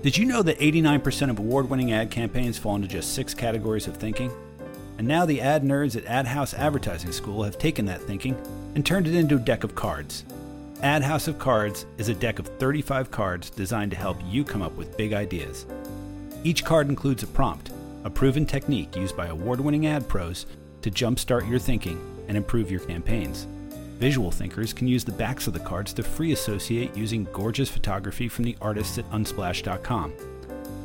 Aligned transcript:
Did 0.00 0.16
you 0.16 0.26
know 0.26 0.42
that 0.42 0.60
89% 0.60 1.28
of 1.28 1.40
award 1.40 1.68
winning 1.68 1.90
ad 1.90 2.12
campaigns 2.12 2.56
fall 2.56 2.76
into 2.76 2.86
just 2.86 3.14
six 3.14 3.34
categories 3.34 3.88
of 3.88 3.96
thinking? 3.96 4.30
And 4.96 5.08
now 5.08 5.26
the 5.26 5.40
ad 5.40 5.64
nerds 5.64 5.96
at 5.96 6.04
Ad 6.04 6.24
House 6.24 6.54
Advertising 6.54 7.10
School 7.10 7.42
have 7.42 7.58
taken 7.58 7.84
that 7.86 8.00
thinking 8.02 8.36
and 8.76 8.86
turned 8.86 9.08
it 9.08 9.14
into 9.16 9.34
a 9.34 9.40
deck 9.40 9.64
of 9.64 9.74
cards. 9.74 10.22
Ad 10.84 11.02
House 11.02 11.26
of 11.26 11.40
Cards 11.40 11.84
is 11.98 12.08
a 12.08 12.14
deck 12.14 12.38
of 12.38 12.46
35 12.46 13.10
cards 13.10 13.50
designed 13.50 13.90
to 13.90 13.96
help 13.96 14.18
you 14.24 14.44
come 14.44 14.62
up 14.62 14.76
with 14.76 14.96
big 14.96 15.12
ideas. 15.12 15.66
Each 16.44 16.64
card 16.64 16.88
includes 16.88 17.24
a 17.24 17.26
prompt, 17.26 17.72
a 18.04 18.10
proven 18.10 18.46
technique 18.46 18.94
used 18.94 19.16
by 19.16 19.26
award 19.26 19.58
winning 19.58 19.88
ad 19.88 20.06
pros 20.06 20.46
to 20.82 20.92
jumpstart 20.92 21.50
your 21.50 21.58
thinking 21.58 22.00
and 22.28 22.36
improve 22.36 22.70
your 22.70 22.80
campaigns. 22.80 23.48
Visual 23.98 24.30
thinkers 24.30 24.72
can 24.72 24.86
use 24.86 25.04
the 25.04 25.12
backs 25.12 25.48
of 25.48 25.52
the 25.52 25.58
cards 25.58 25.92
to 25.94 26.04
free 26.04 26.32
associate 26.32 26.96
using 26.96 27.26
gorgeous 27.32 27.68
photography 27.68 28.28
from 28.28 28.44
the 28.44 28.56
artists 28.60 28.96
at 28.96 29.10
Unsplash.com. 29.10 30.12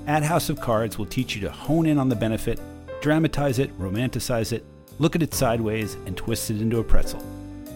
Ad 0.07 0.23
House 0.23 0.50
of 0.50 0.60
Cards 0.60 0.97
will 0.97 1.06
teach 1.06 1.36
you 1.36 1.42
to 1.42 1.51
hone 1.51 1.86
in 1.86 2.00
on 2.00 2.10
the 2.10 2.15
benefit, 2.15 2.60
dramatize 3.01 3.60
it, 3.60 3.78
romanticize 3.79 4.51
it, 4.51 4.65
look 4.97 5.15
at 5.15 5.21
it 5.21 5.34
sideways, 5.34 5.93
and 6.06 6.18
twist 6.18 6.50
it 6.50 6.60
into 6.60 6.79
a 6.79 6.84
pretzel. 6.84 7.23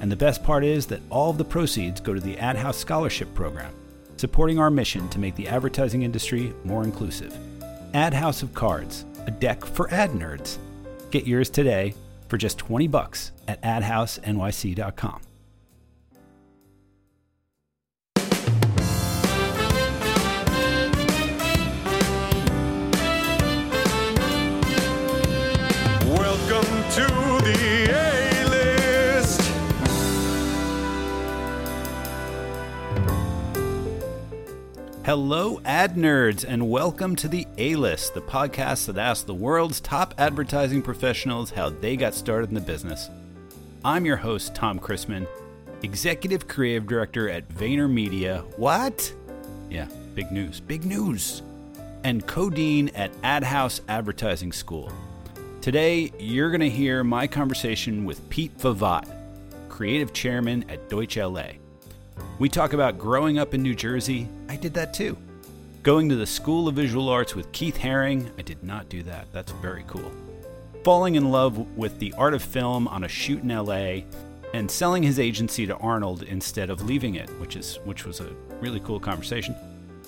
And 0.01 0.11
the 0.11 0.15
best 0.15 0.43
part 0.43 0.63
is 0.63 0.87
that 0.87 1.01
all 1.09 1.29
of 1.29 1.37
the 1.37 1.45
proceeds 1.45 2.01
go 2.01 2.15
to 2.15 2.19
the 2.19 2.37
Ad 2.39 2.55
House 2.55 2.77
Scholarship 2.77 3.31
Program, 3.35 3.73
supporting 4.17 4.57
our 4.57 4.71
mission 4.71 5.07
to 5.09 5.19
make 5.19 5.35
the 5.35 5.47
advertising 5.47 6.01
industry 6.01 6.51
more 6.63 6.83
inclusive. 6.83 7.37
Ad 7.93 8.13
House 8.13 8.41
of 8.41 8.53
Cards, 8.55 9.05
a 9.27 9.31
deck 9.31 9.63
for 9.63 9.91
ad 9.93 10.11
nerds. 10.11 10.57
Get 11.11 11.27
yours 11.27 11.49
today 11.49 11.93
for 12.27 12.37
just 12.37 12.57
20 12.57 12.87
bucks 12.87 13.31
at 13.47 13.61
adhousenyc.com. 13.61 15.26
to 26.97 27.03
the 27.03 27.91
A 27.91 28.45
list. 28.49 29.39
Hello, 35.05 35.61
ad 35.63 35.93
nerds, 35.93 36.43
and 36.43 36.71
welcome 36.71 37.15
to 37.17 37.27
the 37.27 37.45
A 37.59 37.75
List, 37.75 38.15
the 38.15 38.21
podcast 38.21 38.87
that 38.87 38.97
asks 38.97 39.23
the 39.25 39.35
world's 39.35 39.79
top 39.79 40.15
advertising 40.17 40.81
professionals 40.81 41.51
how 41.51 41.69
they 41.69 41.95
got 41.95 42.15
started 42.15 42.49
in 42.49 42.55
the 42.55 42.61
business. 42.61 43.11
I'm 43.85 44.03
your 44.03 44.17
host, 44.17 44.55
Tom 44.55 44.79
Christmann, 44.79 45.27
Executive 45.83 46.47
Creative 46.47 46.87
Director 46.87 47.29
at 47.29 47.47
VaynerMedia. 47.47 48.41
What? 48.57 49.13
Yeah, 49.69 49.85
big 50.15 50.31
news, 50.31 50.61
big 50.61 50.83
news. 50.83 51.43
And 52.03 52.25
co 52.25 52.49
dean 52.49 52.89
at 52.95 53.11
Ad 53.21 53.43
House 53.43 53.81
Advertising 53.87 54.51
School. 54.51 54.91
Today, 55.67 56.13
you're 56.17 56.49
going 56.49 56.61
to 56.61 56.69
hear 56.69 57.03
my 57.03 57.27
conversation 57.27 58.05
with 58.05 58.29
Pete 58.29 58.57
Favat, 58.57 59.05
Creative 59.67 60.13
Chairman 60.13 60.63
at 60.69 60.87
Deutsch 60.87 61.17
LA. 61.17 61.47
We 62.39 62.47
talk 62.47 62.71
about 62.71 62.97
growing 62.97 63.37
up 63.37 63.53
in 63.53 63.63
New 63.63 63.75
Jersey. 63.75 64.29
I 64.47 64.55
did 64.55 64.73
that 64.75 64.93
too. 64.93 65.17
Going 65.83 66.07
to 66.07 66.15
the 66.15 66.25
School 66.25 66.69
of 66.69 66.75
Visual 66.75 67.09
Arts 67.09 67.35
with 67.35 67.51
Keith 67.51 67.77
Haring. 67.77 68.31
I 68.39 68.43
did 68.43 68.63
not 68.63 68.87
do 68.87 69.03
that. 69.03 69.27
That's 69.33 69.51
very 69.61 69.83
cool. 69.87 70.09
Falling 70.85 71.15
in 71.15 71.31
love 71.31 71.57
with 71.75 71.99
the 71.99 72.13
art 72.13 72.33
of 72.33 72.41
film 72.41 72.87
on 72.87 73.03
a 73.03 73.09
shoot 73.09 73.43
in 73.43 73.49
LA 73.49 74.03
and 74.53 74.71
selling 74.71 75.03
his 75.03 75.19
agency 75.19 75.67
to 75.67 75.75
Arnold 75.79 76.23
instead 76.23 76.69
of 76.69 76.85
leaving 76.85 77.15
it, 77.15 77.27
which 77.41 77.57
is 77.57 77.77
which 77.83 78.05
was 78.05 78.21
a 78.21 78.33
really 78.61 78.79
cool 78.79 79.01
conversation. 79.01 79.53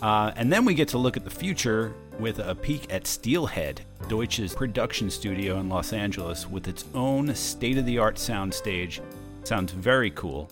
Uh, 0.02 0.32
and 0.36 0.52
then 0.52 0.66
we 0.66 0.74
get 0.74 0.88
to 0.90 0.98
look 0.98 1.18
at 1.18 1.24
the 1.24 1.30
future 1.30 1.94
with 2.20 2.40
a 2.40 2.56
peek 2.56 2.92
at 2.94 3.08
Steelhead, 3.08 3.82
Deutsch's 4.08 4.54
production 4.54 5.10
studio 5.10 5.60
in 5.60 5.70
Los 5.70 5.94
Angeles, 5.94 6.48
with 6.48 6.68
its 6.68 6.86
own 6.94 7.34
state-of-the-art 7.34 8.16
soundstage. 8.16 9.02
Sounds 9.44 9.72
very 9.72 10.12
cool. 10.12 10.50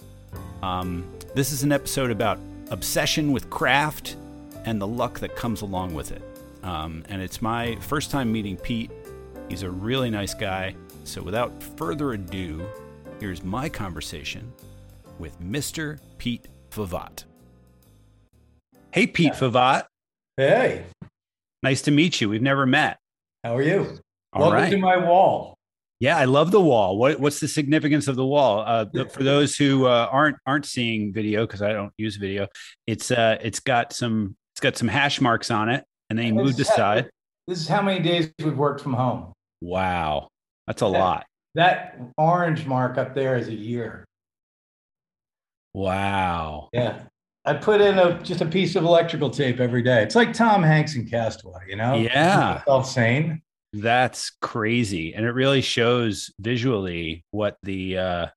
Um, 0.62 1.09
this 1.35 1.52
is 1.52 1.63
an 1.63 1.72
episode 1.72 2.12
about 2.12 2.40
obsession 2.72 3.31
with 3.31 3.50
craft 3.50 4.16
and 4.66 4.81
the 4.81 4.88
luck 4.88 5.19
that 5.19 5.35
comes 5.35 5.62
along 5.62 5.94
with 5.94 6.12
it. 6.12 6.22
Um, 6.64 7.03
and 7.09 7.22
it's 7.22 7.41
my 7.41 7.75
first 7.75 8.12
time 8.12 8.31
meeting 8.31 8.58
Pete. 8.58 8.91
He's 9.50 9.64
a 9.64 9.69
really 9.69 10.09
nice 10.09 10.34
guy. 10.34 10.75
So 11.06 11.22
without 11.22 11.64
further 11.78 12.14
ado, 12.14 12.68
here's 13.19 13.44
my 13.44 13.69
conversation 13.69 14.52
with 15.19 15.40
Mr. 15.41 16.00
Pete 16.18 16.47
Favat. 16.69 17.24
Hey, 18.97 19.06
Pete 19.06 19.34
Favat. 19.34 19.84
Hey, 20.38 20.84
Nice 21.62 21.84
to 21.84 21.91
meet 21.91 22.19
you. 22.19 22.30
We've 22.30 22.41
never 22.41 22.66
met. 22.66 22.97
how 23.44 23.56
are 23.56 23.62
you? 23.62 24.00
All 24.34 24.41
Welcome 24.41 24.59
right. 24.59 24.69
to 24.72 24.78
my 24.80 24.97
wall. 24.97 25.53
Yeah, 26.00 26.18
I 26.18 26.25
love 26.25 26.50
the 26.50 26.59
wall. 26.59 26.97
What, 26.97 27.19
what's 27.19 27.40
the 27.40 27.47
significance 27.47 28.08
of 28.08 28.16
the 28.16 28.25
wall? 28.25 28.63
Uh, 28.66 28.85
for 29.12 29.22
those 29.22 29.56
who 29.56 29.85
uh, 29.85 30.09
aren't 30.12 30.38
aren't 30.47 30.66
seeing 30.66 31.13
video 31.13 31.46
because 31.46 31.62
I 31.62 31.74
don't 31.74 31.94
use 32.00 32.16
video, 32.16 32.47
it's 32.88 33.12
uh, 33.12 33.38
it's 33.40 33.59
got 33.59 33.94
some 33.94 34.35
it's 34.56 34.62
got 34.62 34.75
some 34.78 34.88
hash 34.88 35.22
marks 35.22 35.52
on 35.52 35.69
it, 35.69 35.84
and 36.09 36.18
they 36.18 36.31
moved 36.31 36.59
is 36.59 36.68
how- 36.68 36.74
aside. 36.74 37.09
This 37.47 37.62
is 37.62 37.68
how 37.68 37.84
many 37.84 38.00
days 38.00 38.31
we've 38.44 38.58
worked 38.58 38.81
from 38.81 38.94
home. 38.94 39.31
Wow, 39.62 40.29
that's 40.66 40.81
a 40.81 40.85
Yeah. 40.85 40.90
lot. 40.97 41.25
That 41.53 42.00
orange 42.18 42.66
mark 42.66 42.97
up 42.97 43.14
there 43.14 43.38
is 43.38 43.47
a 43.47 43.53
year. 43.53 44.06
Wow. 45.75 46.69
Yeah. 46.74 47.03
I 47.47 47.53
put 47.53 47.80
in 47.80 47.97
a 47.97 48.22
just 48.24 48.41
a 48.41 48.46
piece 48.46 48.75
of 48.75 48.84
electrical 48.84 49.30
tape 49.30 49.62
every 49.62 49.81
day. 49.81 50.03
It's 50.03 50.16
like 50.16 50.34
Tom 50.34 50.62
Hanks 50.62 50.96
in 50.96 51.08
Castaway, 51.08 51.62
you 51.69 51.78
know? 51.78 51.96
Yeah. 51.96 52.62
Self 52.66 52.90
sane. 52.90 53.41
That's 53.72 54.31
crazy, 54.41 55.13
and 55.13 55.25
it 55.25 55.31
really 55.31 55.62
shows 55.62 56.30
visually 56.41 57.24
what 57.31 57.56
the 57.63 57.97
uh, 57.97 58.28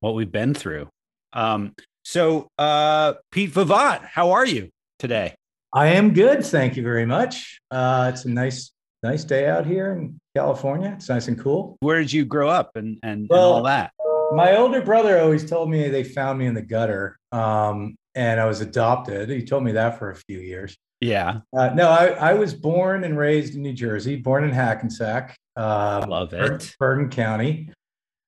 what 0.00 0.14
we've 0.14 0.30
been 0.30 0.54
through. 0.54 0.88
Um, 1.32 1.74
so, 2.04 2.46
uh, 2.58 3.14
Pete 3.32 3.52
Favat, 3.52 4.04
how 4.04 4.30
are 4.32 4.46
you 4.46 4.68
today? 5.00 5.34
I 5.72 5.88
am 5.88 6.12
good. 6.12 6.46
Thank 6.46 6.76
you 6.76 6.84
very 6.84 7.06
much. 7.06 7.58
Uh, 7.72 8.10
it's 8.12 8.24
a 8.24 8.30
nice, 8.30 8.70
nice 9.02 9.24
day 9.24 9.48
out 9.48 9.66
here 9.66 9.94
in 9.94 10.20
California. 10.36 10.92
It's 10.96 11.08
nice 11.08 11.26
and 11.26 11.40
cool. 11.40 11.76
Where 11.80 11.98
did 11.98 12.12
you 12.12 12.24
grow 12.24 12.48
up, 12.48 12.76
and 12.76 12.98
and, 13.02 13.22
and 13.22 13.32
all 13.32 13.64
that? 13.64 13.92
My 14.32 14.56
older 14.56 14.80
brother 14.80 15.20
always 15.20 15.48
told 15.48 15.70
me 15.70 15.88
they 15.88 16.04
found 16.04 16.38
me 16.38 16.46
in 16.46 16.54
the 16.54 16.62
gutter 16.62 17.18
um, 17.32 17.96
and 18.14 18.40
I 18.40 18.46
was 18.46 18.60
adopted. 18.60 19.28
He 19.30 19.42
told 19.44 19.64
me 19.64 19.72
that 19.72 19.98
for 19.98 20.10
a 20.10 20.16
few 20.16 20.38
years. 20.38 20.76
Yeah, 21.00 21.40
Uh, 21.52 21.70
no, 21.74 21.88
I, 21.88 22.06
I 22.30 22.34
was 22.34 22.54
born 22.54 23.02
and 23.02 23.18
raised 23.18 23.56
in 23.56 23.62
New 23.62 23.72
Jersey, 23.72 24.14
born 24.16 24.44
in 24.44 24.50
Hackensack, 24.50 25.36
uh, 25.56 26.04
love 26.08 26.32
it. 26.32 26.74
Bergen 26.78 27.08
County. 27.10 27.70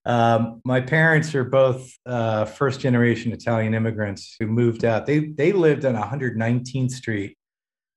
Um, 0.06 0.60
my 0.64 0.80
parents 0.80 1.34
are 1.36 1.44
both 1.44 1.90
uh, 2.04 2.44
first 2.44 2.80
generation 2.80 3.32
Italian 3.32 3.74
immigrants 3.74 4.34
who 4.38 4.46
moved 4.48 4.84
out. 4.84 5.06
They, 5.06 5.20
they 5.20 5.52
lived 5.52 5.84
on 5.84 5.94
119th 5.94 6.90
Street 6.90 7.36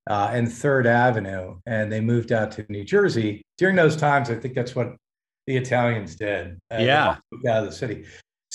uh, 0.09 0.30
and 0.31 0.50
Third 0.52 0.86
Avenue, 0.88 1.59
and 1.66 1.92
they 1.92 2.00
moved 2.00 2.31
out 2.31 2.52
to 2.52 2.66
New 2.70 2.86
Jersey. 2.86 3.42
During 3.58 3.76
those 3.76 3.96
times, 3.97 4.30
I 4.30 4.36
think 4.36 4.53
that's 4.53 4.76
what 4.76 4.96
the 5.47 5.58
Italians 5.58 6.16
did. 6.16 6.59
uh, 6.72 6.78
Yeah. 6.80 7.18
out 7.50 7.64
of 7.64 7.66
the 7.66 7.72
city. 7.72 8.06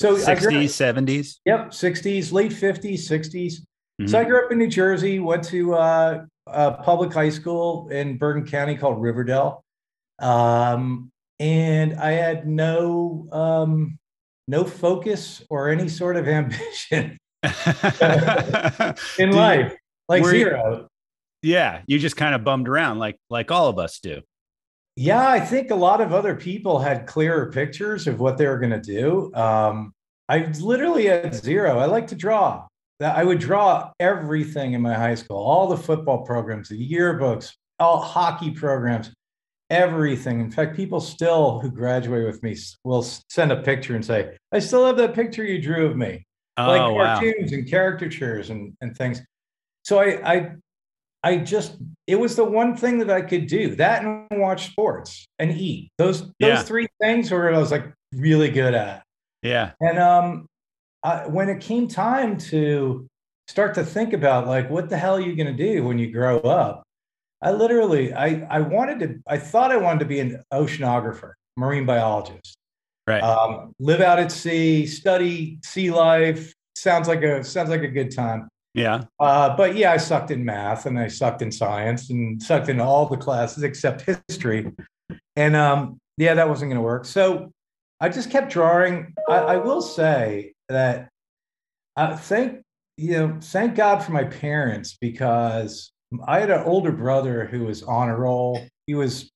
So 0.03 0.11
I 0.17 0.17
grew 0.17 0.23
up- 0.25 0.41
Sixties, 0.41 0.75
seventies. 0.75 1.41
Yep, 1.47 1.71
60s, 1.71 2.33
late 2.33 2.51
50s, 2.53 2.95
60s. 3.09 3.35
Mm-hmm. 3.55 4.07
So 4.07 4.19
I 4.19 4.25
grew 4.25 4.45
up 4.45 4.51
in 4.53 4.59
New 4.59 4.69
Jersey, 4.69 5.19
went 5.21 5.45
to 5.45 5.75
uh, 5.75 6.25
a 6.49 6.73
public 6.83 7.13
high 7.13 7.29
school 7.31 7.89
in 7.91 8.19
Bergen 8.19 8.45
County 8.47 8.77
called 8.77 9.01
Riverdale. 9.01 9.63
Um, 10.19 11.11
and 11.39 11.95
I 11.99 12.13
had 12.13 12.47
no 12.49 13.29
um, 13.33 13.99
no 14.49 14.65
focus 14.65 15.43
or 15.51 15.69
any 15.69 15.89
sort 15.89 16.17
of 16.17 16.27
ambition 16.41 17.19
in 17.43 17.49
Do 19.19 19.25
you- 19.27 19.31
life, 19.33 19.75
like 20.09 20.23
were 20.23 20.33
you- 20.35 20.45
zero. 20.45 20.89
yeah, 21.43 21.83
you 21.87 21.99
just 21.99 22.17
kind 22.17 22.35
of 22.35 22.45
bummed 22.45 22.69
around, 22.69 22.99
like 22.99 23.17
like 23.31 23.51
all 23.51 23.69
of 23.69 23.79
us 23.79 23.99
do. 24.01 24.21
Yeah, 24.97 25.27
I 25.27 25.41
think 25.41 25.71
a 25.71 25.75
lot 25.75 26.01
of 26.01 26.13
other 26.13 26.35
people 26.35 26.79
had 26.79 27.07
clearer 27.07 27.51
pictures 27.51 28.07
of 28.07 28.21
what 28.21 28.37
they 28.37 28.47
were 28.47 28.59
going 28.59 28.73
to 28.73 28.81
do. 28.81 29.33
Um, 29.35 29.95
I 30.29 30.51
literally 30.61 31.07
had 31.07 31.35
zero. 31.35 31.79
I 31.79 31.87
like 31.87 32.07
to 32.09 32.15
draw. 32.15 32.67
I 33.01 33.25
would 33.25 33.41
draw 33.41 33.91
everything 33.99 34.75
in 34.75 34.83
my 34.83 34.95
high 34.95 35.15
school, 35.15 35.39
all 35.39 35.67
the 35.67 35.77
football 35.77 36.25
programs, 36.25 36.69
the 36.69 36.91
yearbooks, 36.91 37.53
all 37.81 38.01
hockey 38.01 38.51
programs, 38.51 39.13
everything. 39.71 40.41
In 40.41 40.51
fact, 40.51 40.77
people 40.77 41.01
still 41.01 41.59
who 41.59 41.71
graduate 41.71 42.27
with 42.27 42.43
me 42.43 42.57
will 42.85 43.03
send 43.03 43.51
a 43.51 43.63
picture 43.63 43.97
and 43.97 44.05
say, 44.05 44.37
"I 44.53 44.61
still 44.61 44.87
have 44.87 44.97
that 44.99 45.15
picture 45.15 45.45
you 45.45 45.61
drew 45.61 45.87
of 45.87 45.97
me." 45.97 46.25
Oh 46.59 46.69
like 46.69 46.81
wow! 46.81 47.15
cartoons 47.15 47.53
and 47.53 47.69
caricatures 47.69 48.51
and, 48.51 48.77
and 48.81 48.97
things. 48.97 49.23
So 49.85 49.99
I, 49.99 50.33
I 50.33 50.53
I 51.25 51.37
just 51.39 51.77
it 52.07 52.17
was 52.17 52.35
the 52.37 52.45
one 52.45 52.77
thing 52.77 52.99
that 52.99 53.11
I 53.11 53.23
could 53.23 53.47
do. 53.47 53.75
That 53.77 54.05
and 54.05 54.41
watch 54.41 54.67
sports 54.71 55.25
and 55.39 55.53
eat. 55.53 55.91
Those 55.99 56.23
those 56.23 56.33
Yeah. 56.41 56.63
three 56.63 56.89
things 57.01 57.31
were 57.31 57.53
I 57.53 57.59
was 57.59 57.71
like 57.71 57.93
really 58.15 58.51
good 58.51 58.75
at. 58.75 59.03
Yeah, 59.43 59.73
And 59.81 59.99
um 59.99 60.47
I, 61.05 61.27
when 61.27 61.49
it 61.49 61.61
came 61.61 61.89
time 61.89 62.39
to 62.53 63.07
start 63.49 63.75
to 63.75 63.85
think 63.85 64.13
about 64.13 64.47
like 64.47 64.71
what 64.71 64.89
the 64.89 64.97
hell 64.97 65.17
are 65.17 65.21
you 65.21 65.35
going 65.35 65.55
to 65.57 65.65
do 65.73 65.85
when 65.85 65.99
you 65.99 66.13
grow 66.13 66.39
up 66.39 66.85
i 67.43 67.51
literally 67.51 68.15
i 68.15 68.47
i 68.49 68.61
wanted 68.61 69.01
to 69.01 69.19
i 69.27 69.37
thought 69.37 69.73
i 69.73 69.77
wanted 69.77 69.99
to 69.99 70.05
be 70.05 70.21
an 70.21 70.41
oceanographer 70.55 71.33
marine 71.57 71.85
biologist 71.85 72.55
Right. 73.09 73.21
um, 73.21 73.73
live 73.81 74.01
out 74.01 74.21
at 74.21 74.31
sea 74.31 74.87
study 74.87 75.59
sea 75.65 75.91
life 75.91 76.55
sounds 76.77 77.09
like 77.09 77.23
a 77.25 77.43
sounds 77.43 77.69
like 77.69 77.83
a 77.83 77.89
good 77.89 78.15
time 78.15 78.49
yeah. 78.75 79.03
uh, 79.21 79.55
but 79.57 79.77
yeah 79.77 79.93
i 79.93 79.97
sucked 79.97 80.31
in 80.31 80.45
math 80.45 80.87
and 80.87 80.99
i 80.99 81.07
sucked 81.07 81.43
in 81.43 81.53
science 81.53 82.11
and 82.11 82.43
sucked 82.43 82.69
in 82.69 82.81
all 82.81 83.07
the 83.07 83.17
classes 83.17 83.63
except 83.63 84.03
history. 84.29 84.71
And 85.37 85.57
um, 85.57 85.99
yeah 86.17 86.35
that 86.35 86.49
wasn't 86.49 86.71
going 86.71 86.81
to 86.81 86.83
work. 86.83 87.05
So 87.05 87.53
i 88.01 88.09
just 88.09 88.31
kept 88.31 88.53
drawing. 88.53 89.15
I, 89.29 89.37
I 89.37 89.57
will 89.57 89.83
say 89.83 90.55
that 90.69 91.09
uh, 91.97 92.17
thank 92.17 92.63
you 92.97 93.13
know 93.13 93.39
thank 93.41 93.75
god 93.75 93.99
for 94.03 94.13
my 94.13 94.25
parents 94.25 94.97
because 95.01 95.93
i 96.27 96.41
had 96.41 96.51
an 96.51 96.63
older 96.65 96.93
brother 96.93 97.47
who 97.47 97.65
was 97.65 97.83
on 97.83 98.09
a 98.09 98.17
roll. 98.17 98.61
He 98.87 98.95
was 98.95 99.31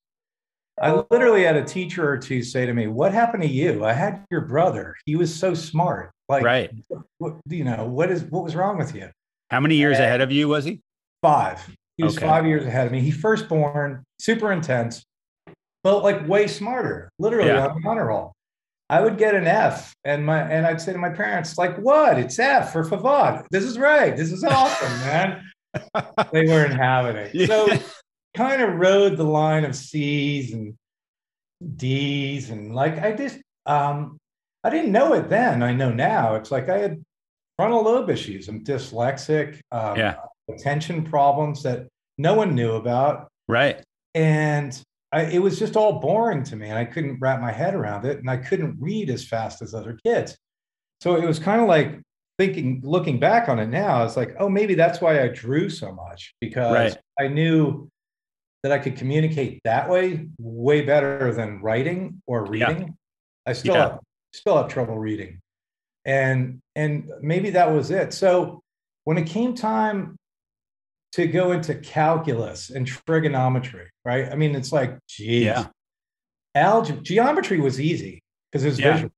i 0.79 0.91
literally 1.09 1.43
had 1.43 1.55
a 1.55 1.63
teacher 1.63 2.07
or 2.07 2.17
two 2.17 2.43
say 2.43 2.65
to 2.65 2.73
me 2.73 2.87
what 2.87 3.13
happened 3.13 3.43
to 3.43 3.49
you? 3.49 3.85
I 3.85 3.93
had 3.93 4.25
your 4.29 4.41
brother. 4.41 4.95
He 5.05 5.15
was 5.15 5.33
so 5.33 5.53
smart. 5.53 6.11
Like 6.29 6.43
right. 6.43 6.71
what, 7.19 7.35
you 7.49 7.63
know 7.63 7.85
what 7.85 8.11
is 8.11 8.23
what 8.23 8.43
was 8.43 8.55
wrong 8.55 8.77
with 8.77 8.93
you 8.93 9.09
How 9.49 9.59
many 9.59 9.75
years 9.75 9.97
ahead 9.99 10.21
of 10.21 10.31
you 10.31 10.47
was 10.47 10.65
he? 10.65 10.81
five. 11.23 11.67
He 11.97 12.03
was 12.03 12.15
Okay. 12.17 12.27
five 12.27 12.45
years 12.45 12.63
ahead 12.65 12.85
of 12.85 12.91
me. 12.91 13.01
He 13.01 13.09
first 13.11 13.49
born 13.49 14.03
super 14.19 14.51
intense 14.51 15.03
but 15.83 16.03
like 16.03 16.27
way 16.27 16.47
smarter 16.47 17.09
literally 17.17 17.49
Yeah. 17.49 17.67
on 17.67 17.87
honor 17.87 18.07
roll. 18.07 18.33
I 18.89 19.01
would 19.01 19.17
get 19.17 19.35
an 19.35 19.47
f 19.47 19.93
and 20.03 20.25
my 20.25 20.39
and 20.41 20.65
i'd 20.65 20.79
say 20.81 20.91
to 20.93 20.97
my 20.99 21.09
parents 21.09 21.57
like 21.57 21.77
what? 21.77 22.17
It's 22.19 22.37
f 22.39 22.71
for 22.71 22.83
Favat 22.83 23.45
this 23.51 23.63
is 23.63 23.77
right. 23.79 24.15
This 24.15 24.31
is 24.31 24.43
awesome 24.43 24.99
man. 25.07 25.43
They 26.31 26.45
weren't 26.45 26.73
having 26.75 27.15
it. 27.15 27.47
So 27.47 27.67
kind 28.35 28.61
of 28.61 28.75
rode 28.75 29.17
the 29.17 29.23
line 29.23 29.65
of 29.65 29.75
c's 29.75 30.53
and 30.53 30.75
d's 31.75 32.49
and 32.51 32.75
like 32.75 32.99
i 32.99 33.11
just 33.13 33.39
um 33.65 34.17
i 34.63 34.69
didn't 34.69 34.91
know 34.91 35.13
it 35.13 35.29
then. 35.29 35.63
I 35.63 35.73
know 35.73 35.91
now. 35.91 36.35
It's 36.35 36.51
like 36.51 36.69
i 36.69 36.77
had 36.77 37.03
frontal 37.57 37.83
lobe 37.83 38.09
issues 38.09 38.47
i'm 38.47 38.63
dyslexic 38.63 39.59
um, 39.71 39.97
Yeah. 39.97 40.15
attention 40.49 41.03
problems 41.03 41.63
that 41.63 41.87
no 42.17 42.33
one 42.35 42.55
knew 42.55 42.73
about 42.73 43.27
Right. 43.47 43.81
and 44.15 44.79
I, 45.11 45.21
it 45.23 45.39
was 45.39 45.57
just 45.57 45.75
all 45.77 45.99
boring 45.99 46.43
to 46.43 46.55
me 46.55 46.67
and 46.69 46.77
i 46.77 46.85
couldn't 46.85 47.17
wrap 47.19 47.39
my 47.41 47.51
head 47.51 47.73
around 47.75 48.05
it 48.05 48.19
and 48.19 48.29
i 48.29 48.37
couldn't 48.37 48.77
read 48.79 49.09
as 49.09 49.25
fast 49.27 49.61
as 49.61 49.73
other 49.73 49.97
kids 50.05 50.37
so 51.01 51.15
it 51.15 51.25
was 51.25 51.39
kind 51.39 51.61
of 51.61 51.67
like 51.67 51.99
thinking 52.37 52.81
looking 52.83 53.19
back 53.19 53.49
on 53.49 53.57
it 53.59 53.67
now 53.67 54.03
it's 54.03 54.15
like 54.17 54.35
oh 54.39 54.47
maybe 54.49 54.75
that's 54.75 55.01
why 55.01 55.21
i 55.23 55.27
drew 55.27 55.69
so 55.69 55.91
much 55.93 56.35
because 56.41 56.73
Right. 56.73 56.97
i 57.19 57.27
knew 57.27 57.89
that 58.63 58.71
i 58.71 58.77
could 58.77 58.95
communicate 58.97 59.61
that 59.63 59.89
way 59.89 60.27
way 60.37 60.81
better 60.81 61.33
than 61.33 61.61
writing 61.61 62.21
or 62.27 62.45
Yeah. 62.53 62.67
reading 62.69 62.95
i 63.45 63.53
still 63.53 63.75
Yeah. 63.75 63.89
have 63.89 63.99
still 64.33 64.57
have 64.57 64.67
trouble 64.67 64.97
reading 64.99 65.39
and 66.07 66.59
and 66.75 67.11
maybe 67.21 67.51
that 67.51 67.71
was 67.71 67.91
it 67.91 68.13
so 68.13 68.61
when 69.03 69.17
it 69.17 69.27
came 69.27 69.53
time 69.53 70.15
to 71.13 71.27
go 71.27 71.51
into 71.51 71.73
calculus 71.75 72.69
and 72.69 72.85
trigonometry, 72.85 73.89
right? 74.03 74.29
I 74.29 74.35
mean, 74.35 74.53
it's 74.55 74.71
like, 74.73 74.97
geez, 75.07 75.45
Yeah. 75.45 75.67
algebra, 76.53 77.01
geometry 77.01 77.59
was 77.61 77.79
easy 77.79 78.21
because 78.51 78.65
it 78.65 78.67
was 78.69 78.79
Yeah. 78.79 78.93
visual. 78.93 79.11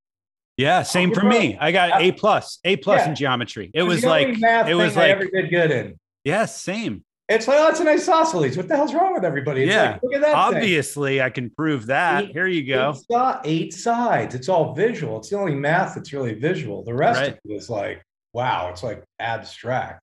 Yeah. 0.56 0.83
Same 0.83 1.13
for 1.13 1.24
me. 1.24 1.57
I 1.59 1.71
got 1.71 2.00
A 2.01 2.12
plus, 2.12 2.59
A 2.63 2.75
plus 2.77 3.01
Yeah. 3.01 3.09
in 3.09 3.15
geometry. 3.15 3.71
It 3.74 3.81
was 3.83 3.95
was 3.95 4.01
the 4.03 4.09
only 4.09 4.25
like, 4.27 4.38
math 4.39 4.68
it 4.68 4.75
was 4.75 4.95
like, 4.95 5.09
ever 5.12 5.25
did 5.25 5.50
good 5.50 5.71
in. 5.71 5.97
yes, 6.24 6.62
same. 6.62 7.03
It's 7.29 7.47
like, 7.47 7.57
oh, 7.59 7.67
it's 7.67 7.79
an 7.79 7.87
isosceles. 7.87 8.57
What 8.57 8.67
the 8.67 8.75
hell's 8.75 8.93
wrong 8.93 9.13
with 9.13 9.23
everybody? 9.23 9.63
It's 9.63 9.71
Yeah. 9.71 9.91
like, 9.91 10.03
look 10.03 10.13
at 10.15 10.21
that. 10.21 10.27
thing. 10.27 10.35
Obviously, 10.35 11.21
I 11.21 11.29
can 11.29 11.49
prove 11.51 11.85
that. 11.85 12.23
Eight- 12.25 12.31
Here 12.31 12.47
you 12.47 12.65
go. 12.65 12.95
Eight, 13.11 13.35
eight 13.45 13.73
sides. 13.73 14.33
It's 14.33 14.49
all 14.49 14.73
visual. 14.73 15.19
It's 15.19 15.29
the 15.29 15.37
only 15.37 15.53
math 15.55 15.93
that's 15.95 16.11
really 16.11 16.33
visual. 16.33 16.83
The 16.83 16.93
rest 16.95 17.19
Right. 17.21 17.29
of 17.33 17.39
it 17.45 17.53
is 17.53 17.69
like, 17.69 18.01
wow, 18.33 18.69
it's 18.71 18.81
like 18.81 19.03
abstract. 19.19 20.01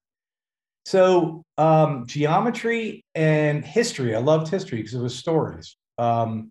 So 0.84 1.42
um, 1.58 2.04
geometry 2.06 3.04
and 3.16 3.64
history. 3.64 4.14
I 4.14 4.20
loved 4.20 4.48
history 4.48 4.78
because 4.78 4.94
it 4.94 5.00
was 5.02 5.16
stories. 5.16 5.76
Um, 5.98 6.50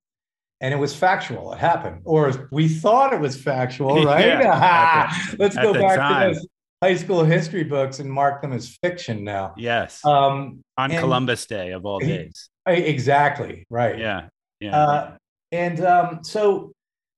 and 0.62 0.74
it 0.74 0.78
was 0.78 0.96
factual. 0.96 1.54
It 1.54 1.60
happened, 1.60 2.02
or 2.06 2.32
we 2.52 2.68
thought 2.68 3.14
it 3.14 3.20
was 3.20 3.40
factual, 3.42 4.04
right? 4.06 4.26
Yeah, 4.26 5.12
Let's 5.38 5.56
go 5.56 5.74
back 5.74 5.98
time. 5.98 6.34
to 6.34 6.40
those 6.40 6.48
high 6.86 6.96
school 6.96 7.24
history 7.24 7.64
books 7.64 7.98
and 8.00 8.12
mark 8.12 8.44
them 8.44 8.54
as 8.54 8.78
fiction 8.84 9.24
now. 9.24 9.56
Yes. 9.58 10.06
Um, 10.06 10.62
On 10.78 10.92
and- 10.92 11.00
Columbus 11.00 11.48
Day 11.48 11.72
of 11.72 11.84
all 11.84 12.00
days. 12.00 12.50
Exactly 12.68 13.66
right. 13.72 13.98
Yeah. 13.98 14.28
Yeah. 14.60 14.78
Uh, 14.78 15.18
and 15.52 15.84
um, 15.84 16.24
so 16.24 16.72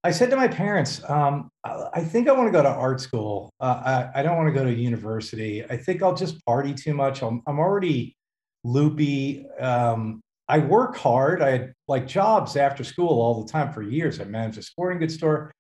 I 0.06 0.12
said 0.12 0.30
to 0.30 0.38
my 0.38 0.48
parents, 0.48 1.02
um, 1.10 1.50
I, 1.66 1.90
I 1.96 2.04
think 2.04 2.30
I 2.30 2.31
want 2.31 2.48
to 2.48 2.52
go 2.52 2.64
to 2.64 2.69
art 2.69 3.02
school. 3.02 3.52
Uh, 3.60 4.10
I, 4.14 4.19
I 4.19 4.24
don't 4.24 4.38
want 4.38 4.48
to 4.48 4.54
go 4.54 4.64
to 4.64 4.74
university. 4.74 5.66
I 5.66 5.75
think 5.75 6.02
I'll 6.02 6.16
just 6.16 6.44
party 6.46 6.74
too 6.74 6.94
much. 6.94 7.22
I'm, 7.22 7.42
I'm 7.46 7.60
already 7.60 8.16
loopy. 8.64 9.46
Um, 9.60 10.22
I 10.48 10.60
work 10.60 10.96
hard. 10.96 11.42
I 11.42 11.50
had 11.52 11.74
like 11.90 12.08
jobs 12.08 12.56
after 12.56 12.86
school 12.86 13.22
all 13.22 13.44
the 13.44 13.52
time 13.52 13.74
for 13.74 13.81
years. 13.81 14.22
I 14.22 14.24
managed 14.24 14.58
a 14.60 14.62
sporting 14.62 15.00
goods 15.00 15.16
store. 15.16 15.52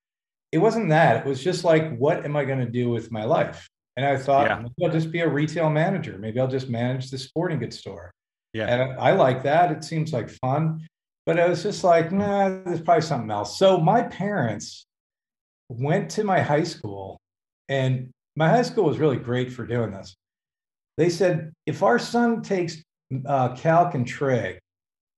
It 0.53 0.59
wasn't 0.59 0.89
that. 0.89 1.25
It 1.25 1.29
was 1.29 1.43
just 1.43 1.65
like, 1.65 1.97
what 1.97 2.23
am 2.23 2.37
I 2.37 2.45
going 2.45 2.59
to 2.59 2.71
do 2.71 2.89
with 2.89 3.11
my 3.11 3.25
life? 3.25 3.67
And 3.97 4.05
I 4.05 4.15
thought, 4.15 4.47
Yeah. 4.47 4.59
maybe 4.59 4.85
I'll 4.85 4.91
just 4.91 5.11
be 5.11 5.21
a 5.21 5.27
retail 5.27 5.69
manager. 5.69 6.17
Maybe 6.17 6.39
I'll 6.39 6.47
just 6.47 6.69
manage 6.69 7.09
the 7.09 7.17
sporting 7.17 7.59
goods 7.59 7.79
store. 7.79 8.11
Yeah. 8.53 8.67
And 8.67 8.93
I, 8.93 9.09
I 9.09 9.11
like 9.11 9.43
that. 9.43 9.71
It 9.71 9.83
seems 9.83 10.13
like 10.13 10.29
fun. 10.29 10.87
But 11.25 11.39
I 11.39 11.49
was 11.49 11.61
just 11.63 11.83
like, 11.83 12.11
nah, 12.13 12.47
there's 12.63 12.79
probably 12.79 13.01
something 13.01 13.31
else. 13.31 13.59
So 13.59 13.79
my 13.79 14.03
parents 14.03 14.85
went 15.67 16.09
to 16.11 16.23
my 16.23 16.39
high 16.39 16.63
school, 16.63 17.19
and 17.67 18.11
my 18.37 18.47
high 18.47 18.61
school 18.61 18.85
was 18.85 18.99
really 18.99 19.17
great 19.17 19.51
for 19.51 19.65
doing 19.65 19.91
this. 19.91 20.15
They 20.95 21.09
said, 21.09 21.51
if 21.65 21.83
our 21.83 21.99
son 21.99 22.41
takes 22.43 22.81
uh, 23.25 23.55
calc 23.55 23.93
and 23.93 24.07
trig, 24.07 24.59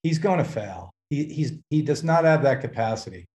he's 0.02 0.18
going 0.18 0.40
to 0.40 0.44
fail. 0.44 0.90
He, 1.12 1.26
he's, 1.26 1.54
he 1.70 1.84
does 1.84 2.04
not 2.04 2.24
have 2.24 2.42
that 2.44 2.62
capacity. 2.62 3.26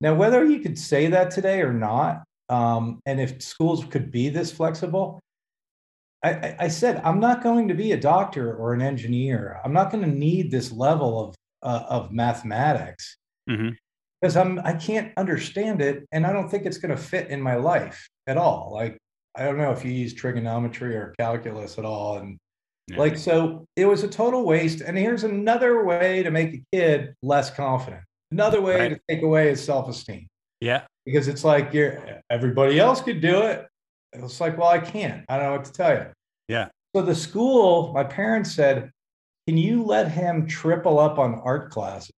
Now, 0.00 0.14
whether 0.14 0.44
you 0.44 0.60
could 0.60 0.78
say 0.78 1.08
that 1.08 1.30
today 1.30 1.60
or 1.60 1.72
not, 1.72 2.24
um, 2.48 3.00
and 3.06 3.20
if 3.20 3.42
schools 3.42 3.84
could 3.84 4.10
be 4.10 4.28
this 4.28 4.52
flexible, 4.52 5.20
I, 6.22 6.56
I, 6.58 6.68
said, 6.68 7.02
I'm 7.04 7.20
not 7.20 7.42
going 7.42 7.68
to 7.68 7.74
be 7.74 7.92
a 7.92 8.00
doctor 8.00 8.54
or 8.56 8.72
an 8.72 8.80
engineer. 8.80 9.60
I'm 9.62 9.74
not 9.74 9.90
going 9.90 10.02
to 10.04 10.10
need 10.10 10.50
this 10.50 10.72
level 10.72 11.20
of, 11.28 11.34
uh, 11.62 11.84
of 11.88 12.12
mathematics 12.12 13.16
Mhm. 13.48 13.76
because 14.20 14.34
I'm, 14.36 14.58
I 14.60 14.72
can't 14.72 15.12
understand 15.18 15.82
it. 15.82 16.06
And 16.12 16.26
I 16.26 16.32
don't 16.32 16.48
think 16.48 16.64
it's 16.64 16.78
going 16.78 16.96
to 16.96 17.02
fit 17.02 17.28
in 17.28 17.42
my 17.42 17.56
life 17.56 18.08
at 18.26 18.38
all. 18.38 18.70
Like, 18.72 18.96
I 19.36 19.44
don't 19.44 19.58
know 19.58 19.70
if 19.72 19.84
you 19.84 19.90
use 19.90 20.14
trigonometry 20.14 20.96
or 20.96 21.14
calculus 21.18 21.76
at 21.78 21.84
all. 21.84 22.16
And 22.18 22.38
Yeah. 22.88 22.98
like, 22.98 23.18
so 23.18 23.66
it 23.76 23.84
was 23.84 24.02
a 24.02 24.08
total 24.08 24.44
waste. 24.46 24.80
And 24.80 24.96
here's 24.96 25.24
another 25.24 25.84
way 25.84 26.22
to 26.22 26.30
make 26.30 26.54
a 26.54 26.62
kid 26.72 27.14
less 27.22 27.50
confident, 27.50 28.02
another 28.30 28.62
way 28.62 28.76
Right. 28.78 28.88
to 28.94 29.00
take 29.10 29.22
away 29.22 29.48
his 29.50 29.62
self 29.62 29.88
esteem 29.90 30.26
Yeah. 30.60 30.86
Because 31.04 31.28
it's 31.28 31.44
like 31.44 31.72
you're 31.72 32.20
everybody 32.30 32.78
else 32.78 33.00
could 33.00 33.20
do 33.20 33.42
it. 33.42 33.66
It's 34.12 34.40
like, 34.40 34.56
well, 34.56 34.68
I 34.68 34.78
can't. 34.78 35.24
I 35.28 35.36
don't 35.36 35.46
know 35.46 35.52
what 35.52 35.64
to 35.64 35.72
tell 35.72 35.94
you. 35.94 36.06
Yeah. 36.48 36.68
So 36.94 37.02
the 37.02 37.14
school, 37.14 37.92
my 37.92 38.04
parents 38.04 38.54
said, 38.54 38.90
can 39.48 39.58
you 39.58 39.82
let 39.82 40.10
him 40.10 40.46
triple 40.46 40.98
up 40.98 41.18
on 41.18 41.34
art 41.44 41.70
classes? 41.70 42.12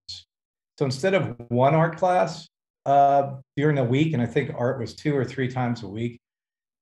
So 0.79 0.85
instead 0.85 1.15
of 1.15 1.35
one 1.49 1.75
art 1.75 1.97
class 1.97 2.47
uh, 2.85 3.37
during 3.57 3.77
the 3.77 3.85
week, 3.85 4.13
and 4.13 4.23
I 4.23 4.27
think 4.27 4.53
art 4.57 4.79
was 4.79 4.95
two 4.95 5.17
or 5.17 5.25
three 5.25 5.49
times 5.49 5.83
a 5.83 5.89
week, 5.89 6.19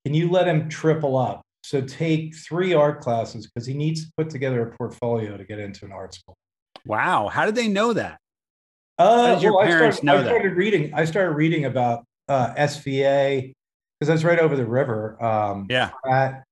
can 0.04 0.14
you 0.14 0.30
let 0.30 0.48
him 0.48 0.68
triple 0.68 1.16
up? 1.16 1.42
So 1.62 1.80
take 1.80 2.34
three 2.34 2.74
art 2.74 3.00
classes 3.00 3.46
because 3.46 3.66
he 3.66 3.74
needs 3.74 4.04
to 4.04 4.12
put 4.18 4.28
together 4.28 4.68
a 4.68 4.76
portfolio 4.76 5.36
to 5.36 5.44
get 5.44 5.60
into 5.60 5.86
an 5.86 5.92
art 5.92 6.12
school. 6.14 6.34
Wow. 6.84 7.28
How 7.28 7.46
did 7.46 7.54
they 7.54 7.68
know 7.68 7.92
that? 7.94 8.18
Uh, 8.98 9.38
your 9.40 9.60
I 9.62 9.66
parents 9.66 9.96
started, 9.98 10.06
know 10.06 10.14
I 10.14 10.22
that? 10.22 10.28
started 10.28 10.56
reading. 10.56 10.94
I 10.94 11.04
started 11.04 11.32
reading 11.32 11.64
about 11.64 12.04
uh, 12.28 12.54
SVA 12.54 13.52
because 13.98 14.08
I 14.08 14.12
was 14.12 14.24
right 14.24 14.38
over 14.38 14.56
the 14.56 14.66
river. 14.66 15.22
Um, 15.22 15.66
Yeah. 15.68 15.90
Pratt. 16.02 16.44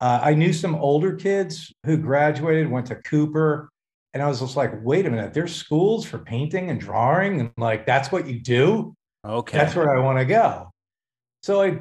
uh, 0.00 0.20
I 0.22 0.34
knew 0.34 0.52
some 0.52 0.74
older 0.74 1.14
kids 1.14 1.72
who 1.84 1.96
graduated, 1.96 2.70
went 2.70 2.86
to 2.88 2.96
Cooper, 2.96 3.68
and 4.14 4.22
I 4.22 4.26
was 4.28 4.40
just 4.40 4.56
like, 4.56 4.72
"Wait 4.82 5.06
a 5.06 5.10
minute! 5.10 5.32
There's 5.34 5.54
schools 5.54 6.04
for 6.04 6.18
painting 6.18 6.70
and 6.70 6.80
drawing, 6.80 7.40
and 7.40 7.50
like 7.56 7.86
that's 7.86 8.10
what 8.10 8.26
you 8.26 8.40
do. 8.40 8.94
Okay. 9.24 9.56
That's 9.58 9.74
where 9.74 9.94
I 9.96 10.00
want 10.00 10.18
to 10.18 10.24
go." 10.24 10.70
So 11.42 11.62
I 11.62 11.78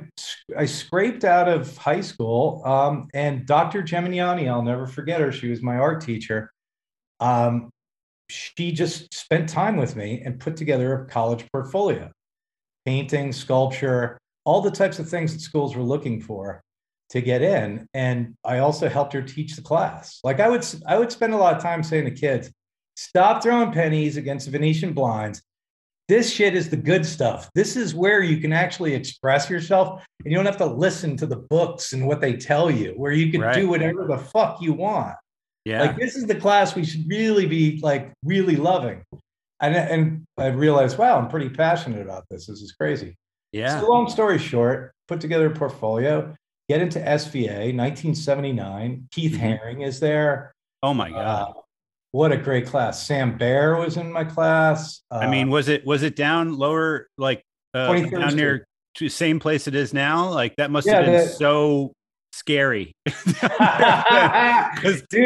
I 0.55 0.65
scraped 0.65 1.24
out 1.24 1.47
of 1.50 1.75
high 1.77 2.01
school, 2.01 2.62
um, 2.65 3.07
and 3.13 3.45
Dr. 3.47 3.81
Geminiani, 3.81 4.50
I'll 4.50 4.62
never 4.62 4.85
forget 4.85 5.19
her. 5.21 5.31
She 5.31 5.50
was 5.50 5.62
my 5.63 5.77
art 5.77 6.01
teacher. 6.01 6.51
Um, 7.19 7.71
she 8.29 8.72
just 8.72 9.13
spent 9.13 9.48
time 9.50 9.77
with 9.77 9.96
me 9.96 10.22
and 10.25 10.39
put 10.39 10.58
together 10.58 10.94
a 10.94 11.05
college 11.05 11.46
portfolio, 11.51 12.12
painting, 12.86 13.32
sculpture, 13.32 14.17
all 14.46 14.62
the 14.62 14.72
types 14.72 15.00
of 15.00 15.10
things 15.10 15.34
that 15.34 15.39
schools 15.39 15.75
were 15.75 15.84
looking 15.84 16.22
for. 16.22 16.62
to 17.12 17.22
get 17.22 17.44
in. 17.44 17.88
And 17.94 18.34
I 18.44 18.58
also 18.58 18.89
helped 18.89 19.13
her 19.13 19.22
teach 19.22 19.55
the 19.55 19.62
class. 19.62 20.20
Like 20.24 20.39
I 20.39 20.50
would, 20.50 20.65
I 20.88 20.98
would 20.98 21.12
spend 21.12 21.36
a 21.36 21.38
lot 21.38 21.55
of 21.55 21.62
time 21.62 21.84
saying 21.84 22.05
to 22.05 22.12
kids, 22.12 22.51
stop 22.96 23.44
throwing 23.44 23.72
pennies 23.72 24.17
against 24.17 24.50
Venetian 24.50 24.91
blinds. 24.91 25.44
This 26.08 26.32
shit 26.34 26.55
is 26.55 26.67
the 26.72 26.77
good 26.77 27.05
stuff. 27.05 27.51
This 27.53 27.75
is 27.75 27.94
where 27.94 28.24
you 28.24 28.38
can 28.41 28.51
actually 28.51 28.96
express 28.96 29.51
yourself 29.51 30.03
and 30.24 30.32
you 30.32 30.36
don't 30.36 30.48
have 30.48 30.58
to 30.58 30.65
listen 30.65 31.15
to 31.17 31.27
the 31.27 31.36
books 31.38 31.94
and 31.94 32.08
what 32.08 32.22
they 32.22 32.34
tell 32.38 32.72
you, 32.72 32.94
where 32.98 33.12
you 33.13 33.32
can 33.32 33.41
Right. 33.41 33.53
do 33.53 33.70
whatever 33.70 34.08
the 34.08 34.17
fuck 34.17 34.60
you 34.60 34.74
want. 34.74 35.15
Yeah. 35.65 35.81
Like 35.81 35.98
this 35.98 36.15
is 36.15 36.25
the 36.27 36.36
class 36.36 36.75
we 36.75 36.86
should 36.86 37.05
really 37.10 37.45
be 37.48 37.79
like 37.81 38.13
really 38.24 38.55
loving. 38.55 39.03
And, 39.62 39.75
and 39.75 40.24
I 40.38 40.48
realized, 40.48 40.98
wow, 40.98 41.17
I'm 41.17 41.27
pretty 41.27 41.50
passionate 41.50 42.01
about 42.01 42.25
this. 42.29 42.45
This 42.48 42.62
is 42.62 42.72
crazy. 42.74 43.15
yeah. 43.51 43.79
So 43.79 43.89
long 43.89 44.07
story 44.10 44.38
short, 44.38 44.91
put 45.07 45.19
together 45.22 45.48
a 45.48 45.55
portfolio, 45.55 46.36
get 46.69 46.81
into 46.81 47.00
SVA, 47.00 47.74
1979. 47.75 49.07
Keith 49.12 49.34
Mhm. 49.34 49.60
Haring 49.60 49.86
is 49.88 50.00
there. 50.00 50.53
oh 50.84 50.93
my 50.93 51.10
god. 51.10 51.50
Uh, 51.50 51.53
what 52.12 52.31
a 52.31 52.38
great 52.38 52.65
class. 52.67 53.05
Sam 53.05 53.38
Bayer 53.38 53.75
was 53.77 53.98
in 53.98 54.12
my 54.12 54.24
class. 54.24 55.01
Uh, 55.12 55.15
I 55.15 55.27
mean, 55.29 55.50
was 55.50 55.67
it 55.67 55.86
was 55.86 56.01
it 56.03 56.15
down 56.15 56.57
lower 56.57 57.07
like 57.17 57.41
uh, 57.74 57.93
down 58.10 58.36
near 58.36 58.65
to 58.95 59.10
same 59.10 59.39
place 59.39 59.67
it 59.67 59.75
is 59.75 59.93
now? 59.93 60.29
Like 60.29 60.55
that 60.57 60.72
must 60.72 60.88
Yeah, 60.88 61.01
have 61.01 61.05
been 61.05 61.27
so 61.27 61.91
scary. 62.36 62.94
dude, 63.06 63.15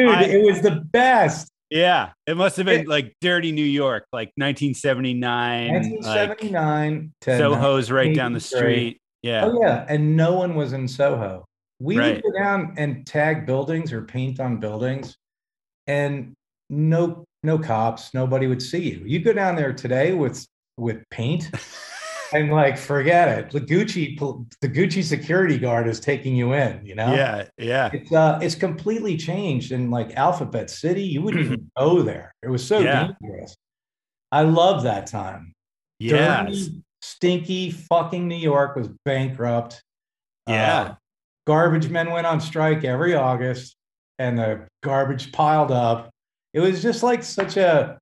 I- 0.10 0.24
it 0.24 0.46
was 0.46 0.62
the 0.62 0.82
best. 0.92 1.50
yeah, 1.70 2.12
it 2.28 2.38
must 2.38 2.58
have 2.58 2.66
been 2.66 2.82
It- 2.82 2.88
like 2.88 3.16
dirty 3.22 3.51
New 3.51 3.63
York, 3.63 4.06
like 4.13 4.30
1979. 4.36 5.68
Like 5.68 5.74
1979 5.84 7.13
to 7.22 7.38
Soho's 7.38 7.92
right 7.92 8.16
down 8.16 8.34
the 8.34 8.39
street. 8.39 9.00
Yeah. 9.22 9.46
Oh 9.46 9.60
yeah, 9.62 9.86
and 9.89 10.16
no 10.16 10.34
one 10.34 10.56
was 10.56 10.74
in 10.74 10.88
Soho. 10.88 11.46
We 11.82 11.98
Right. 11.98 12.16
would 12.16 12.24
go 12.24 12.39
down 12.39 12.74
and 12.78 13.06
tag 13.06 13.46
buildings 13.46 13.94
or 13.94 14.01
paint 14.04 14.39
on 14.39 14.58
buildings, 14.60 15.16
and 15.88 16.34
no 16.70 17.24
no 17.44 17.58
cops, 17.58 18.13
nobody 18.13 18.48
would 18.48 18.62
see 18.62 18.80
you. 18.92 19.01
You 19.06 19.20
go 19.20 19.34
down 19.34 19.56
there 19.56 19.74
today 19.74 20.13
with 20.13 20.46
with 20.78 21.04
paint, 21.10 21.50
and 22.33 22.51
like 22.51 22.77
forget 22.77 23.27
it. 23.39 23.51
The 23.51 23.62
Gucci 23.62 24.17
the 24.62 24.69
Gucci 24.69 25.03
security 25.03 25.57
guard 25.57 25.88
is 25.88 26.00
taking 26.00 26.36
you 26.36 26.53
in. 26.53 26.86
You 26.86 26.95
know. 26.95 27.13
Yeah, 27.13 27.45
yeah. 27.57 27.89
It's 27.93 28.12
uh 28.12 28.39
it's 28.41 28.55
completely 28.55 29.17
changed 29.17 29.71
in 29.71 29.89
like 29.89 30.15
Alphabet 30.15 30.69
City. 30.69 31.03
You 31.03 31.21
wouldn't 31.21 31.45
even 31.45 31.71
go 31.77 32.01
there. 32.01 32.33
It 32.43 32.50
was 32.50 32.65
so 32.65 32.79
Yeah. 32.79 33.09
dangerous. 33.21 33.55
I 34.31 34.43
love 34.43 34.83
that 34.83 35.07
time. 35.07 35.53
Yeah. 36.00 36.43
Dirty, 36.45 36.83
stinky 37.01 37.71
fucking 37.71 38.27
New 38.27 38.36
York 38.36 38.75
was 38.75 38.89
bankrupt. 39.05 39.81
Yeah. 40.48 40.81
Uh, 40.81 40.95
garbage 41.48 41.89
men 41.89 42.12
went 42.12 42.27
on 42.27 42.39
strike 42.39 42.83
every 42.83 43.15
August 43.15 43.75
and 44.19 44.38
the 44.38 44.67
garbage 44.83 45.31
piled 45.31 45.71
up. 45.71 46.09
It 46.53 46.59
was 46.59 46.81
just 46.81 47.03
like 47.03 47.24
such 47.24 47.57
a 47.57 47.98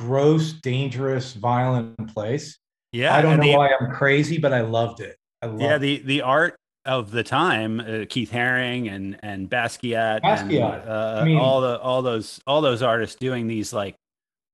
gross, 0.00 0.52
dangerous, 0.52 1.32
violent 1.34 2.12
place. 2.12 2.58
Yeah. 2.94 3.16
I 3.16 3.22
don't 3.22 3.38
know 3.38 3.42
the- 3.42 3.56
why 3.56 3.70
I'm 3.78 3.90
crazy, 3.90 4.38
but 4.38 4.52
I 4.52 4.60
loved 4.60 5.00
it. 5.00 5.16
I 5.42 5.46
loved 5.46 5.60
yeah 5.62 5.78
the 5.78 5.98
the 5.98 6.22
art 6.22 6.56
of 6.86 7.10
the 7.10 7.22
time 7.22 7.80
uh, 7.80 8.04
keith 8.08 8.30
haring 8.30 8.90
and 8.90 9.18
and 9.22 9.50
basquiat, 9.50 10.20
and, 10.22 10.50
Basquiat. 10.50 10.88
uh, 10.88 11.20
I 11.20 11.24
mean- 11.24 11.38
all 11.38 11.60
the 11.60 11.78
all 11.80 12.02
those 12.02 12.40
all 12.46 12.60
those 12.60 12.82
artists 12.82 13.16
doing 13.16 13.46
these 13.48 13.72
like 13.72 13.96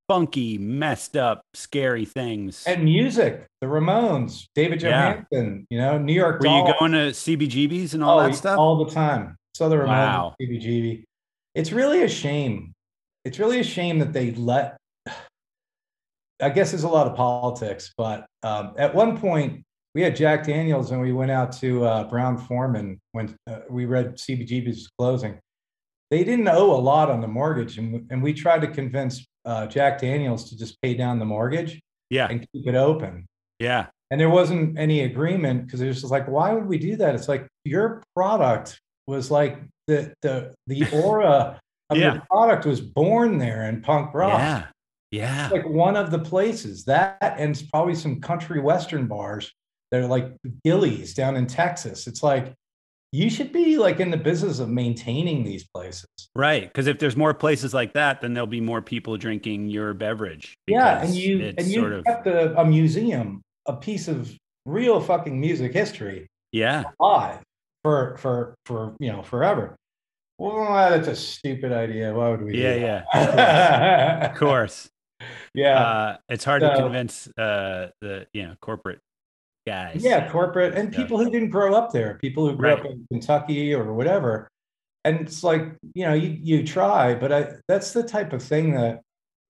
funky 0.09 0.59
messed 0.59 1.17
up 1.17 1.43
scary 1.55 2.05
things 2.05 2.65
And 2.67 2.83
music, 2.83 3.47
the 3.61 3.69
Ramones, 3.69 4.47
David 4.57 4.83
Yeah. 4.83 5.23
Johansen, 5.31 5.67
you 5.71 5.79
know, 5.79 5.99
New 5.99 6.13
York 6.13 6.41
were 6.41 6.49
you 6.49 6.75
going 6.81 6.91
to 6.91 7.11
cbgbs 7.13 7.95
and 7.95 8.03
all 8.03 8.19
oh, 8.19 8.27
that 8.27 8.35
stuff 8.35 8.59
all 8.59 8.85
the 8.85 8.91
time. 8.91 9.37
So 9.55 9.69
the 9.69 9.77
Ramones, 9.77 9.87
Wow. 9.87 10.35
CBGB. 10.43 11.05
It's 11.55 11.71
really 11.71 12.03
a 12.03 12.09
shame. 12.09 12.73
It's 13.25 13.39
really 13.39 13.61
a 13.61 13.65
shame 13.65 14.01
that 14.01 14.13
they 14.13 14.33
let. 14.33 14.80
I 16.43 16.51
guess 16.51 16.71
there's 16.71 16.85
a 16.85 16.89
lot 16.89 17.07
of 17.07 17.17
politics, 17.17 17.93
but 17.97 18.27
um, 18.43 18.75
at 18.79 18.95
one 18.95 19.19
point 19.19 19.63
we 19.95 20.03
had 20.03 20.15
Jack 20.17 20.45
Daniels 20.47 20.91
and 20.93 21.01
we 21.01 21.13
went 21.13 21.31
out 21.31 21.53
to 21.59 21.85
uh, 21.85 22.05
Brown-Forman 22.05 22.99
when 23.13 23.35
uh, 23.49 23.61
we 23.69 23.87
read 23.87 24.17
CBGB's 24.17 24.89
closing. 24.99 25.39
They 26.11 26.25
didn't 26.25 26.49
owe 26.49 26.73
a 26.73 26.79
lot 26.81 27.11
on 27.11 27.21
the 27.21 27.29
mortgage, 27.29 27.79
and, 27.79 27.93
we- 27.93 28.03
and 28.11 28.23
we 28.23 28.33
tried 28.33 28.61
to 28.63 28.69
convince 28.69 29.25
uh, 29.45 29.67
Jack 29.67 30.01
Daniels 30.01 30.49
to 30.51 30.59
just 30.59 30.81
pay 30.83 30.95
down 30.95 31.19
the 31.19 31.25
mortgage 31.25 31.81
yeah. 32.11 32.29
and 32.29 32.41
keep 32.53 32.67
it 32.67 32.75
open. 32.75 33.27
Yeah. 33.59 33.87
And 34.11 34.21
there 34.21 34.31
wasn't 34.31 34.79
any 34.79 35.03
agreement 35.03 35.67
because 35.67 35.81
it 35.81 35.87
was 35.87 36.01
just 36.01 36.11
like 36.11 36.27
why 36.27 36.53
would 36.53 36.67
we 36.67 36.79
do 36.79 36.97
that? 36.97 37.15
It's 37.15 37.29
like 37.29 37.47
your 37.65 38.03
product 38.17 38.81
was 39.07 39.31
like 39.31 39.61
the 39.87 40.13
the 40.23 40.53
the 40.67 40.85
aura 40.93 41.61
of 41.91 41.97
Yeah. 41.97 42.15
your 42.15 42.23
product 42.29 42.67
was 42.67 42.81
born 42.81 43.39
there 43.39 43.69
in 43.69 43.83
punk 43.83 44.13
rock. 44.13 44.39
Yeah 44.41 44.67
yeah. 45.11 45.45
It's 45.45 45.53
like 45.53 45.69
one 45.69 45.97
of 45.97 46.11
the 46.11 46.19
places. 46.19 46.85
That 46.85 47.19
and 47.21 47.51
it's 47.51 47.63
probably 47.63 47.95
some 47.95 48.21
country 48.21 48.61
western 48.61 49.07
bars 49.07 49.53
that 49.91 50.01
are 50.01 50.07
like 50.07 50.33
Gilley's 50.65 51.15
down 51.15 51.37
in 51.37 51.47
texas. 51.47 52.07
It's 52.07 52.23
like 52.23 52.55
you 53.13 53.29
should 53.29 53.53
be 53.53 53.77
like 53.77 53.99
in 53.99 54.11
the 54.13 54.17
business 54.17 54.61
of 54.61 54.69
maintaining 54.69 55.43
these 55.45 55.67
places. 55.75 56.07
Right 56.35 56.63
because 56.63 56.87
if 56.87 56.99
there's 56.99 57.17
more 57.17 57.35
places 57.35 57.75
like 57.75 57.93
that 57.95 58.21
then 58.21 58.35
there'll 58.35 58.47
be 58.47 58.61
more 58.61 58.81
people 58.81 59.17
drinking 59.17 59.69
your 59.69 59.95
beverage 59.95 60.57
yeah 60.69 61.03
and 61.03 61.15
you 61.15 61.53
and 61.59 61.67
you 61.67 61.81
sort 61.81 61.93
of 61.93 62.05
kept 62.05 62.27
a, 62.29 62.59
a 62.61 62.65
museum 62.65 63.43
a 63.67 63.75
piece 63.75 64.07
of 64.07 64.33
real 64.65 65.01
fucking 65.01 65.41
music 65.41 65.73
history 65.73 66.29
yeah. 66.53 66.85
alive 67.01 67.41
for 67.83 68.17
for 68.19 68.55
for 68.67 68.95
you 69.01 69.11
know 69.11 69.23
forever. 69.23 69.77
Well, 70.39 70.73
that's 70.91 71.09
a 71.09 71.17
stupid 71.17 71.71
idea. 71.71 72.15
Why 72.15 72.31
would 72.31 72.43
we? 72.43 72.57
yeah 72.57 72.75
yeah. 72.75 73.05
Yeah, 73.13 74.31
of 74.31 74.39
course 74.39 74.89
yeah, 75.55 75.79
uh, 75.81 76.17
it's 76.29 76.45
hard 76.45 76.63
to 76.63 76.75
convince 76.77 77.29
uh, 77.39 77.89
the 78.01 78.27
you 78.33 78.45
know 78.45 78.55
corporate 78.61 79.01
guys. 79.67 80.03
yeah. 80.03 80.31
Corporate 80.31 80.75
and 80.75 80.93
people 80.93 81.19
who 81.19 81.31
didn't 81.31 81.51
grow 81.51 81.75
up 81.75 81.93
there, 81.93 82.15
people 82.21 82.49
who 82.49 82.57
grew 82.57 82.71
up 82.71 82.85
in 82.85 83.07
Kentucky 83.11 83.75
or 83.75 83.93
whatever. 83.93 84.49
And 85.05 85.21
it's 85.21 85.43
like 85.43 85.77
you 85.95 86.05
know, 86.07 86.15
you 86.15 86.37
you 86.41 86.67
try, 86.67 87.15
but 87.15 87.33
I 87.33 87.53
that's 87.69 87.93
the 87.93 88.03
type 88.03 88.33
of 88.33 88.43
thing 88.43 88.75
that 88.75 89.01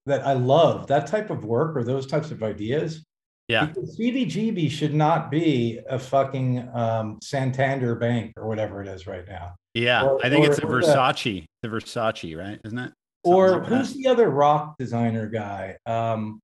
that 0.05 0.25
I 0.25 0.33
love. 0.33 0.87
That 0.87 1.07
type 1.07 1.29
of 1.29 1.43
work 1.43 1.75
or 1.75 1.83
those 1.83 2.07
types 2.07 2.31
of 2.31 2.41
ideas. 2.43 3.03
Yeah. 3.47 3.65
Because 3.65 3.97
CBGB 3.99 4.71
should 4.71 4.93
not 4.93 5.29
be 5.29 5.79
a 5.89 5.99
fucking 5.99 6.69
um, 6.73 7.19
Santander 7.21 7.95
Bank 7.95 8.31
or 8.37 8.47
whatever 8.47 8.81
it 8.81 8.87
is 8.87 9.07
right 9.07 9.27
now. 9.27 9.55
yeah. 9.73 10.05
Or- 10.05 10.25
I 10.25 10.29
think 10.29 10.45
or- 10.45 10.49
it's 10.51 10.57
a 10.59 10.61
the- 10.61 10.67
Versace, 10.67 11.45
the 11.61 11.67
Versace, 11.67 12.37
right? 12.37 12.61
Isn't 12.63 12.79
it? 12.79 12.93
Or 13.23 13.59
like 13.59 13.65
who's 13.67 13.93
the 13.93 14.07
other 14.07 14.29
rock 14.29 14.75
designer 14.77 15.27
guy? 15.27 15.77
Um, 15.85 16.39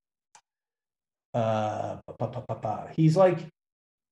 uh, 1.34 1.98
pa- 2.20 2.28
pa- 2.28 2.56
pa. 2.56 2.88
he's 2.96 3.16
like 3.18 3.40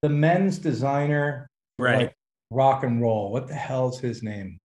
the 0.01 0.09
men's 0.09 0.57
designer, 0.59 1.47
Right. 1.79 1.97
like, 1.97 2.13
rock 2.51 2.83
and 2.83 3.01
roll. 3.01 3.31
What 3.31 3.47
the 3.47 3.53
hell's 3.55 3.99
his 3.99 4.21
name? 4.23 4.57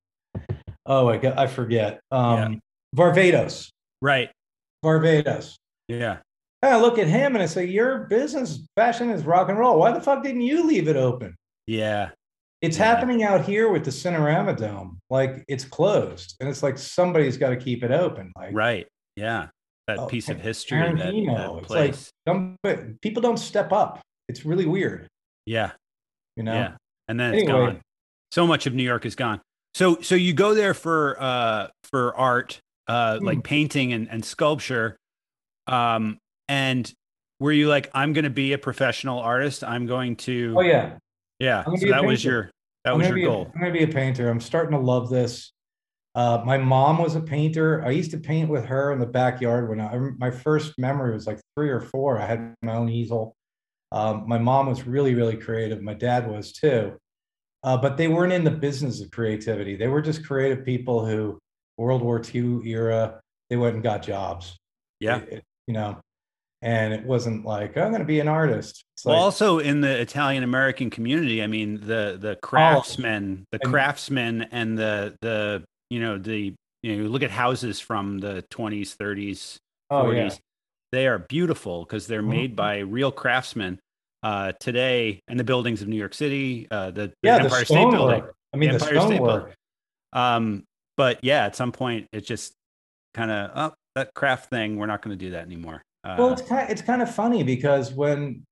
Oh, 0.86 1.08
I 1.08 1.42
I 1.42 1.46
forget. 1.46 2.00
Um, 2.10 2.60
Varvatos, 2.96 3.70
right? 4.02 4.30
Varvatos. 4.84 5.56
Yeah, 5.88 6.18
I 6.62 6.80
look 6.80 6.98
at 6.98 7.06
him 7.06 7.34
and 7.36 7.42
I 7.42 7.46
say, 7.46 7.64
"Your 7.66 8.00
business 8.08 8.66
fashion 8.76 9.10
is 9.10 9.24
rock 9.24 9.48
and 9.48 9.58
roll. 9.58 9.78
Why 9.78 9.92
the 9.92 10.00
fuck 10.00 10.22
didn't 10.22 10.42
you 10.42 10.66
leave 10.66 10.88
it 10.88 10.96
open?" 10.96 11.36
yeah, 11.66 12.10
It's 12.62 12.76
Yeah. 12.78 12.84
happening 12.84 13.22
out 13.22 13.44
here 13.44 13.70
with 13.70 13.84
the 13.84 13.90
Cinerama 13.90 14.56
Dome. 14.56 14.98
Like 15.08 15.44
it's 15.48 15.64
closed, 15.64 16.36
and 16.40 16.48
it's 16.48 16.62
like 16.62 16.76
somebody's 16.78 17.36
got 17.38 17.50
to 17.50 17.56
keep 17.56 17.82
it 17.82 17.90
open. 17.90 18.32
Like 18.36 18.54
right. 18.54 18.86
Yeah, 19.16 19.48
that 19.86 19.98
Oh, 19.98 20.06
piece 20.06 20.28
of 20.28 20.40
history, 20.40 20.78
that, 20.78 20.94
Tarantino. 20.94 21.36
that 21.56 21.62
It's 21.62 21.70
like- 21.70 21.90
place. 21.92 22.10
some 22.28 22.56
people 23.02 23.22
don't 23.22 23.38
step 23.38 23.72
up. 23.72 24.00
It's 24.28 24.44
really 24.44 24.66
weird, 24.66 25.08
yeah, 25.46 25.72
you 26.36 26.42
know. 26.44 26.52
yeah. 26.54 26.76
And 27.08 27.18
then 27.18 27.34
it's 27.34 27.42
Anyway. 27.42 27.66
gone. 27.72 27.80
So 28.30 28.46
much 28.46 28.66
of 28.66 28.74
New 28.74 28.84
York 28.84 29.04
is 29.04 29.16
gone. 29.16 29.40
So, 29.74 30.00
so 30.00 30.14
you 30.14 30.32
go 30.34 30.54
there 30.54 30.74
for 30.74 31.16
uh 31.20 31.68
for 31.84 32.14
art, 32.16 32.60
uh, 32.86 33.18
Hmm. 33.18 33.24
like 33.24 33.42
painting 33.42 33.92
and, 33.92 34.08
and 34.08 34.24
sculpture, 34.24 34.96
um, 35.66 36.18
and 36.48 36.92
were 37.40 37.52
you 37.52 37.68
like, 37.68 37.90
I'm 37.94 38.12
going 38.12 38.24
to 38.24 38.30
be 38.30 38.52
a 38.52 38.58
professional 38.58 39.18
artist? 39.18 39.64
I'm 39.64 39.86
going 39.86 40.16
to, 40.16 40.54
Oh 40.56 40.60
yeah, 40.60 40.98
yeah. 41.40 41.64
So 41.64 41.86
that 41.88 42.04
was 42.04 42.24
your 42.24 42.50
that 42.84 42.92
I'm 42.92 42.98
was 42.98 43.08
your 43.08 43.18
a- 43.18 43.22
goal. 43.22 43.50
I'm 43.54 43.60
gonna 43.60 43.72
be 43.72 43.82
a 43.82 43.88
painter. 43.88 44.28
I'm 44.30 44.40
starting 44.40 44.72
to 44.72 44.78
love 44.84 45.10
this. 45.10 45.52
Uh, 46.14 46.42
my 46.44 46.58
mom 46.58 46.98
was 46.98 47.14
a 47.14 47.20
painter. 47.20 47.84
I 47.84 47.90
used 47.90 48.10
to 48.12 48.18
paint 48.18 48.48
with 48.48 48.64
her 48.66 48.92
in 48.92 48.98
the 48.98 49.06
backyard 49.06 49.68
when 49.68 49.80
I 49.80 49.96
my 50.18 50.30
first 50.30 50.78
memory 50.78 51.12
was 51.12 51.26
like 51.26 51.40
three 51.56 51.70
or 51.70 51.80
four. 51.80 52.18
I 52.18 52.26
had 52.26 52.54
my 52.62 52.74
own 52.74 52.88
easel. 52.88 53.34
Um, 53.92 54.24
my 54.28 54.38
mom 54.38 54.66
was 54.66 54.86
really 54.86 55.14
really 55.14 55.36
creative. 55.36 55.82
My 55.82 55.94
dad 55.94 56.28
was 56.30 56.52
too. 56.52 56.96
Uh, 57.62 57.76
but 57.76 57.96
they 57.98 58.08
weren't 58.08 58.32
in 58.32 58.42
the 58.44 58.50
business 58.50 59.02
of 59.02 59.10
creativity. 59.10 59.76
They 59.76 59.88
were 59.88 60.00
just 60.00 60.24
creative 60.26 60.64
people 60.64 61.04
who 61.04 61.38
World 61.76 62.02
War 62.02 62.20
II 62.34 62.60
era. 62.64 63.20
They 63.50 63.56
went 63.56 63.74
and 63.74 63.82
got 63.82 64.02
jobs. 64.02 64.56
Yeah. 64.98 65.18
It- 65.18 65.28
it- 65.28 65.44
you 65.66 65.74
know, 65.74 66.00
and 66.62 66.92
it 66.92 67.04
wasn't 67.04 67.44
like 67.44 67.76
I'm 67.76 67.88
going 67.90 68.00
to 68.00 68.06
be 68.06 68.20
an 68.20 68.28
artist. 68.28 68.84
Well, 69.04 69.14
like, 69.16 69.22
also 69.22 69.58
in 69.58 69.80
the 69.80 70.00
Italian 70.00 70.42
American 70.42 70.90
community, 70.90 71.42
I 71.42 71.46
mean 71.46 71.80
the 71.80 72.18
the 72.20 72.36
craftsmen, 72.42 73.44
the 73.52 73.60
And- 73.62 73.72
craftsmen, 73.72 74.42
and 74.52 74.78
the 74.78 75.16
the 75.20 75.64
you 75.90 76.00
know 76.00 76.18
the 76.18 76.54
you 76.82 76.96
know 76.96 77.08
look 77.08 77.22
at 77.22 77.30
houses 77.30 77.80
from 77.80 78.18
the 78.18 78.44
20s, 78.50 78.96
30s, 78.96 78.96
40s. 79.30 79.58
oh 79.90 80.10
yeah, 80.10 80.30
They 80.92 81.06
are 81.06 81.18
beautiful 81.18 81.84
because 81.84 82.06
they're 82.06 82.22
Mhm. 82.22 82.28
made 82.28 82.56
by 82.56 82.78
real 82.78 83.12
craftsmen. 83.12 83.78
Uh, 84.22 84.52
today, 84.60 85.18
in 85.28 85.38
the 85.38 85.44
buildings 85.44 85.80
of 85.80 85.88
New 85.88 85.96
York 85.96 86.12
City, 86.12 86.66
uh, 86.70 86.90
the, 86.90 87.06
the 87.08 87.12
yeah, 87.22 87.38
the 87.38 87.44
Empire 87.44 87.64
State 87.64 87.90
Building. 87.90 88.22
I 88.52 88.56
mean, 88.58 88.68
the 88.68 88.74
Empire 88.74 89.00
State 89.00 89.16
Building. 89.18 89.54
Um, 90.12 90.64
but 90.98 91.20
yeah, 91.22 91.46
at 91.46 91.56
some 91.56 91.72
point, 91.72 92.06
it 92.12 92.22
just 92.26 92.52
kind 93.14 93.30
of 93.30 93.50
oh, 93.54 93.74
that 93.94 94.12
craft 94.14 94.50
thing. 94.50 94.76
We're 94.76 94.86
not 94.86 95.00
going 95.00 95.16
to 95.18 95.24
do 95.24 95.30
that 95.30 95.46
anymore. 95.46 95.82
Uh, 96.04 96.16
Well, 96.18 96.32
it's 96.32 96.42
kind 96.42 96.70
it's 96.70 96.82
kind 96.82 97.02
of 97.02 97.14
funny 97.14 97.42
because 97.42 97.92
when 97.92 98.44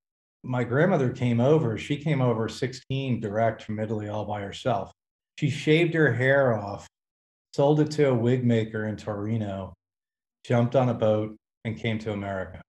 my 0.45 0.65
grandmother 0.65 1.11
came 1.11 1.41
over, 1.41 1.77
she 1.79 1.97
came 1.97 2.21
over 2.21 2.49
16 2.49 3.21
direct 3.21 3.63
from 3.63 3.81
Italy 3.81 4.09
all 4.09 4.25
by 4.25 4.41
herself. 4.41 4.93
She 5.39 5.51
shaved 5.51 5.95
her 5.95 6.13
hair 6.13 6.57
off, 6.57 6.87
sold 7.55 7.81
it 7.81 7.91
to 7.93 8.11
a 8.11 8.15
wig 8.15 8.45
maker 8.45 8.87
in 8.87 8.97
Torino, 8.97 9.75
jumped 10.45 10.77
on 10.77 10.89
a 10.89 10.95
boat, 10.95 11.37
and 11.65 11.77
came 11.77 11.99
to 12.01 12.13
America 12.13 12.61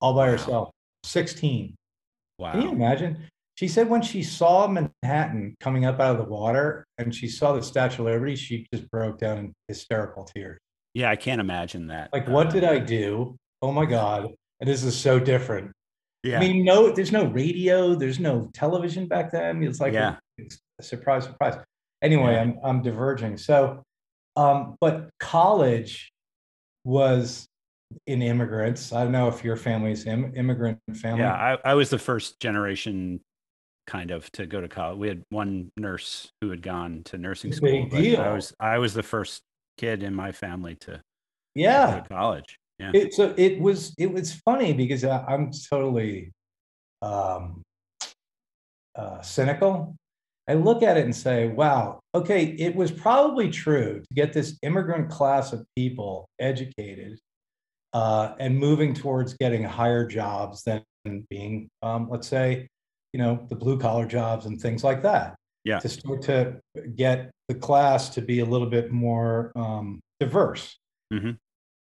all 0.00 0.14
by 0.14 0.26
Wow. 0.26 0.32
herself. 0.32 0.70
16. 1.04 1.74
Wow. 2.38 2.52
Can 2.52 2.62
you 2.62 2.70
imagine? 2.72 3.28
She 3.56 3.68
said 3.68 3.88
when 3.88 4.02
she 4.02 4.22
saw 4.24 4.66
Manhattan 4.66 5.54
coming 5.60 5.84
up 5.84 6.00
out 6.00 6.16
of 6.18 6.18
the 6.18 6.28
water 6.30 6.84
and 6.98 7.14
she 7.14 7.28
saw 7.28 7.52
the 7.52 7.62
Statue 7.62 8.02
of 8.02 8.06
Liberty, 8.06 8.34
she 8.34 8.66
just 8.72 8.90
broke 8.90 9.18
down 9.18 9.38
in 9.38 9.52
hysterical 9.68 10.24
tears. 10.24 10.58
Yeah, 10.94 11.10
I 11.10 11.16
can't 11.16 11.40
imagine 11.40 11.86
that. 11.88 12.10
Like, 12.12 12.26
what 12.26 12.48
Uh, 12.48 12.50
did 12.50 12.64
I 12.64 12.78
do? 12.80 13.36
Oh 13.64 13.72
my 13.72 13.86
God. 13.86 14.28
And 14.60 14.68
this 14.68 14.84
is 14.84 14.94
so 14.94 15.18
different. 15.18 15.72
Yeah. 16.22 16.36
I 16.36 16.40
mean, 16.40 16.64
no, 16.66 16.90
there's 16.90 17.12
no 17.12 17.24
radio, 17.24 17.94
there's 17.94 18.20
no 18.20 18.50
television 18.52 19.08
back 19.08 19.32
then. 19.32 19.62
It's 19.62 19.80
like 19.80 19.94
Yeah. 19.94 20.16
it's 20.36 20.58
a 20.78 20.82
surprise, 20.82 21.24
surprise. 21.24 21.56
Anyway, 22.02 22.34
Yeah. 22.34 22.42
I'm 22.42 22.58
I'm 22.62 22.82
diverging. 22.82 23.38
So, 23.38 23.82
um, 24.36 24.76
but 24.82 25.08
college 25.18 26.12
was 26.84 27.46
in 28.06 28.20
immigrants. 28.20 28.92
I 28.92 29.04
don't 29.04 29.12
know 29.12 29.28
if 29.28 29.42
your 29.42 29.56
family's 29.56 30.06
Im- 30.06 30.34
immigrant 30.36 30.78
family. 30.96 31.20
Yeah, 31.20 31.32
I, 31.32 31.70
I 31.70 31.74
was 31.74 31.88
the 31.88 31.98
first 31.98 32.38
generation 32.38 33.20
kind 33.86 34.10
of 34.10 34.30
to 34.32 34.44
go 34.44 34.60
to 34.60 34.68
college. 34.68 34.98
We 34.98 35.08
had 35.08 35.22
one 35.30 35.70
nurse 35.78 36.30
who 36.42 36.50
had 36.50 36.60
gone 36.60 37.00
to 37.04 37.16
nursing 37.16 37.52
school. 37.54 37.86
but 37.90 37.96
deal. 37.96 38.20
I 38.20 38.34
was 38.34 38.52
I 38.60 38.76
was 38.76 38.92
the 38.92 39.02
first 39.02 39.40
kid 39.78 40.02
in 40.02 40.14
my 40.14 40.32
family 40.32 40.74
to 40.80 41.00
yeah. 41.54 41.94
go 41.96 42.00
to 42.02 42.08
college. 42.08 42.58
Yeah. 42.78 42.90
It, 42.92 43.14
so 43.14 43.34
it 43.36 43.60
was 43.60 43.94
it 43.98 44.12
was 44.12 44.32
funny 44.32 44.72
because 44.72 45.04
I, 45.04 45.24
I'm 45.24 45.50
totally 45.70 46.32
um, 47.02 47.62
uh, 48.96 49.20
cynical. 49.22 49.96
I 50.48 50.54
look 50.54 50.82
at 50.82 50.96
it 50.96 51.04
and 51.04 51.14
say, 51.14 51.48
"Wow, 51.48 52.00
okay, 52.14 52.44
it 52.58 52.74
was 52.74 52.90
probably 52.90 53.50
true 53.50 54.00
to 54.00 54.14
get 54.14 54.32
this 54.32 54.58
immigrant 54.62 55.08
class 55.08 55.52
of 55.52 55.64
people 55.76 56.28
educated 56.38 57.18
uh, 57.94 58.34
and 58.38 58.58
moving 58.58 58.92
towards 58.92 59.34
getting 59.34 59.62
higher 59.62 60.06
jobs 60.06 60.64
than 60.64 60.82
being, 61.30 61.68
um, 61.82 62.08
let's 62.10 62.28
say, 62.28 62.68
you 63.12 63.18
know, 63.18 63.46
the 63.48 63.54
blue 63.54 63.78
collar 63.78 64.04
jobs 64.04 64.46
and 64.46 64.60
things 64.60 64.82
like 64.82 65.02
that. 65.02 65.36
Yeah. 65.64 65.78
To 65.78 65.88
start 65.88 66.22
to 66.22 66.60
get 66.96 67.30
the 67.48 67.54
class 67.54 68.10
to 68.10 68.20
be 68.20 68.40
a 68.40 68.44
little 68.44 68.68
bit 68.68 68.90
more 68.90 69.52
um, 69.56 70.00
diverse 70.20 70.76
Mhm. 71.12 71.38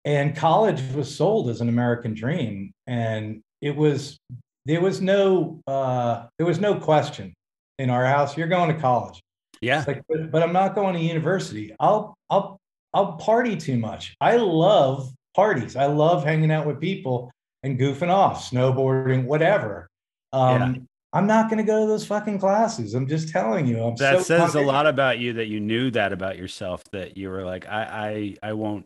And 0.07 0.35
college 0.37 0.81
was 0.95 1.15
sold 1.15 1.51
as 1.51 1.61
an 1.61 1.69
American 1.69 2.15
dream, 2.15 2.73
and 2.87 3.43
it 3.61 3.77
was 3.77 4.17
there 4.65 4.81
was 4.81 5.03
no 5.03 5.61
uh, 5.67 6.27
there 6.39 6.47
was 6.47 6.61
no 6.61 6.77
question 6.77 7.35
in 7.79 7.91
our 7.91 8.07
house. 8.07 8.37
You're 8.39 8.49
going 8.49 8.75
to 8.75 8.81
college, 8.81 9.21
Yeah. 9.61 9.85
like, 9.87 10.03
but, 10.09 10.31
but 10.31 10.43
I'm 10.43 10.53
not 10.53 10.75
going 10.75 10.95
to 10.95 11.01
university. 11.01 11.75
I'll 11.79 12.15
I'll 12.31 12.57
I'll 12.95 13.13
party 13.15 13.57
too 13.57 13.77
much. 13.77 14.15
I 14.21 14.37
love 14.37 15.13
parties. 15.35 15.77
I 15.77 15.87
love 15.87 16.25
hanging 16.25 16.51
out 16.51 16.67
with 16.67 16.81
people 16.81 17.31
and 17.63 17.79
goofing 17.79 18.09
off, 18.09 18.49
snowboarding, 18.51 19.25
whatever. 19.25 19.88
Um, 20.33 20.87
I'm 21.12 21.27
not 21.27 21.49
going 21.49 21.59
to 21.59 21.64
go 21.64 21.81
to 21.83 21.87
those 21.87 22.07
fucking 22.07 22.38
classes. 22.38 22.95
I'm 22.95 23.07
just 23.09 23.31
telling 23.31 23.66
you. 23.66 23.83
I'm 23.83 23.97
That 23.97 24.19
so 24.19 24.23
says 24.23 24.55
a 24.55 24.61
lot 24.61 24.87
about 24.87 25.19
you 25.19 25.35
that 25.35 25.47
you 25.47 25.61
knew 25.61 25.90
that 25.92 26.12
about 26.12 26.37
yourself 26.37 26.85
that 26.92 27.16
you 27.16 27.29
were 27.31 27.42
like 27.45 27.66
I 27.66 28.37
I 28.42 28.51
I 28.51 28.53
won't 28.53 28.85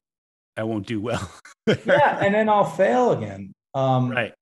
I 0.57 0.65
won't 0.65 0.87
do 0.87 1.01
well. 1.01 1.31
yeah, 1.67 2.19
and 2.21 2.35
then 2.35 2.49
I'll 2.49 2.65
fail 2.65 3.13
again. 3.13 3.53
Um, 3.75 4.11
right. 4.11 4.35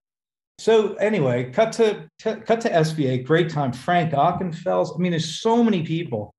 So 0.58 0.94
anyway, 0.94 1.50
cut 1.52 1.72
to, 1.74 2.08
to 2.20 2.36
cut 2.36 2.60
to 2.62 2.70
SVA. 2.70 3.24
Great 3.24 3.50
time. 3.50 3.72
Frank 3.72 4.12
Ockenfels. 4.12 4.94
I 4.94 4.98
mean, 4.98 5.12
there's 5.12 5.40
so 5.40 5.62
many 5.62 5.84
people, 5.84 6.34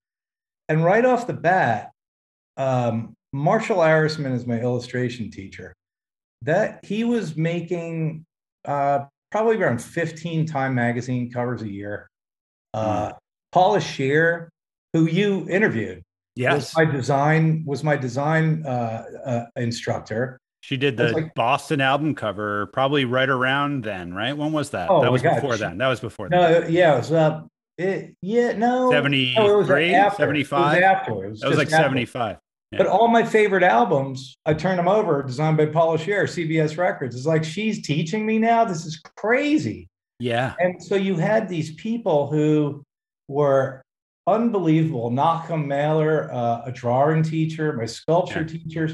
and 0.68 0.84
right 0.84 1.06
off 1.06 1.28
the 1.28 1.34
bat, 1.34 1.92
um, 2.58 3.14
Marshall 3.32 3.78
Arisman 3.78 4.34
is 4.34 4.46
my 4.46 4.60
illustration 4.60 5.32
teacher. 5.32 5.74
That 6.42 6.84
he 6.84 7.04
was 7.04 7.38
making 7.38 8.26
uh, 8.66 9.06
probably 9.32 9.58
around 9.58 9.82
15 9.82 10.46
Time 10.46 10.76
magazine 10.76 11.32
covers 11.32 11.62
a 11.62 11.70
year. 11.70 12.10
Uh, 12.74 13.14
Paula 13.52 13.80
Scher, 13.80 14.50
who 14.94 15.06
you 15.06 15.48
interviewed, 15.50 16.04
Yes. 16.40 16.76
was 16.76 16.86
my 16.86 16.92
design 16.92 17.64
was 17.66 17.84
my 17.84 17.96
design 17.96 18.66
uh, 18.66 19.04
uh, 19.26 19.46
instructor. 19.56 20.40
She 20.62 20.78
did 20.78 20.98
the 20.98 21.10
like- 21.12 21.34
Boston 21.36 21.82
album 21.82 22.16
cover 22.16 22.68
probably 22.68 23.06
right 23.06 23.30
around 23.30 23.84
then, 23.84 24.14
right? 24.14 24.36
When 24.36 24.52
was 24.52 24.70
that? 24.72 24.90
Oh 24.90 25.02
that 25.02 25.12
was 25.12 25.22
God, 25.22 25.36
before 25.36 25.54
she- 25.56 25.64
then. 25.64 25.78
That 25.78 25.88
was 25.88 26.00
before 26.00 26.30
then. 26.30 26.40
No, 26.40 26.68
yeah, 26.68 26.96
it 26.96 26.98
was 26.98 27.12
uh, 27.12 27.42
it, 27.78 28.14
yeah, 28.22 28.54
no, 28.54 28.90
no, 28.90 28.98
it 28.98 29.58
was 29.58 29.68
73, 29.68 29.94
after. 29.96 30.24
75? 30.24 30.60
It 30.60 30.76
was 30.76 30.84
after. 30.84 31.12
It 31.26 31.30
was 31.30 31.40
That 31.40 31.50
was 31.50 31.58
like 31.58 31.68
after. 31.68 31.84
75. 31.84 32.38
But 32.72 32.86
all 32.88 33.08
my 33.08 33.24
favorite 33.24 33.64
albums, 33.64 34.36
I 34.46 34.54
turn 34.54 34.78
them 34.78 34.88
over, 34.88 35.24
designed 35.24 35.58
by 35.58 35.66
Paula 35.66 35.98
Scher, 35.98 36.24
CBS 36.24 36.78
Records. 36.78 37.16
It's 37.16 37.26
like 37.26 37.44
she's 37.44 37.82
teaching 37.86 38.26
me 38.28 38.38
now. 38.38 38.64
This 38.64 38.86
is 38.86 39.02
crazy. 39.18 39.88
Yeah. 40.20 40.54
And 40.60 40.82
so 40.84 40.96
you 40.96 41.16
had 41.16 41.50
these 41.50 41.74
people 41.76 42.30
who 42.30 42.84
were 43.28 43.82
unbelievable. 44.34 45.12
Nachum 45.12 45.66
Mailer, 45.66 46.32
uh, 46.34 46.62
a 46.66 46.72
drawing 46.72 47.24
teacher, 47.24 47.74
my 47.74 47.86
sculpture 47.86 48.44
teachers, 48.44 48.94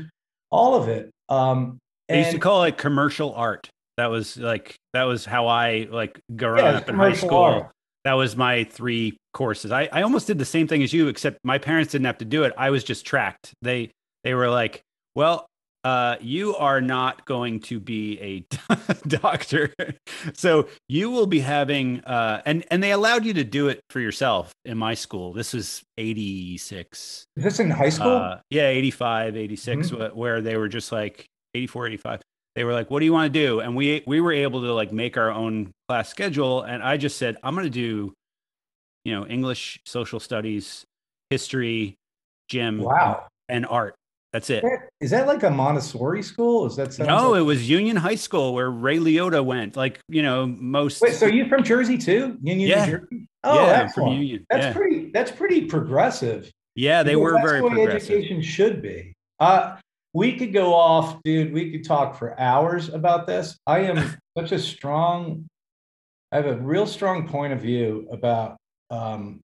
all 0.49 0.75
of 0.75 0.87
it. 0.89 1.11
Um, 1.29 1.79
They 2.09 2.19
used 2.19 2.31
to 2.31 2.39
call 2.39 2.63
it 2.63 2.77
commercial 2.77 3.33
art. 3.33 3.69
That 3.97 4.07
was 4.07 4.37
like 4.37 4.75
that 4.93 5.03
was 5.03 5.25
how 5.25 5.47
I 5.47 5.87
like 5.89 6.19
growing 6.35 6.65
Yeah, 6.65 6.71
up 6.77 6.89
in 6.89 6.95
high 6.95 7.13
school. 7.13 7.37
art. 7.37 7.71
That 8.03 8.13
was 8.13 8.35
my 8.35 8.65
three 8.65 9.17
courses. 9.33 9.71
I, 9.71 9.89
I 9.91 10.03
almost 10.03 10.27
did 10.27 10.37
the 10.37 10.45
same 10.45 10.67
thing 10.67 10.83
as 10.83 10.93
you, 10.93 11.07
except 11.07 11.39
my 11.43 11.57
parents 11.57 11.91
didn't 11.91 12.05
have 12.05 12.19
to 12.19 12.25
do 12.25 12.43
it. 12.43 12.53
I 12.57 12.69
was 12.69 12.83
just 12.83 13.05
tracked. 13.05 13.53
They 13.61 13.91
they 14.23 14.33
were 14.33 14.49
like, 14.49 14.81
well, 15.15 15.47
uh, 15.85 16.17
you 16.19 16.55
are 16.55 16.81
not 16.81 17.25
going 17.25 17.59
to 17.59 17.79
be 17.79 18.19
a 18.19 18.73
doctor, 19.07 19.71
so 20.33 20.67
you 20.89 21.11
will 21.11 21.27
be 21.27 21.39
having 21.39 22.01
uh, 22.05 22.41
and 22.45 22.65
and 22.71 22.81
they 22.81 22.91
allowed 22.91 23.23
you 23.23 23.33
to 23.35 23.43
do 23.43 23.69
it 23.69 23.79
for 23.91 23.99
yourself 23.99 24.51
in 24.65 24.77
my 24.77 24.95
school. 24.95 25.31
This 25.31 25.53
was 25.53 25.83
eighty 25.97 26.57
six. 26.57 27.23
is 27.37 27.43
this 27.43 27.59
in 27.59 27.69
high 27.69 27.89
school? 27.89 28.17
Uh, 28.17 28.39
yeah, 28.49 28.67
85, 28.67 29.37
86, 29.37 29.91
Mhm. 29.91 30.15
where 30.15 30.41
they 30.41 30.57
were 30.57 30.67
just 30.67 30.91
like 30.91 31.25
84, 31.53 31.87
85. 31.87 32.21
They 32.55 32.63
were 32.63 32.73
like, 32.73 32.89
what 32.89 32.99
do 32.99 33.05
you 33.05 33.13
want 33.13 33.31
to 33.31 33.39
do? 33.39 33.59
And 33.59 33.75
we, 33.75 34.01
we 34.07 34.21
were 34.21 34.31
able 34.31 34.61
to 34.61 34.73
like 34.73 34.91
make 34.91 35.17
our 35.17 35.29
own 35.29 35.71
class 35.87 36.09
schedule. 36.09 36.63
And 36.63 36.81
I 36.81 36.97
just 36.97 37.17
said, 37.17 37.37
I'm 37.43 37.53
going 37.53 37.65
to 37.65 37.69
do, 37.69 38.13
you 39.03 39.13
know, 39.13 39.27
English, 39.27 39.79
social 39.85 40.19
studies, 40.19 40.83
history, 41.29 41.95
gym, 42.49 42.79
wow. 42.79 43.27
and 43.49 43.65
art. 43.65 43.93
That's 44.35 44.49
it. 44.49 44.65
Is 44.99 45.11
that 45.11 45.27
like 45.27 45.43
a 45.43 45.49
Montessori 45.49 46.21
school? 46.21 46.65
Is 46.65 46.75
that 46.75 46.99
No, 46.99 47.29
like- 47.31 47.39
it 47.39 47.43
was 47.43 47.69
Union 47.69 47.95
High 47.95 48.15
School 48.15 48.53
where 48.53 48.69
Ray 48.69 48.97
Liotta 48.97 49.45
went. 49.45 49.77
Like, 49.77 50.01
you 50.09 50.21
know, 50.21 50.45
most. 50.45 51.01
Wait, 51.01 51.13
so 51.13 51.25
you 51.25 51.47
from 51.47 51.63
Jersey 51.63 51.97
too? 51.97 52.37
Union, 52.41 52.67
Yeah. 52.67 52.85
New 52.85 52.91
Jersey? 52.97 53.27
Oh, 53.45 53.55
yeah, 53.55 53.61
I'm 53.61 53.85
excellent. 53.85 53.93
from 53.93 54.17
Union. 54.17 54.45
That's 54.49 54.65
yeah. 54.65 54.73
pretty. 54.73 55.11
That's 55.13 55.31
pretty 55.31 55.61
progressive. 55.67 56.51
yeah, 56.75 57.01
they 57.01 57.15
were 57.15 57.31
that's 57.31 57.45
very 57.45 57.61
way 57.61 57.69
progressive. 57.69 58.11
Education 58.11 58.41
should 58.41 58.81
be. 58.81 59.13
Uh, 59.39 59.77
we 60.13 60.35
could 60.37 60.51
go 60.51 60.73
off, 60.73 61.23
dude. 61.23 61.53
We 61.53 61.71
could 61.71 61.85
talk 61.85 62.19
for 62.19 62.37
hours 62.37 62.89
about 62.89 63.27
this. 63.27 63.57
I 63.65 63.79
am 63.85 64.17
such 64.37 64.51
a 64.51 64.59
strong. 64.59 65.45
I 66.33 66.35
have 66.35 66.47
a 66.47 66.57
real 66.57 66.87
strong 66.87 67.25
point 67.25 67.53
of 67.53 67.61
view 67.61 68.09
about 68.11 68.57
um, 68.89 69.39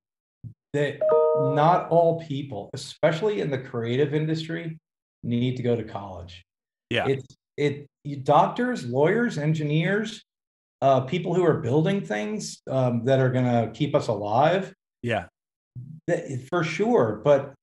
that. 0.74 1.00
Not 1.40 1.88
all 1.90 2.22
people, 2.28 2.70
especially 2.74 3.40
in 3.40 3.50
the 3.50 3.58
creative 3.58 4.14
industry, 4.14 4.78
need 5.24 5.58
to 5.58 5.64
go 5.64 5.76
to 5.76 5.84
college. 5.84 6.44
Yeah. 6.90 7.08
it's 7.08 7.26
it. 7.58 7.88
Doctors, 8.24 8.86
lawyers, 8.86 9.38
engineers, 9.38 10.24
uh, 10.82 11.02
people 11.02 11.34
who 11.36 11.44
are 11.46 11.60
building 11.60 12.02
things 12.04 12.60
um, 12.70 13.06
that 13.06 13.20
are 13.20 13.30
going 13.30 13.46
to 13.46 13.72
keep 13.74 13.94
us 13.94 14.08
alive 14.08 14.74
Yeah. 15.04 15.26
that, 16.08 16.48
for 16.50 16.64
sure 16.64 17.22
but 17.24 17.54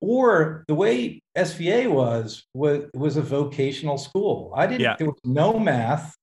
or 0.00 0.64
the 0.68 0.74
way 0.74 1.20
sva 1.36 1.86
was 1.88 2.44
was 2.54 2.86
was 2.94 3.16
a 3.18 3.22
vocational 3.22 3.98
school 3.98 4.52
i 4.56 4.66
didn't 4.66 4.80
Yeah. 4.80 4.96
there 4.98 5.06
was 5.08 5.20
no 5.24 5.58
math 5.58 6.14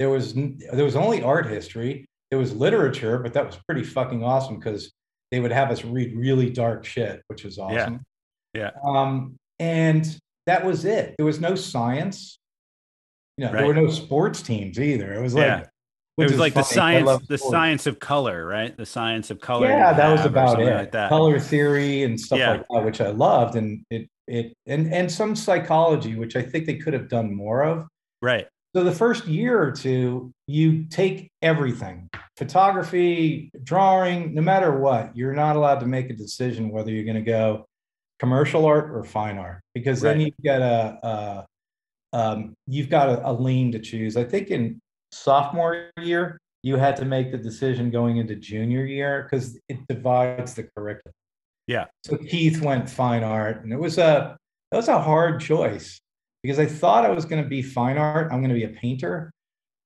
There 0.00 0.10
was 0.10 0.34
there 0.34 0.84
was 0.84 0.96
only 0.96 1.22
art 1.22 1.46
history. 1.46 2.04
There 2.30 2.38
was 2.38 2.54
literature, 2.54 3.18
but 3.18 3.32
that 3.34 3.46
was 3.46 3.56
pretty 3.66 3.82
fucking 3.84 4.22
awesome 4.22 4.56
because 4.58 4.92
they 5.32 5.40
would 5.40 5.50
have 5.52 5.70
us 5.70 5.84
read 5.84 6.14
really 6.14 6.50
dark 6.50 6.84
shit, 6.84 7.22
which 7.28 7.42
was 7.44 7.58
awesome. 7.58 8.02
Yeah. 8.54 8.70
Um, 8.84 9.36
and 9.58 10.18
that 10.46 10.64
was 10.64 10.84
it. 10.84 11.14
There 11.18 11.26
was 11.26 11.40
no 11.40 11.54
science. 11.54 12.38
You 13.36 13.46
know, 13.46 13.52
Right. 13.52 13.58
there 13.58 13.66
were 13.68 13.74
no 13.74 13.88
sports 13.90 14.42
teams 14.42 14.78
either. 14.80 15.12
It 15.12 15.20
was 15.22 15.34
like 15.34 15.46
Yeah. 15.46 15.64
which 16.16 16.28
it 16.28 16.32
was 16.32 16.40
like 16.40 16.54
the 16.54 16.64
funny. 16.64 16.98
I 16.98 17.04
science, 17.04 17.26
the 17.28 17.38
science 17.38 17.86
of 17.86 18.00
color, 18.00 18.46
right? 18.46 18.76
The 18.76 18.86
science 18.86 19.30
of 19.30 19.40
color. 19.40 19.68
Yeah, 19.68 19.92
that 19.92 20.10
was 20.10 20.24
about 20.24 20.60
it. 20.60 20.74
Like 20.74 20.92
that. 20.92 21.08
Color 21.10 21.38
theory 21.38 22.02
and 22.02 22.18
stuff 22.20 22.38
Yeah. 22.38 22.50
like 22.52 22.66
that, 22.70 22.84
which 22.84 23.00
I 23.00 23.10
loved, 23.10 23.56
and 23.56 23.84
it 23.90 24.08
it 24.26 24.52
and 24.66 24.92
and 24.92 25.10
some 25.10 25.34
psychology, 25.36 26.16
which 26.16 26.36
I 26.36 26.42
think 26.42 26.66
they 26.66 26.76
could 26.76 26.92
have 26.92 27.08
done 27.08 27.34
more 27.34 27.62
of. 27.62 27.86
Right. 28.20 28.46
So 28.76 28.84
the 28.84 28.92
first 28.92 29.26
year 29.26 29.60
or 29.62 29.70
two, 29.70 30.32
you 30.46 30.84
take 30.84 31.30
everything 31.40 32.08
photography, 32.36 33.50
drawing, 33.64 34.34
no 34.34 34.42
matter 34.42 34.76
what, 34.78 35.16
you're 35.16 35.32
not 35.32 35.56
allowed 35.56 35.80
to 35.80 35.86
make 35.86 36.10
a 36.10 36.12
decision 36.14 36.68
whether 36.70 36.90
you're 36.90 37.04
going 37.04 37.16
to 37.16 37.22
go 37.22 37.64
commercial 38.18 38.64
art 38.66 38.90
or 38.90 39.04
fine 39.04 39.38
art 39.38 39.60
because 39.74 40.00
then 40.00 40.20
you've 40.20 40.34
got 40.44 40.60
a, 40.60 40.98
a 41.06 41.46
um, 42.12 42.54
you've 42.66 42.88
got 42.88 43.08
a, 43.08 43.30
a 43.30 43.32
lane 43.32 43.70
to 43.72 43.78
choose. 43.78 44.16
I 44.16 44.24
think 44.24 44.48
in 44.48 44.80
sophomore 45.12 45.90
year, 46.00 46.38
you 46.62 46.76
had 46.76 46.96
to 46.96 47.04
make 47.04 47.30
the 47.30 47.38
decision 47.38 47.90
going 47.90 48.16
into 48.16 48.34
junior 48.34 48.84
year 48.84 49.22
because 49.22 49.58
it 49.68 49.78
divides 49.88 50.54
the 50.54 50.64
curriculum. 50.76 51.12
Yeah. 51.66 51.84
So 52.04 52.16
Keith 52.16 52.60
went 52.62 52.88
fine 52.88 53.22
art, 53.22 53.62
and 53.62 53.72
it 53.72 53.78
was 53.78 53.98
a 53.98 54.36
that 54.70 54.76
was 54.76 54.88
a 54.88 55.00
hard 55.00 55.40
choice 55.40 56.00
because 56.42 56.58
I 56.58 56.66
thought 56.66 57.04
I 57.04 57.10
was 57.10 57.24
going 57.24 57.42
to 57.42 57.48
be 57.48 57.62
fine 57.62 57.98
art. 57.98 58.32
I'm 58.32 58.40
going 58.40 58.48
to 58.50 58.54
be 58.54 58.64
a 58.64 58.80
painter 58.80 59.30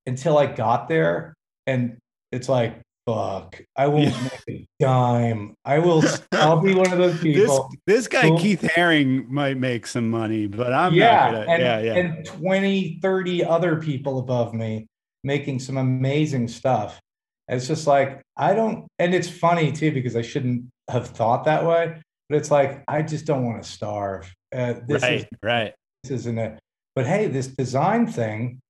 until 0.06 0.38
I 0.38 0.46
got 0.46 0.88
there, 0.88 1.34
and 1.66 1.98
it's 2.30 2.48
like, 2.48 2.80
fuck, 3.06 3.60
I 3.76 3.86
won't 3.88 4.04
Yeah. 4.10 4.28
make 4.48 4.60
a 4.60 4.68
dime. 4.80 5.54
I 5.64 5.78
will. 5.78 6.02
I'll 6.32 6.60
be 6.60 6.74
one 6.74 6.92
of 6.92 6.98
those 6.98 7.20
people. 7.20 7.70
this 7.86 8.08
guy 8.08 8.22
Cool. 8.22 8.38
Keith 8.38 8.62
Haring 8.62 9.28
might 9.28 9.56
make 9.56 9.86
some 9.86 10.10
money, 10.10 10.46
but 10.46 10.72
I'm 10.72 10.94
yeah, 10.94 11.10
not 11.12 11.32
gonna. 11.32 11.52
and, 11.52 11.62
yeah, 11.62 11.80
yeah. 11.80 11.94
and 11.94 12.24
20, 12.24 12.98
30 13.02 13.44
other 13.44 13.76
people 13.76 14.18
above 14.18 14.54
me 14.54 14.86
making 15.24 15.60
some 15.60 15.76
amazing 15.76 16.48
stuff. 16.48 17.00
It's 17.48 17.66
just 17.66 17.86
like 17.86 18.22
I 18.36 18.54
don't, 18.54 18.86
and 18.98 19.14
it's 19.14 19.28
funny 19.28 19.72
too 19.72 19.92
because 19.92 20.16
I 20.16 20.22
shouldn't 20.22 20.64
have 20.88 21.08
thought 21.08 21.44
that 21.44 21.64
way. 21.66 22.00
But 22.28 22.36
it's 22.36 22.50
like 22.50 22.82
I 22.88 23.02
just 23.02 23.26
don't 23.26 23.44
want 23.44 23.62
to 23.62 23.68
starve. 23.68 24.32
Uh, 24.54 24.74
this 24.86 25.02
right. 25.02 25.12
is 25.20 25.26
right. 25.42 25.74
this 26.02 26.12
isn't 26.12 26.38
it. 26.38 26.58
But 26.94 27.06
hey, 27.06 27.26
this 27.26 27.48
design 27.48 28.06
thing 28.06 28.60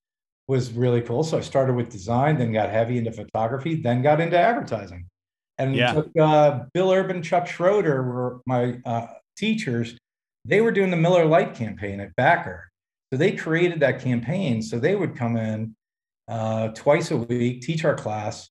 was 0.52 0.70
really 0.72 1.00
cool. 1.00 1.24
So 1.24 1.38
I 1.38 1.40
started 1.40 1.74
with 1.74 1.88
design, 1.88 2.36
then 2.36 2.52
got 2.52 2.68
heavy 2.68 2.98
into 2.98 3.10
photography, 3.10 3.74
then 3.76 4.02
got 4.02 4.20
into 4.20 4.38
advertising. 4.38 5.06
And 5.56 5.74
Yeah. 5.74 5.94
took 5.94 6.10
uh, 6.20 6.64
Bill 6.74 6.92
Urban, 6.92 7.22
Chuck 7.22 7.46
Schroeder 7.46 8.02
were 8.02 8.40
my 8.44 8.78
uh, 8.84 9.06
teachers. 9.34 9.96
They 10.44 10.60
were 10.60 10.70
doing 10.70 10.90
the 10.90 10.98
Miller 10.98 11.24
Lite 11.24 11.54
campaign 11.54 12.00
at 12.00 12.14
Backer. 12.16 12.68
So 13.10 13.16
they 13.16 13.32
created 13.32 13.80
that 13.80 14.00
campaign. 14.02 14.60
So 14.60 14.78
they 14.78 14.94
would 14.94 15.16
come 15.16 15.38
in 15.38 15.74
uh, 16.28 16.68
twice 16.68 17.10
a 17.10 17.16
week, 17.16 17.62
teach 17.62 17.84
our 17.86 17.94
class, 17.94 18.50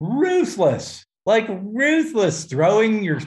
ruthless, 0.00 1.04
like 1.26 1.46
ruthless, 1.48 2.44
throwing 2.44 3.04
your 3.04 3.20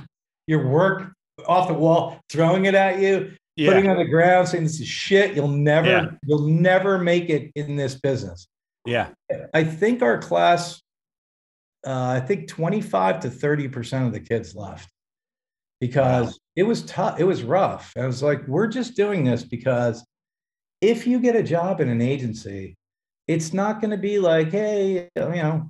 your 0.48 0.68
work 0.68 1.14
off 1.48 1.68
the 1.68 1.74
wall, 1.74 2.20
throwing 2.30 2.66
it 2.66 2.76
at 2.76 3.00
you, 3.00 3.34
Yeah. 3.56 3.70
putting 3.72 3.90
on 3.90 3.98
the 3.98 4.06
ground, 4.06 4.48
saying 4.48 4.64
this 4.64 4.80
is 4.80 4.88
shit. 4.88 5.36
You'll 5.36 5.48
never, 5.48 5.88
Yeah. 5.88 6.06
you'll 6.26 6.48
never 6.48 6.98
make 6.98 7.30
it 7.30 7.52
in 7.56 7.76
this 7.76 7.96
business. 7.96 8.48
yeah. 8.86 9.10
I 9.54 9.64
think 9.64 10.02
our 10.04 10.18
class, 10.20 10.82
uh, 11.88 11.92
I 11.92 12.20
think 12.20 12.48
25 12.48 13.22
to 13.22 13.30
30% 13.30 14.06
of 14.08 14.14
the 14.14 14.20
kids 14.20 14.56
left 14.56 14.90
because 15.82 16.40
it 16.56 16.64
was 16.64 16.84
tough. 16.84 17.20
It 17.20 17.24
was 17.24 17.44
rough. 17.44 17.94
I 17.98 18.06
was 18.06 18.22
like, 18.22 18.48
we're 18.48 18.68
just 18.68 18.96
doing 18.96 19.24
this 19.24 19.44
because 19.44 20.06
if 20.82 21.08
you 21.08 21.20
get 21.20 21.36
a 21.36 21.44
job 21.44 21.80
in 21.82 21.90
an 21.90 22.02
agency, 22.02 22.76
it's 23.28 23.54
not 23.54 23.82
going 23.82 23.90
to 23.92 23.98
be 23.98 24.20
like, 24.20 24.52
hey, 24.52 25.10
you 25.16 25.22
know, 25.24 25.68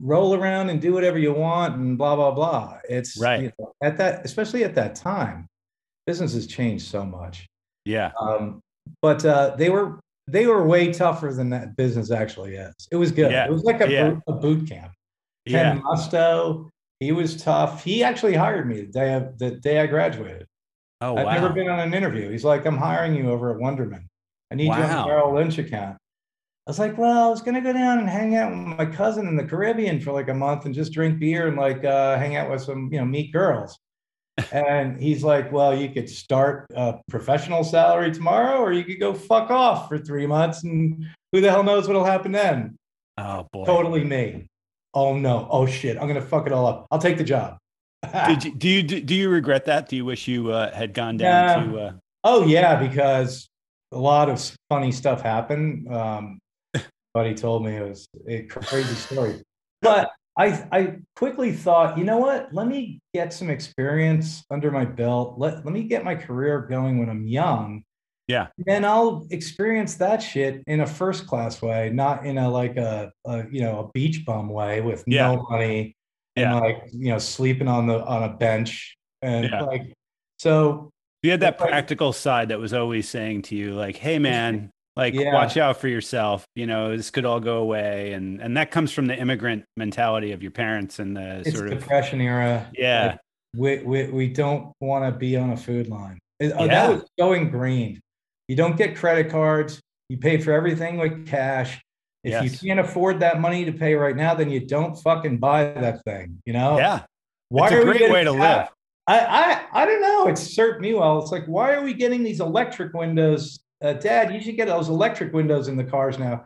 roll 0.00 0.34
around 0.34 0.70
and 0.70 0.80
do 0.80 0.92
whatever 0.92 1.18
you 1.18 1.32
want 1.32 1.76
and 1.76 1.96
blah, 1.96 2.16
blah, 2.16 2.32
blah. 2.32 2.78
It's 2.88 3.16
Right. 3.16 3.42
you 3.42 3.52
know, 3.60 3.72
at 3.82 3.96
that, 3.98 4.24
especially 4.24 4.64
at 4.64 4.74
that 4.74 4.96
time, 4.96 5.46
business 6.06 6.34
has 6.34 6.46
changed 6.46 6.86
so 6.86 7.04
much. 7.04 7.46
Yeah. 7.84 8.12
Um, 8.20 8.60
but 9.02 9.24
uh, 9.24 9.56
they 9.56 9.70
were 9.70 10.00
they 10.28 10.46
were 10.46 10.66
way 10.66 10.92
tougher 10.92 11.32
than 11.32 11.50
that 11.50 11.76
business 11.76 12.10
actually 12.10 12.56
is. 12.56 12.74
It 12.90 12.96
was 12.96 13.12
good. 13.12 13.30
Yeah. 13.30 13.46
It 13.46 13.52
was 13.52 13.62
like 13.64 13.80
a, 13.80 13.90
Yeah. 13.90 14.10
boot, 14.10 14.22
a 14.26 14.32
boot 14.32 14.68
camp. 14.68 14.92
Yeah. 15.44 15.74
Ken 15.74 15.82
Musto, 15.82 16.68
he 16.98 17.12
was 17.12 17.40
tough. 17.40 17.84
He 17.84 18.02
actually 18.02 18.34
hired 18.34 18.68
me 18.68 18.80
the 18.82 18.86
day 18.92 19.14
I, 19.14 19.18
the 19.38 19.50
day 19.52 19.80
I 19.80 19.86
graduated. 19.86 20.46
Oh 21.00 21.16
I've 21.16 21.26
wow. 21.26 21.32
never 21.34 21.50
been 21.50 21.68
on 21.68 21.78
an 21.80 21.94
interview. 21.94 22.30
He's 22.30 22.44
like, 22.44 22.64
I'm 22.66 22.76
hiring 22.76 23.14
you 23.14 23.30
over 23.30 23.50
at 23.52 23.58
Wunderman. 23.58 24.04
I 24.50 24.54
need 24.54 24.66
you 24.66 24.72
on 24.72 24.80
Wow. 24.80 25.02
the 25.02 25.08
Merrill 25.08 25.34
Lynch 25.34 25.58
account. 25.58 25.96
I 26.66 26.70
was 26.70 26.78
like, 26.80 26.98
well, 26.98 27.28
I 27.28 27.30
was 27.30 27.42
gonna 27.42 27.60
go 27.60 27.72
down 27.72 28.00
and 28.00 28.08
hang 28.08 28.34
out 28.34 28.50
with 28.50 28.58
my 28.78 28.86
cousin 28.86 29.28
in 29.28 29.36
the 29.36 29.44
Caribbean 29.44 30.00
for 30.00 30.10
like 30.12 30.28
a 30.28 30.34
month 30.34 30.64
and 30.64 30.74
just 30.74 30.92
drink 30.92 31.20
beer 31.20 31.46
and 31.46 31.56
like 31.56 31.84
uh, 31.84 32.16
hang 32.18 32.34
out 32.36 32.50
with 32.50 32.62
some, 32.62 32.88
you 32.92 32.98
know, 32.98 33.04
meet 33.04 33.32
girls. 33.32 33.78
And 34.52 35.00
he's 35.00 35.22
like, 35.22 35.50
well, 35.52 35.76
you 35.76 35.90
could 35.90 36.08
start 36.08 36.66
a 36.74 36.98
professional 37.08 37.64
salary 37.64 38.12
tomorrow, 38.12 38.58
or 38.58 38.72
you 38.72 38.84
could 38.84 39.00
go 39.00 39.14
fuck 39.14 39.50
off 39.50 39.88
for 39.88 39.98
three 39.98 40.26
months, 40.26 40.64
and 40.64 41.06
who 41.32 41.40
the 41.40 41.50
hell 41.50 41.62
knows 41.62 41.86
what'll 41.86 42.04
happen 42.04 42.32
then? 42.32 42.76
oh 43.18 43.46
boy. 43.52 43.64
Totally 43.64 44.04
me. 44.04 44.46
Oh 44.94 45.16
no. 45.16 45.46
Oh 45.50 45.66
shit. 45.66 45.96
I'm 45.98 46.06
gonna 46.06 46.20
fuck 46.20 46.46
it 46.46 46.52
all 46.52 46.66
up. 46.66 46.86
I'll 46.90 46.98
take 46.98 47.18
the 47.18 47.24
job. 47.24 47.58
Did 48.26 48.44
you, 48.44 48.54
do 48.54 48.68
you 48.68 48.82
do 48.82 49.14
you 49.14 49.28
regret 49.28 49.64
that? 49.66 49.88
Do 49.88 49.96
you 49.96 50.04
wish 50.04 50.28
you 50.28 50.52
uh, 50.52 50.74
had 50.74 50.92
gone 50.94 51.16
down 51.16 51.72
to? 51.72 51.78
Uh, 51.78 51.92
Oh 52.28 52.44
yeah, 52.44 52.74
because 52.74 53.48
a 53.92 53.98
lot 53.98 54.28
of 54.28 54.56
funny 54.68 54.90
stuff 54.90 55.22
happened. 55.22 55.86
Um, 55.94 56.40
buddy 57.14 57.34
told 57.34 57.64
me 57.64 57.76
it 57.76 57.88
was 57.88 58.08
a 58.28 58.42
crazy 58.42 58.96
story, 58.96 59.40
but 59.80 60.10
I 60.38 60.66
I 60.70 60.96
quickly 61.14 61.52
thought, 61.52 61.96
you 61.96 62.04
know 62.04 62.18
what? 62.18 62.52
Let 62.52 62.66
me 62.66 63.00
get 63.14 63.32
some 63.32 63.48
experience 63.50 64.44
under 64.50 64.70
my 64.70 64.84
belt. 64.84 65.38
Let 65.38 65.64
let 65.64 65.72
me 65.72 65.84
get 65.84 66.04
my 66.04 66.14
career 66.14 66.60
going 66.60 66.98
when 66.98 67.08
I'm 67.08 67.26
young. 67.26 67.82
Yeah. 68.28 68.48
And 68.66 68.84
I'll 68.84 69.26
experience 69.30 69.94
that 69.96 70.20
shit 70.20 70.62
in 70.66 70.80
a 70.80 70.86
first 70.86 71.26
class 71.28 71.62
way, 71.62 71.90
not 71.90 72.26
in 72.26 72.38
a 72.38 72.50
like 72.50 72.76
a, 72.76 73.12
a 73.24 73.44
you 73.50 73.60
know 73.62 73.80
a 73.80 73.88
beach 73.92 74.24
bum 74.26 74.48
way 74.48 74.80
with 74.80 75.04
Yeah. 75.06 75.34
no 75.36 75.46
money 75.48 75.96
and 76.34 76.54
like 76.60 76.82
you 76.92 77.08
know 77.08 77.18
sleeping 77.18 77.68
on 77.68 77.86
the 77.86 78.04
on 78.04 78.24
a 78.24 78.28
bench 78.34 78.96
and 79.22 79.44
Yeah. 79.48 79.62
like 79.62 79.92
so 80.38 80.90
you 81.22 81.30
had 81.30 81.40
that 81.40 81.58
like- 81.58 81.70
practical 81.70 82.12
side 82.12 82.50
that 82.50 82.58
was 82.58 82.74
always 82.74 83.08
saying 83.08 83.42
to 83.42 83.56
you, 83.56 83.74
like, 83.74 83.96
"Hey, 83.96 84.18
man, 84.18 84.70
like, 84.96 85.14
Yeah. 85.14 85.34
watch 85.34 85.56
out 85.56 85.76
for 85.78 85.88
yourself. 85.88 86.44
You 86.54 86.66
know, 86.66 86.96
this 86.96 87.10
could 87.10 87.24
all 87.24 87.40
go 87.40 87.58
away." 87.58 88.12
And 88.12 88.40
and 88.40 88.56
that 88.56 88.70
comes 88.70 88.92
from 88.92 89.06
the 89.06 89.16
immigrant 89.16 89.64
mentality 89.76 90.32
of 90.32 90.42
your 90.42 90.52
parents 90.52 90.98
and 90.98 91.16
the 91.16 91.40
it's 91.46 91.56
sort 91.56 91.70
of 91.72 91.78
depression 91.78 92.20
era. 92.20 92.66
yeah, 92.76 93.16
we 93.54 93.78
we, 93.78 94.06
we 94.08 94.28
don't 94.28 94.72
want 94.80 95.04
to 95.12 95.16
be 95.18 95.36
on 95.36 95.50
a 95.50 95.56
food 95.56 95.88
line. 95.88 96.18
Uh, 96.42 96.46
uh, 96.46 96.48
it- 96.48 96.52
oh, 96.56 96.64
Yeah. 96.64 96.86
That 96.86 96.90
was 96.94 97.04
so 97.18 97.32
ingrained. 97.32 98.00
You 98.48 98.56
don't 98.56 98.76
get 98.76 98.96
credit 98.96 99.30
cards. 99.30 99.80
You 100.08 100.18
pay 100.18 100.38
for 100.38 100.52
everything 100.52 100.98
with 100.98 101.26
cash. 101.26 101.80
If 102.22 102.32
Yes. 102.32 102.62
you 102.62 102.68
can't 102.68 102.80
afford 102.80 103.20
that 103.20 103.40
money 103.40 103.64
to 103.64 103.72
pay 103.72 103.94
right 103.94 104.16
now, 104.16 104.34
then 104.34 104.50
you 104.50 104.60
don't 104.66 104.94
fucking 104.96 105.38
buy 105.38 105.64
that 105.64 106.02
thing. 106.04 106.40
You 106.44 106.52
know? 106.52 106.78
yeah. 106.78 107.02
Why 107.48 107.66
it's 107.68 107.76
a 107.76 107.84
great 107.84 108.10
way 108.10 108.24
to 108.24 108.30
that? 108.32 108.38
live. 108.38 108.68
I, 109.08 109.18
I 109.20 109.82
I 109.82 109.84
don't 109.86 110.00
know. 110.00 110.26
It's 110.26 110.40
served 110.42 110.80
me 110.80 110.92
well. 110.94 111.20
It's 111.20 111.30
like, 111.30 111.44
why 111.46 111.74
are 111.74 111.82
we 111.82 111.94
getting 111.94 112.24
these 112.24 112.40
electric 112.40 112.92
windows? 112.94 113.60
Uh, 113.82 113.92
Dad, 113.94 114.32
you 114.32 114.40
should 114.40 114.56
get 114.56 114.68
those 114.68 114.88
electric 114.88 115.32
windows 115.32 115.68
in 115.68 115.76
the 115.76 115.84
cars 115.84 116.18
now. 116.18 116.44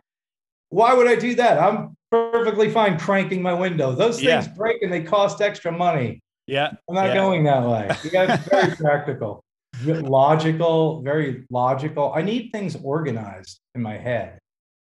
Why 0.69 0.93
would 0.93 1.07
I 1.07 1.15
do 1.15 1.35
that? 1.35 1.57
I'm 1.59 1.95
perfectly 2.11 2.69
fine 2.69 2.97
cranking 2.99 3.41
my 3.41 3.53
window. 3.53 3.93
Those 3.93 4.15
things 4.17 4.47
Yeah. 4.47 4.53
break 4.55 4.81
and 4.81 4.91
they 4.91 5.01
cost 5.03 5.41
extra 5.41 5.71
money. 5.71 6.19
Yeah, 6.47 6.71
I'm 6.89 6.95
not 6.95 7.07
yeah. 7.09 7.15
going 7.15 7.43
that 7.45 7.63
way. 7.63 7.89
You 8.03 8.09
got 8.11 8.25
to 8.27 8.37
be 8.37 8.49
very 8.49 8.75
practical, 8.75 9.43
logical, 9.85 11.01
very 11.01 11.45
logical. 11.49 12.11
I 12.13 12.21
need 12.21 12.51
things 12.51 12.75
organized 12.83 13.59
in 13.75 13.81
my 13.81 13.97
head. 13.97 14.39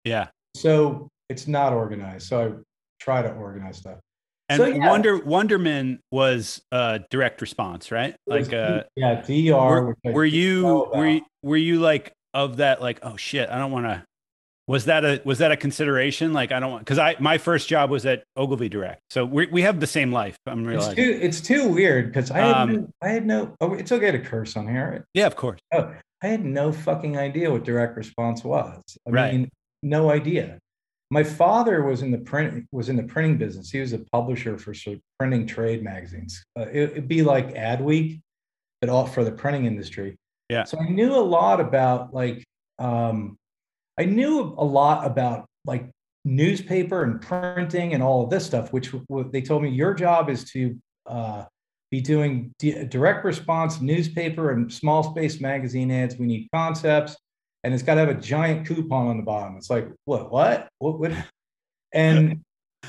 yeah. 0.04 0.28
So 0.56 1.08
it's 1.30 1.48
not 1.48 1.72
organized. 1.72 2.28
So 2.28 2.42
I 2.42 2.52
try 3.00 3.22
to 3.22 3.32
organize 3.32 3.78
stuff. 3.78 4.00
And 4.50 4.60
So, 4.60 4.66
yeah. 4.66 4.90
Wonder 4.90 5.20
Wunderman 5.20 6.00
was 6.12 6.62
uh, 6.74 7.00
direct 7.10 7.40
response, 7.40 7.90
right? 7.90 8.14
It 8.14 8.18
was 8.28 8.48
Like, 8.52 8.54
uh, 8.54 8.84
yeah, 8.98 9.22
DR. 9.22 9.54
were, 9.54 9.96
were 10.04 10.26
you 10.26 10.90
were 10.94 11.08
you, 11.08 11.22
were 11.42 11.58
you 11.58 11.80
like 11.80 12.12
of 12.34 12.58
that? 12.58 12.82
Like, 12.82 13.00
oh 13.04 13.18
shit, 13.18 13.50
I 13.50 13.58
don't 13.58 13.72
want 13.72 13.86
to. 13.86 14.04
Was 14.68 14.86
that 14.86 15.04
a 15.04 15.22
was 15.26 15.40
that 15.40 15.52
a 15.52 15.58
consideration? 15.58 16.34
Like, 16.34 16.52
I 16.52 16.60
don't 16.60 16.72
want 16.72 16.86
because 16.86 17.00
I 17.00 17.16
my 17.20 17.38
first 17.38 17.68
job 17.68 17.90
was 17.90 18.06
at 18.06 18.24
Ogilvy 18.38 18.70
Direct, 18.70 19.02
so 19.10 19.26
we 19.26 19.48
we 19.48 19.64
have 19.64 19.80
the 19.80 19.88
same 19.88 20.12
life. 20.12 20.38
I'm 20.46 20.60
It's 20.60 20.68
realizing. 20.68 20.96
too, 20.96 21.20
it's 21.22 21.42
too 21.42 21.68
weird 21.70 22.08
because 22.08 22.32
I 22.32 22.40
had, 22.40 22.56
Um, 22.56 22.74
no, 22.74 22.88
I 23.02 23.10
had 23.10 23.26
no, 23.26 23.56
oh, 23.60 23.74
it's 23.74 23.92
okay 23.92 24.12
to 24.12 24.20
curse 24.20 24.56
on 24.56 24.68
here. 24.68 25.04
yeah, 25.14 25.28
of 25.28 25.36
course. 25.36 25.60
Oh, 25.74 25.94
I 26.24 26.28
had 26.28 26.46
no 26.46 26.72
fucking 26.72 27.18
idea 27.18 27.52
what 27.52 27.64
direct 27.66 27.98
response 27.98 28.44
was. 28.44 28.80
I 29.08 29.10
Right. 29.10 29.34
mean, 29.34 29.50
no 29.84 30.12
idea. 30.12 30.60
my 31.10 31.24
father 31.24 31.84
was 31.84 32.02
in 32.04 32.12
the 32.12 32.20
print 32.20 32.66
was 32.72 32.88
in 32.88 32.96
the 32.96 33.04
printing 33.04 33.38
business. 33.38 33.70
He 33.72 33.80
was 33.82 33.92
a 33.92 34.00
publisher 34.14 34.58
for 34.58 34.74
sort 34.74 34.98
of 34.98 35.02
printing 35.20 35.46
trade 35.48 35.84
magazines. 35.84 36.42
Uh, 36.58 36.68
it, 36.72 36.94
would 36.94 37.08
be 37.10 37.24
like 37.24 37.54
Adweek, 37.56 38.22
but 38.80 38.90
all 38.90 39.06
for 39.08 39.26
the 39.26 39.32
printing 39.32 39.66
industry. 39.66 40.16
Yeah. 40.52 40.66
So 40.66 40.78
I 40.78 40.90
knew 40.90 41.16
a 41.16 41.28
lot 41.38 41.62
about 41.62 42.14
like 42.14 42.44
um, 42.78 43.38
I 43.98 44.04
knew 44.04 44.54
a 44.58 44.66
lot 44.66 45.08
about 45.08 45.46
like 45.66 45.90
newspaper 46.26 47.04
and 47.04 47.22
printing 47.22 47.94
and 47.94 48.04
all 48.04 48.26
of 48.26 48.30
this 48.30 48.46
stuff. 48.46 48.74
Which 48.74 48.94
they 49.32 49.42
told 49.42 49.64
me 49.64 49.70
your 49.70 49.94
job 49.94 50.30
is 50.30 50.44
to 50.52 50.78
uh, 51.06 51.46
be 51.90 52.02
doing 52.02 52.52
d- 52.60 52.84
direct 52.84 53.24
response 53.24 53.80
newspaper 53.80 54.52
and 54.52 54.72
small 54.72 55.04
space 55.04 55.40
magazine 55.40 55.90
ads. 55.90 56.18
We 56.18 56.26
need 56.26 56.50
concepts 56.54 57.16
and 57.64 57.74
it's 57.74 57.84
got 57.84 57.94
to 57.96 58.02
have 58.02 58.10
a 58.10 58.16
giant 58.20 58.68
coupon 58.68 59.08
on 59.08 59.18
the 59.18 59.24
bottom. 59.24 59.56
It's 59.56 59.70
like, 59.70 59.88
what, 60.06 60.32
what, 60.32 60.68
what, 60.80 61.00
what? 61.00 61.12
And, 61.94 62.42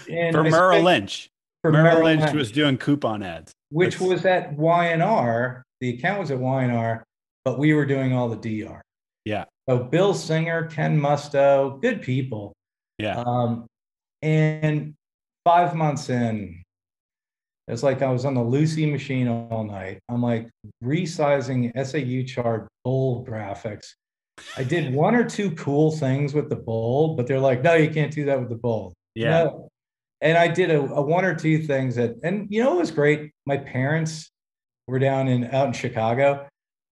and 0.08 0.32
for 0.32 0.46
I 0.46 0.50
Merrill 0.50 0.82
Lynch. 0.82 1.28
for 1.60 1.72
Merrill 1.72 2.04
Lynch 2.04 2.32
was 2.32 2.52
doing 2.52 2.78
coupon 2.78 3.24
ads. 3.24 3.52
which 3.70 3.94
That's- 3.94 4.10
was 4.10 4.24
at 4.26 4.52
Y&R. 4.52 5.64
The 5.80 5.88
account 5.90 6.20
was 6.20 6.30
at 6.30 6.38
Y&R, 6.38 7.04
but 7.44 7.58
we 7.58 7.74
were 7.74 7.86
doing 7.86 8.12
all 8.12 8.28
the 8.28 8.36
DR. 8.36 8.80
Yeah. 9.24 9.44
So 9.68 9.78
Bill 9.78 10.14
Singer, 10.14 10.66
Ken 10.66 11.00
Musto, 11.00 11.80
good 11.80 12.02
people. 12.02 12.52
Yeah. 12.98 13.22
Um, 13.24 13.66
and 14.22 14.94
five 15.44 15.74
months 15.74 16.08
in, 16.08 16.62
it's 17.68 17.82
like 17.82 18.02
I 18.02 18.10
was 18.10 18.24
on 18.24 18.34
the 18.34 18.42
Lucy 18.42 18.86
machine 18.86 19.28
all 19.28 19.64
night. 19.64 20.00
I'm 20.08 20.22
like 20.22 20.48
resizing 20.82 21.72
SAU 21.74 22.26
chart 22.26 22.68
bold 22.84 23.26
graphics. 23.26 23.94
I 24.56 24.64
did 24.64 24.92
one 24.92 25.14
or 25.14 25.24
two 25.24 25.52
cool 25.52 25.92
things 25.92 26.34
with 26.34 26.48
the 26.48 26.56
bold, 26.56 27.16
but 27.16 27.26
they're 27.26 27.38
like, 27.38 27.62
no, 27.62 27.74
you 27.74 27.90
can't 27.90 28.12
do 28.12 28.24
that 28.24 28.40
with 28.40 28.48
the 28.48 28.56
bold. 28.56 28.94
Yeah. 29.14 29.44
No. 29.44 29.68
And 30.20 30.38
I 30.38 30.48
did 30.48 30.70
a, 30.70 30.80
a 30.80 31.02
one 31.02 31.24
or 31.24 31.34
two 31.34 31.58
things 31.62 31.96
that, 31.96 32.16
and 32.22 32.46
you 32.50 32.62
know, 32.62 32.74
it 32.74 32.80
was 32.80 32.90
great. 32.90 33.32
My 33.46 33.56
parents 33.56 34.30
were 34.86 34.98
down 34.98 35.28
in 35.28 35.44
out 35.44 35.68
in 35.68 35.72
Chicago. 35.72 36.48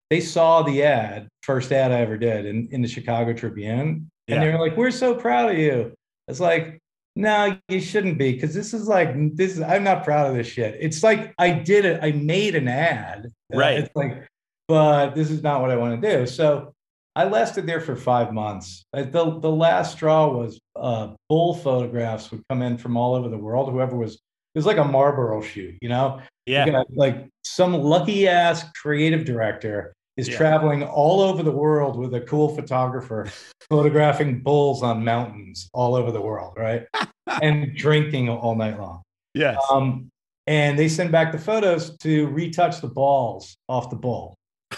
They 0.09 0.21
saw 0.21 0.61
the 0.63 0.83
ad, 0.83 1.27
first 1.43 1.71
ad 1.71 1.91
I 1.91 1.99
ever 1.99 2.17
did 2.17 2.45
in, 2.45 2.69
in 2.71 2.81
the 2.81 2.87
Chicago 2.87 3.33
Tribune. 3.33 4.09
And 4.29 4.43
they 4.43 4.51
were 4.51 4.59
like, 4.59 4.77
we're 4.77 4.91
so 4.91 5.15
proud 5.15 5.51
of 5.51 5.57
you. 5.57 5.93
It's 6.27 6.39
like, 6.39 6.79
no, 7.15 7.57
you 7.67 7.81
shouldn't 7.81 8.17
be, 8.17 8.33
because 8.33 8.53
this 8.53 8.73
is 8.73 8.87
like 8.87 9.09
this 9.35 9.53
is 9.53 9.61
I'm 9.61 9.83
not 9.83 10.03
proud 10.03 10.29
of 10.29 10.35
this 10.35 10.47
shit. 10.47 10.77
It's 10.79 11.01
like 11.01 11.33
I 11.39 11.51
did 11.51 11.83
it, 11.83 11.99
I 12.03 12.11
made 12.11 12.55
an 12.55 12.67
ad. 12.67 13.31
Right. 13.51 13.79
It's 13.79 13.95
like, 13.95 14.27
but 14.67 15.15
this 15.15 15.31
is 15.31 15.41
not 15.41 15.61
what 15.61 15.71
I 15.71 15.77
want 15.77 15.99
to 15.99 16.17
do. 16.17 16.27
So 16.27 16.73
I 17.15 17.23
lasted 17.23 17.65
there 17.65 17.81
for 17.81 17.95
five 17.95 18.33
months. 18.33 18.83
Uh, 18.93 19.03
The, 19.03 19.39
the 19.39 19.49
last 19.49 19.93
straw 19.93 20.27
was 20.27 20.59
uh, 20.75 21.13
bull 21.27 21.55
photographs 21.55 22.29
would 22.29 22.43
come 22.49 22.61
in 22.61 22.77
from 22.77 22.95
all 22.95 23.15
over 23.15 23.29
the 23.29 23.37
world. 23.37 23.71
Whoever 23.71 23.97
was, 23.97 24.13
it 24.13 24.19
was 24.53 24.67
like 24.67 24.77
a 24.77 24.85
Marlboro 24.85 25.41
shoot, 25.41 25.75
you 25.81 25.89
know? 25.89 26.21
Yeah. 26.45 26.65
You 26.65 26.71
got, 26.73 26.85
like 26.93 27.27
some 27.43 27.73
lucky 27.73 28.27
ass 28.27 28.69
creative 28.73 29.25
director 29.25 29.95
is 30.17 30.27
Yeah. 30.27 30.37
traveling 30.37 30.83
all 30.83 31.21
over 31.21 31.43
the 31.43 31.51
world 31.51 31.97
with 31.97 32.13
a 32.15 32.21
cool 32.21 32.49
photographer 32.55 33.29
photographing 33.69 34.41
bulls 34.41 34.83
on 34.83 35.03
mountains 35.03 35.69
all 35.73 35.95
over 35.95 36.11
the 36.11 36.21
world, 36.21 36.53
right? 36.57 36.87
and 37.41 37.75
drinking 37.75 38.29
all 38.29 38.55
night 38.55 38.79
long. 38.79 39.03
Yes. 39.33 39.57
Um, 39.69 40.09
and 40.47 40.79
they 40.79 40.87
send 40.87 41.11
back 41.11 41.31
the 41.31 41.37
photos 41.37 41.97
to 41.97 42.27
retouch 42.27 42.79
the 42.81 42.87
balls 42.87 43.55
off 43.69 43.89
the 43.89 43.95
bull. 43.95 44.35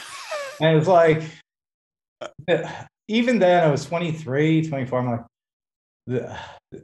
And 0.61 0.77
it's 0.77 0.89
like, 0.89 1.23
even 3.07 3.39
then, 3.39 3.63
I 3.63 3.71
was 3.71 3.85
23, 3.85 4.67
24. 4.67 4.99
I'm 4.99 5.11
like, 6.09 6.21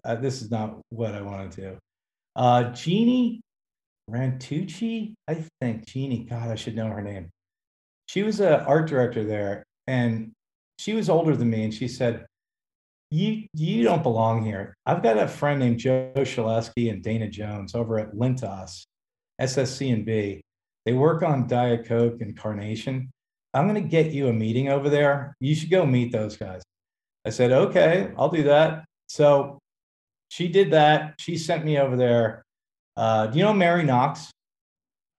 uh, 0.06 0.16
this 0.16 0.42
is 0.42 0.50
not 0.50 0.80
what 0.92 1.14
I 1.14 1.22
want 1.22 1.52
to 1.52 1.62
do. 1.62 1.78
Uh, 2.38 2.72
Jeannie 2.72 3.42
Rantucci, 4.10 5.14
I 5.28 5.44
think 5.60 5.86
Jeannie, 5.88 6.24
God, 6.24 6.50
I 6.50 6.56
should 6.56 6.76
know 6.78 6.88
her 6.88 7.02
name. 7.02 7.30
She 8.08 8.24
was 8.24 8.40
an 8.40 8.54
art 8.62 8.88
director 8.88 9.24
there, 9.24 9.64
and 9.88 10.32
she 10.80 10.94
was 10.94 11.10
older 11.10 11.36
than 11.36 11.50
me. 11.50 11.64
And 11.64 11.74
she 11.74 11.88
said, 11.88 12.26
you, 13.12 13.44
you 13.54 13.84
don't 13.84 14.04
belong 14.04 14.44
here. 14.44 14.76
I've 14.86 15.04
got 15.04 15.18
a 15.18 15.28
friend 15.28 15.60
named 15.60 15.80
Joe 15.80 16.12
Shaleski 16.18 16.92
and 16.92 17.04
Dana 17.04 17.30
Jones 17.30 17.76
over 17.76 18.00
at 18.00 18.14
Lintas, 18.14 18.86
SSC 19.42 19.94
and 19.94 20.06
B. 20.06 20.42
They 20.86 20.94
work 20.94 21.24
on 21.24 21.48
Diet 21.48 21.86
Coke 21.88 22.22
and 22.22 22.38
Carnation. 22.38 23.10
I'm 23.54 23.68
going 23.70 23.82
to 23.82 23.90
get 23.90 24.12
you 24.12 24.28
a 24.28 24.34
meeting 24.34 24.70
over 24.70 24.90
there. 24.90 25.34
You 25.40 25.56
should 25.56 25.70
go 25.72 25.86
meet 25.86 26.12
those 26.12 26.36
guys. 26.36 26.62
I 27.26 27.30
said, 27.30 27.52
okay, 27.52 28.12
I'll 28.18 28.30
do 28.30 28.44
that. 28.44 28.86
So 29.08 29.60
she 30.30 30.48
did 30.48 30.72
that. 30.72 31.16
She 31.20 31.38
sent 31.38 31.64
me 31.64 31.78
over 31.80 31.96
there. 31.96 32.44
Uh, 32.98 33.28
do 33.28 33.38
you 33.40 33.46
know 33.46 33.54
Mary 33.54 33.84
Knox? 33.84 34.30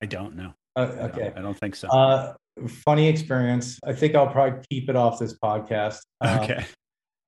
I 0.03 0.07
don't 0.07 0.37
know. 0.37 0.53
Uh, 0.77 0.81
I 0.83 0.85
don't- 0.87 0.99
okay. 1.11 1.33
I 1.37 1.41
don't 1.41 1.59
think 1.59 1.75
so. 1.77 1.89
Uh, 1.89 2.35
funny 2.69 3.09
experience. 3.09 3.79
I 3.85 3.93
think 3.93 4.15
I'll 4.15 4.29
probably 4.29 4.61
keep 4.71 4.89
it 4.89 4.97
off 4.97 5.19
this 5.19 5.37
podcast. 5.39 5.99
Uh, 6.21 6.39
okay. 6.43 6.65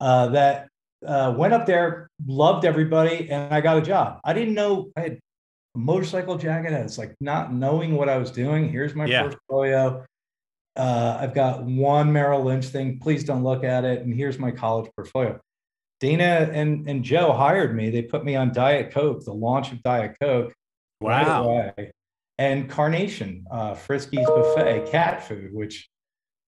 uh, 0.00 0.28
that 0.28 0.68
uh, 1.06 1.34
went 1.36 1.52
up 1.54 1.66
there, 1.66 2.08
loved 2.26 2.64
everybody, 2.64 3.30
and 3.30 3.52
I 3.52 3.60
got 3.60 3.76
a 3.78 3.82
job. 3.82 4.20
I 4.24 4.32
didn't 4.32 4.54
know 4.54 4.90
I 4.96 5.00
had 5.02 5.12
a 5.74 5.78
motorcycle 5.78 6.36
jacket. 6.38 6.72
I 6.72 6.82
was 6.82 6.98
like 6.98 7.14
not 7.20 7.52
knowing 7.52 7.94
what 7.96 8.08
I 8.08 8.16
was 8.18 8.30
doing. 8.30 8.68
Here's 8.70 8.94
my 8.94 9.04
Yeah. 9.06 9.22
portfolio. 9.22 10.04
Uh, 10.76 11.18
I've 11.20 11.34
got 11.34 11.64
one 11.64 12.12
Merrill 12.12 12.44
Lynch 12.44 12.66
thing. 12.66 12.98
Please 13.00 13.24
don't 13.24 13.42
look 13.42 13.64
at 13.64 13.84
it. 13.84 14.02
And 14.02 14.14
here's 14.14 14.38
my 14.38 14.50
college 14.52 14.90
portfolio. 14.96 15.40
Dana 16.00 16.48
and, 16.52 16.88
and 16.88 17.02
Joe 17.02 17.32
hired 17.32 17.74
me. 17.74 17.90
They 17.90 18.02
put 18.02 18.24
me 18.24 18.36
on 18.36 18.52
Diet 18.52 18.92
Coke, 18.92 19.24
the 19.24 19.32
launch 19.34 19.72
of 19.72 19.82
Diet 19.82 20.16
Coke. 20.20 20.52
right 21.00 21.26
Wow. 21.26 21.44
away. 21.48 21.90
And 22.38 22.70
Carnation, 22.70 23.44
uh, 23.50 23.74
Friskies 23.74 24.24
Buffet, 24.26 24.90
cat 24.92 25.26
food, 25.26 25.52
which 25.52 25.88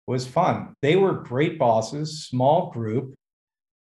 was 0.06 0.26
fun. 0.26 0.74
They 0.82 0.96
were 0.96 1.12
great 1.12 1.58
bosses, 1.58 2.26
small 2.26 2.70
group. 2.70 3.14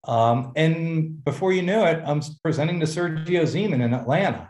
Um, 0.08 0.54
and 0.56 1.24
before 1.24 1.54
you 1.54 1.62
knew 1.62 1.84
it, 1.84 2.02
I'm 2.06 2.22
presenting 2.44 2.80
to 2.80 2.86
Sergio 2.88 3.44
Zyman 3.44 3.82
in 3.84 3.94
Atlanta. 3.94 4.50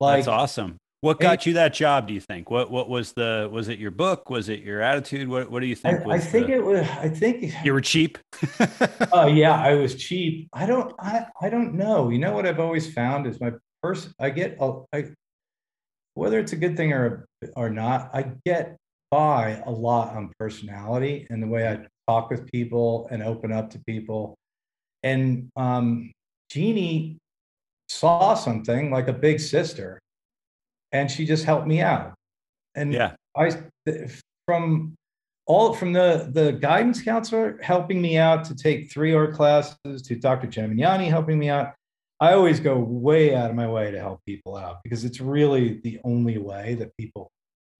Like, 0.00 0.18
That's 0.18 0.28
awesome. 0.28 0.76
What 1.00 1.20
got 1.20 1.46
you 1.46 1.52
that 1.54 1.74
job? 1.74 2.08
Do 2.08 2.14
you 2.14 2.20
think? 2.20 2.50
What 2.50 2.72
What 2.72 2.88
was 2.88 3.12
the? 3.12 3.48
Was 3.52 3.68
it 3.68 3.78
your 3.78 3.92
book? 3.92 4.30
Was 4.30 4.48
it 4.48 4.60
your 4.60 4.82
attitude? 4.82 5.28
What 5.28 5.48
What 5.48 5.60
do 5.60 5.66
you 5.66 5.76
think? 5.76 6.00
I 6.00 6.04
was 6.04 6.26
think 6.26 6.48
the- 6.48 6.54
it 6.54 6.64
was, 6.64 6.80
I 6.80 7.08
think, 7.08 7.52
you 7.64 7.72
were 7.72 7.80
cheap. 7.80 8.18
oh 9.12 9.28
yeah, 9.28 9.54
I 9.54 9.74
was 9.74 9.94
cheap. 9.94 10.48
I 10.52 10.66
don't, 10.66 10.92
I, 10.98 11.26
I 11.40 11.50
don't 11.50 11.74
know. 11.74 12.08
You 12.10 12.18
know 12.18 12.32
what 12.32 12.46
I've 12.46 12.58
always 12.58 12.92
found 12.92 13.28
is 13.28 13.40
my 13.40 13.52
person, 13.80 14.12
I 14.18 14.30
get, 14.30 14.56
a- 14.60 14.82
I, 14.92 15.04
whether 16.18 16.38
it's 16.38 16.52
a 16.52 16.56
good 16.56 16.76
thing 16.76 16.92
or, 16.92 17.26
or 17.56 17.70
not, 17.70 18.10
I 18.12 18.32
get 18.44 18.76
by 19.10 19.62
a 19.64 19.70
lot 19.70 20.14
on 20.16 20.32
personality 20.38 21.26
and 21.30 21.42
the 21.42 21.46
way 21.46 21.68
I 21.68 21.86
talk 22.10 22.30
with 22.30 22.50
people 22.50 23.08
and 23.10 23.22
open 23.22 23.52
up 23.52 23.70
to 23.70 23.78
people. 23.86 24.36
And 25.02 25.48
um, 25.56 26.10
Jeannie 26.50 27.18
saw 27.88 28.34
something 28.34 28.90
like 28.90 29.08
a 29.08 29.12
big 29.12 29.40
sister 29.40 30.00
and 30.92 31.10
she 31.10 31.24
just 31.24 31.44
helped 31.44 31.66
me 31.66 31.80
out. 31.80 32.14
And 32.74 32.92
yeah. 32.92 33.12
I 33.36 33.52
from 34.46 34.94
all 35.46 35.72
from 35.72 35.92
the 35.92 36.30
the 36.32 36.52
guidance 36.52 37.00
counselor 37.00 37.58
helping 37.62 38.02
me 38.02 38.18
out 38.18 38.44
to 38.44 38.54
take 38.54 38.90
three 38.90 39.14
art 39.14 39.34
classes 39.34 40.02
to 40.02 40.16
Dr. 40.16 40.48
Gemignani 40.48 41.08
helping 41.08 41.38
me 41.38 41.48
out. 41.48 41.74
I 42.20 42.32
always 42.32 42.58
go 42.60 42.78
way 42.78 43.34
out 43.34 43.50
of 43.50 43.56
my 43.56 43.68
way 43.68 43.90
to 43.90 43.98
help 43.98 44.20
people 44.26 44.56
out 44.56 44.78
because 44.82 45.04
it's 45.04 45.20
really 45.20 45.80
the 45.84 46.00
only 46.04 46.38
way 46.38 46.74
that 46.74 46.96
people 46.98 47.30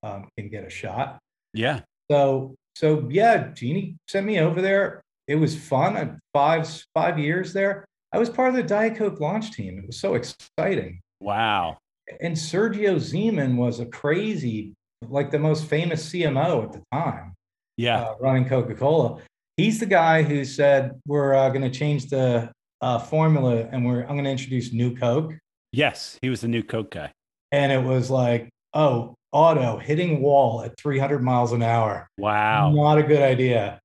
um, 0.03 0.29
can 0.39 0.49
get 0.49 0.65
a 0.65 0.71
shot. 0.71 1.19
Yeah. 1.55 1.81
So 2.11 2.55
so 2.77 3.07
yeah, 3.11 3.49
Jeannie 3.55 3.97
sent 4.09 4.27
me 4.27 4.39
over 4.39 4.63
there. 4.63 5.03
It 5.27 5.35
was 5.37 5.57
fun. 5.57 5.97
I, 5.97 6.11
five 6.33 6.69
five 6.95 7.19
years 7.19 7.53
there. 7.53 7.85
I 8.13 8.19
was 8.19 8.31
part 8.31 8.49
of 8.51 8.55
the 8.55 8.63
Diet 8.63 8.97
Coke 8.97 9.21
launch 9.21 9.51
team. 9.53 9.79
It 9.79 9.87
was 9.87 10.01
so 10.01 10.15
exciting 10.15 11.01
Wow. 11.21 11.79
and 12.21 12.35
Sergio 12.37 12.95
Zyman 12.97 13.57
was 13.57 13.81
a 13.81 13.87
crazy, 13.87 14.73
like 15.03 15.31
the 15.31 15.39
most 15.39 15.67
famous 15.67 16.09
CMO 16.09 16.65
at 16.65 16.73
the 16.73 16.83
time, 16.93 17.35
Yeah. 17.77 18.01
uh, 18.03 18.15
running 18.21 18.47
Coca 18.49 18.75
Cola. 18.75 19.21
He's 19.59 19.79
the 19.81 19.87
guy 19.87 20.23
who 20.23 20.45
said 20.45 20.93
we're 21.07 21.35
uh, 21.35 21.49
going 21.51 21.71
to 21.71 21.77
change 21.77 22.07
the 22.07 22.51
uh, 22.81 22.99
formula 22.99 23.67
and 23.73 23.85
we're 23.85 24.03
I'm 24.03 24.09
going 24.15 24.25
to 24.25 24.31
introduce 24.31 24.73
new 24.73 24.95
Coke. 24.97 25.33
yes. 25.73 26.19
He 26.23 26.31
was 26.31 26.41
the 26.41 26.49
new 26.49 26.63
Coke 26.63 26.91
guy. 26.91 27.13
And 27.53 27.73
it 27.73 27.83
was 27.83 28.11
like, 28.11 28.49
oh, 28.75 29.15
auto 29.33 29.79
hitting 29.79 30.21
wall 30.23 30.63
at 30.63 30.79
300 30.79 31.23
miles 31.23 31.53
an 31.53 31.63
hour. 31.63 32.09
Wow. 32.19 32.71
Not 32.73 32.99
a 32.99 33.03
good 33.03 33.23
idea. 33.23 33.81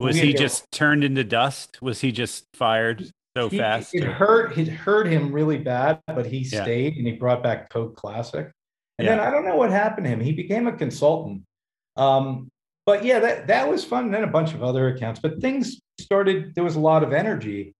Was 0.00 0.16
he 0.16 0.34
just 0.34 0.70
turned 0.72 1.04
into 1.04 1.24
dust? 1.24 1.80
Was 1.80 2.00
he 2.00 2.12
just 2.12 2.44
fired 2.54 3.08
so 3.36 3.48
He- 3.48 3.58
fast? 3.58 3.94
It 3.94 4.04
or- 4.04 4.12
hurt. 4.12 4.58
It 4.58 4.68
hurt 4.68 5.06
him 5.06 5.32
really 5.32 5.56
bad, 5.58 6.00
but 6.06 6.26
he 6.26 6.38
Yeah. 6.38 6.62
stayed 6.64 6.96
and 6.96 7.06
he 7.06 7.12
brought 7.14 7.42
back 7.42 7.70
Coke 7.70 7.96
Classic. 7.96 8.50
And 8.98 9.06
Yeah. 9.06 9.16
then 9.16 9.20
I 9.26 9.30
don't 9.30 9.44
know 9.46 9.56
what 9.56 9.70
happened 9.70 10.04
to 10.04 10.10
him. 10.10 10.20
He 10.20 10.32
became 10.32 10.66
a 10.66 10.72
consultant. 10.72 11.42
Um, 11.96 12.48
but 12.84 13.04
yeah, 13.04 13.18
that 13.20 13.46
that 13.46 13.68
was 13.70 13.84
fun. 13.84 14.06
And 14.06 14.14
then 14.14 14.24
a 14.24 14.28
bunch 14.28 14.52
of 14.52 14.62
other 14.62 14.88
accounts. 14.88 15.20
But 15.20 15.40
things 15.40 15.80
started. 16.00 16.54
There 16.54 16.64
was 16.64 16.76
a 16.76 16.80
lot 16.80 17.02
of 17.02 17.12
energy, 17.12 17.72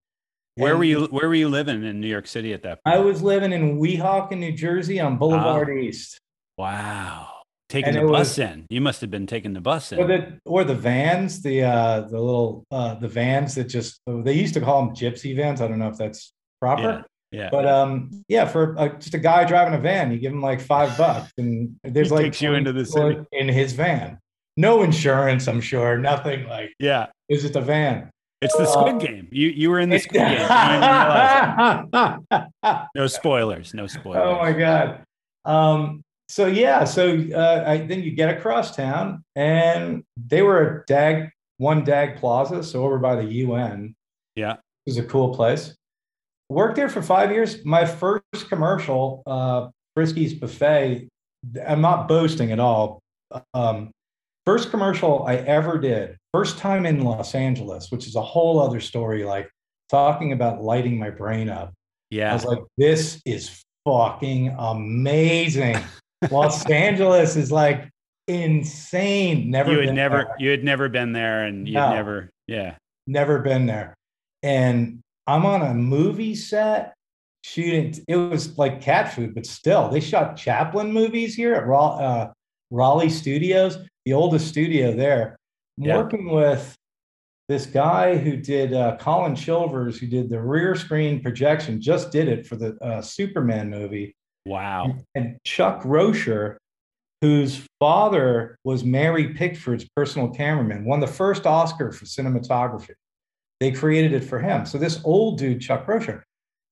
Where 0.57 0.71
And 0.73 0.79
were 0.79 0.85
you? 0.85 1.05
Where 1.07 1.29
were 1.29 1.35
you 1.35 1.49
living 1.49 1.85
in 1.85 2.01
New 2.01 2.07
York 2.09 2.27
City 2.27 2.53
at 2.55 2.63
that 2.63 2.83
point? 2.83 2.97
I 2.97 2.99
was 2.99 3.23
living 3.23 3.53
in 3.53 3.79
Weehawken, 3.79 4.39
New 4.39 4.53
Jersey 4.53 4.99
on 5.01 5.19
Boulevard 5.19 5.69
East. 5.79 6.19
wow, 6.57 7.29
taking 7.69 7.97
And 7.97 8.09
the 8.09 8.11
bus 8.13 8.31
was- 8.31 8.39
in. 8.39 8.67
You 8.71 8.81
must 8.81 9.01
have 9.03 9.11
been 9.11 9.27
taking 9.27 9.53
the 9.53 9.61
bus 9.61 9.93
in. 9.93 9.99
Or 9.99 10.07
the 10.07 10.39
or 10.47 10.65
the 10.65 10.75
vans, 10.75 11.43
the 11.43 11.63
uh 11.63 12.01
the 12.03 12.19
little 12.21 12.65
uh 12.71 12.95
the 12.95 13.09
vans 13.09 13.55
that 13.57 13.65
just 13.65 14.01
they 14.07 14.33
used 14.33 14.55
to 14.55 14.61
call 14.61 14.87
them 14.87 14.95
gypsy 14.95 15.37
vans. 15.37 15.61
I 15.61 15.69
don't 15.69 15.79
know 15.79 15.89
if 15.89 15.99
that's 15.99 16.33
proper. 16.61 17.05
yeah, 17.33 17.51
But 17.51 17.67
um, 17.67 18.25
yeah, 18.29 18.47
for 18.47 18.79
uh, 18.79 18.89
just 18.99 19.13
a 19.13 19.19
guy 19.19 19.45
driving 19.45 19.75
a 19.75 19.79
van, 19.79 20.11
you 20.11 20.19
give 20.19 20.33
him 20.33 20.41
like 20.41 20.61
five 20.63 20.97
bucks, 20.97 21.31
and 21.37 21.77
there's 21.85 22.09
He 22.09 22.15
like 22.15 22.25
takes 22.25 22.41
you 22.41 22.55
into 22.55 22.73
the 22.73 22.87
city. 22.87 23.19
in 23.33 23.49
his 23.49 23.75
van. 23.75 24.19
No 24.57 24.83
insurance, 24.83 25.47
I'm 25.49 25.61
sure. 25.61 25.99
Nothing 25.99 26.49
like 26.49 26.73
yeah. 26.79 27.09
Is 27.29 27.45
it 27.45 27.53
the 27.53 27.61
van. 27.61 28.11
It's 28.47 28.57
the 28.57 28.63
Uh, 28.65 28.67
Squid 28.67 28.99
Game. 29.01 29.29
You 29.31 29.49
you 29.49 29.71
were 29.71 29.79
in 29.81 29.91
the 29.91 29.99
Squid 29.99 30.21
Game. 30.23 30.31
You 30.31 30.39
didn't 30.39 30.51
even 30.51 31.91
realize 31.93 32.25
it. 32.33 32.87
No 32.97 33.07
spoilers. 33.07 33.75
No 33.75 33.87
spoilers. 33.87 34.23
oh 34.25 34.39
my 34.39 34.53
god. 34.53 35.03
Um, 35.45 36.03
so 36.29 36.47
yeah, 36.47 36.85
so 36.85 37.17
uh, 37.35 37.65
I, 37.67 37.79
then 37.79 38.03
you 38.03 38.11
get 38.11 38.29
across 38.37 38.75
town, 38.75 39.23
and 39.37 40.03
they 40.17 40.43
were 40.43 40.81
at 40.81 40.87
Dag 40.87 41.31
One 41.59 41.85
Dag 41.85 42.17
Plaza, 42.17 42.63
so 42.65 42.83
over 42.85 42.99
by 42.99 43.15
the 43.17 43.25
UN. 43.25 43.95
Yeah. 44.35 44.55
It 44.55 44.91
was 44.91 44.99
a 44.99 45.05
cool 45.05 45.35
place. 45.35 45.75
Worked 46.49 46.77
there 46.77 46.89
for 46.89 47.03
five 47.03 47.31
years. 47.31 47.65
My 47.65 47.85
first 47.85 48.49
commercial, 48.49 49.23
uh, 49.27 49.69
Friskies 49.97 50.39
Buffet. 50.39 51.09
I'm 51.67 51.81
not 51.81 52.09
boasting 52.09 52.51
at 52.53 52.59
all. 52.61 53.01
Um, 53.55 53.91
first 54.47 54.71
commercial 54.71 55.25
I 55.27 55.37
ever 55.37 55.79
did, 55.79 56.17
first 56.33 56.59
time 56.59 56.87
in 56.87 57.03
Los 57.03 57.35
Angeles, 57.35 57.91
which 57.91 58.07
is 58.07 58.15
a 58.17 58.23
whole 58.23 58.61
other 58.61 58.81
story. 58.81 59.25
Like 59.25 59.51
talking 59.91 60.33
about 60.33 60.63
lighting 60.63 60.99
my 60.99 61.11
brain 61.11 61.49
up. 61.49 61.73
Yeah. 62.11 62.31
I 62.31 62.35
was 62.35 62.45
like, 62.45 62.61
this 62.79 63.21
is 63.27 63.63
fucking 63.85 64.55
amazing. 64.59 65.77
Los 66.31 66.65
Angeles 66.71 67.37
is 67.37 67.51
like 67.53 67.89
insane. 68.29 69.51
Never 69.51 69.73
You 69.73 69.81
had 69.87 69.95
never 69.95 70.17
there. 70.25 70.37
you 70.39 70.51
had 70.51 70.65
never 70.65 70.89
been 70.89 71.13
there, 71.13 71.45
and 71.45 71.67
you'd 71.69 71.75
No. 71.75 71.93
never. 71.95 72.31
Yeah. 72.47 72.77
never 73.09 73.41
been 73.41 73.67
there. 73.67 73.95
And 74.43 75.01
I'm 75.27 75.45
on 75.47 75.63
a 75.63 75.75
movie 75.75 76.35
set 76.35 76.95
shooting. 77.45 77.95
It 78.09 78.17
was 78.17 78.57
like 78.59 78.81
cat 78.81 79.13
food, 79.13 79.35
but 79.35 79.47
still, 79.47 79.89
they 79.89 80.01
shot 80.01 80.37
Chaplin 80.37 80.93
movies 80.93 81.35
here 81.35 81.55
at 81.55 81.67
Raw, 81.67 81.97
uh, 81.97 82.33
Raleigh 82.71 83.11
Studios, 83.11 83.79
the 84.05 84.13
oldest 84.13 84.49
studio 84.49 84.95
there. 84.95 85.37
Yeah. 85.77 85.97
Working 85.97 86.31
with 86.31 86.77
this 87.49 87.67
guy 87.67 88.17
who 88.17 88.37
did 88.37 88.73
uh, 88.73 88.97
Colin 88.99 89.35
Chilvers, 89.35 89.99
who 89.99 90.07
did 90.07 90.29
the 90.29 90.41
rear 90.41 90.75
screen 90.75 91.23
projection, 91.23 91.81
just 91.81 92.11
did 92.11 92.29
it 92.29 92.47
for 92.47 92.57
the 92.57 92.77
uh, 92.83 93.01
Superman 93.03 93.71
movie. 93.71 94.17
Wow. 94.47 94.97
And 95.15 95.39
Chuck 95.45 95.83
Rosher, 95.85 96.59
whose 97.21 97.67
father 97.79 98.59
was 98.65 98.85
Mary 98.85 99.35
Pickford's 99.35 99.89
personal 99.95 100.31
cameraman, 100.31 100.85
won 100.85 101.01
the 101.01 101.07
first 101.07 101.47
Oscar 101.47 101.93
for 101.93 102.05
cinematography. 102.05 102.95
They 103.61 103.73
created 103.73 104.13
it 104.13 104.25
for 104.25 104.39
him. 104.39 104.67
So 104.67 104.79
this 104.79 105.01
old 105.05 105.39
dude, 105.39 105.61
Chuck 105.61 105.87
Rosher, 105.89 106.25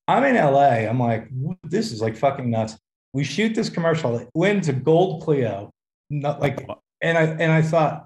I'm 0.07 0.24
in 0.24 0.37
LA. 0.37 0.87
I'm 0.88 1.00
like, 1.00 1.28
this 1.62 1.92
is 1.92 2.02
like 2.02 2.16
fucking 2.16 2.50
nuts. 2.50 2.76
We 3.12 3.24
shoot 3.24 3.54
this 3.54 3.70
commercial. 3.70 4.18
It 4.18 4.28
wins 4.35 4.68
a 4.68 4.72
gold 4.72 5.22
Clio. 5.22 5.70
Not 6.10 6.40
like, 6.40 6.66
and 7.00 7.18
I 7.18 7.22
and 7.24 7.52
I 7.52 7.62
thought, 7.62 8.04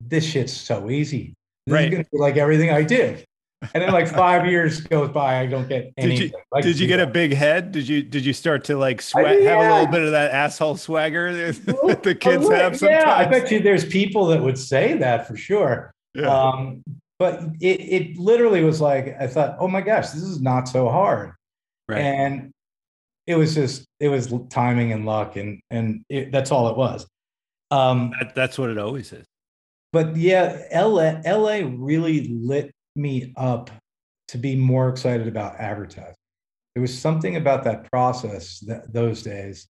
this 0.00 0.24
shit's 0.24 0.52
so 0.52 0.90
easy. 0.90 1.34
This 1.66 1.74
Right. 1.74 1.84
is 1.86 1.90
gonna 1.90 2.04
be 2.12 2.18
like 2.18 2.36
everything 2.36 2.70
I 2.70 2.82
did. 2.82 3.24
And 3.74 3.82
then 3.82 3.90
like 3.92 4.06
five 4.24 4.46
years 4.46 4.80
goes 4.80 5.10
by, 5.10 5.40
I 5.40 5.46
don't 5.46 5.68
get 5.68 5.92
Did 5.96 6.04
you 6.04 6.10
anything. 6.12 6.32
Like 6.52 6.62
did 6.64 6.78
you 6.78 6.86
get 6.86 7.00
a 7.00 7.06
big 7.06 7.34
head? 7.34 7.72
Did 7.72 7.88
you 7.88 8.02
did 8.02 8.24
you 8.24 8.32
start 8.32 8.64
to 8.64 8.76
like 8.78 9.02
sweat? 9.02 9.36
did, 9.36 9.46
Have 9.46 9.58
a 9.58 9.74
little 9.74 9.92
bit 9.92 10.02
of 10.02 10.12
that 10.12 10.30
asshole 10.30 10.76
swagger 10.76 11.34
that 11.52 12.00
the 12.02 12.14
kids 12.14 12.48
have 12.48 12.76
sometimes. 12.78 13.04
Yeah, 13.04 13.14
I 13.16 13.24
bet 13.26 13.50
you 13.50 13.60
there's 13.60 13.84
people 13.84 14.26
that 14.26 14.42
would 14.42 14.58
say 14.58 14.94
that 14.98 15.26
for 15.26 15.36
sure. 15.36 15.90
Yeah. 16.14 16.28
Um, 16.28 16.82
but 17.18 17.42
it, 17.60 17.80
it 17.80 18.16
literally 18.16 18.62
was 18.62 18.80
like, 18.80 19.16
I 19.20 19.26
thought, 19.26 19.56
oh 19.58 19.66
my 19.66 19.80
gosh, 19.80 20.10
this 20.10 20.22
is 20.22 20.40
not 20.40 20.68
so 20.68 20.88
hard. 20.88 21.32
right. 21.88 21.98
And 22.00 22.52
it 23.26 23.34
was 23.34 23.56
just, 23.56 23.84
it 23.98 24.08
was 24.08 24.32
timing 24.48 24.92
and 24.92 25.04
luck, 25.04 25.34
and 25.36 25.60
and 25.70 26.02
it, 26.08 26.30
that's 26.32 26.52
all 26.52 26.68
it 26.70 26.76
was. 26.76 27.06
Um, 27.70 28.12
That, 28.20 28.34
that's 28.34 28.58
what 28.58 28.70
it 28.70 28.78
always 28.78 29.12
is. 29.12 29.24
but 29.92 30.16
yeah, 30.16 30.62
LA, 30.74 31.20
LA 31.26 31.62
really 31.76 32.28
lit 32.28 32.72
me 32.96 33.32
up 33.36 33.70
to 34.28 34.38
be 34.38 34.56
more 34.56 34.88
excited 34.88 35.26
about 35.28 35.56
advertising. 35.56 36.14
There 36.74 36.82
was 36.82 36.96
something 36.98 37.36
about 37.36 37.64
that 37.64 37.90
process 37.90 38.60
that 38.60 38.92
those 38.92 39.22
days, 39.22 39.66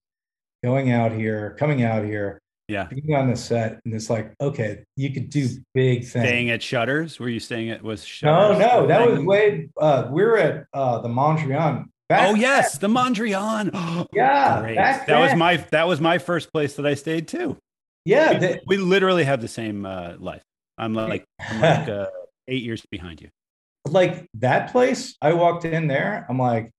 going 0.64 0.90
out 0.92 1.12
here, 1.12 1.56
coming 1.58 1.82
out 1.84 2.04
here, 2.04 2.40
Yeah. 2.68 2.84
being 2.86 3.14
on 3.14 3.30
the 3.30 3.36
set, 3.36 3.80
and 3.84 3.94
it's 3.94 4.10
like, 4.10 4.34
okay, 4.40 4.84
you 4.96 5.12
could 5.12 5.30
do 5.30 5.48
big 5.74 6.00
things. 6.00 6.10
Staying 6.26 6.50
at 6.50 6.62
Shutters? 6.62 7.18
Were 7.20 7.28
you 7.28 7.40
staying 7.40 7.70
at 7.70 7.82
was 7.82 8.00
no, 8.02 8.06
Shutters 8.06 8.58
no, 8.58 8.80
the 8.82 8.86
that 8.88 9.08
was 9.10 9.20
way. 9.20 9.68
Uh, 9.80 10.08
we 10.10 10.22
were 10.24 10.36
at 10.38 10.66
uh, 10.74 10.98
the 11.00 11.08
Mondrian. 11.08 11.84
Back 12.08 12.28
Oh 12.30 12.34
yes, 12.34 12.78
the 12.78 12.88
Mondrian. 12.88 13.70
Yeah, 14.12 14.62
back 14.74 15.06
that 15.06 15.20
was 15.20 15.34
my 15.36 15.56
that 15.70 15.86
was 15.86 16.00
my 16.00 16.18
first 16.18 16.52
place 16.52 16.74
that 16.76 16.86
I 16.86 16.94
stayed 16.94 17.28
too. 17.28 17.56
Yeah, 18.08 18.38
we, 18.66 18.76
we 18.76 18.76
literally 18.78 19.24
have 19.24 19.40
the 19.40 19.48
same 19.48 19.84
uh, 19.86 20.14
life. 20.18 20.42
I'm 20.78 20.94
like 20.94 21.24
I'm 21.40 21.60
like 21.60 21.88
uh, 21.98 22.06
eight 22.46 22.62
years 22.62 22.84
behind 22.90 23.20
you. 23.20 23.28
like 23.88 24.26
that 24.34 24.72
place. 24.72 25.16
I 25.20 25.32
walked 25.34 25.64
in 25.64 25.86
there. 25.88 26.24
I'm 26.28 26.38
like, 26.38 26.70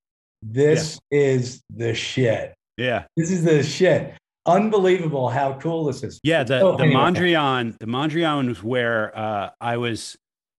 this 0.42 0.98
is 1.10 1.62
the 1.70 1.94
shit. 1.94 2.54
Yeah, 2.76 3.04
This 3.16 3.30
is 3.30 3.44
the 3.44 3.62
shit. 3.62 4.14
Unbelievable 4.46 5.28
how 5.28 5.58
cool 5.60 5.84
this 5.84 6.02
is. 6.02 6.18
yeah. 6.22 6.42
The 6.42 6.60
Oh, 6.60 6.76
the 6.76 6.84
anyway. 6.84 7.00
Mondrian 7.00 7.78
the 7.78 7.86
Mondrian 7.86 8.48
was 8.48 8.62
where 8.62 9.16
uh, 9.16 9.50
I 9.60 9.76
was 9.76 10.16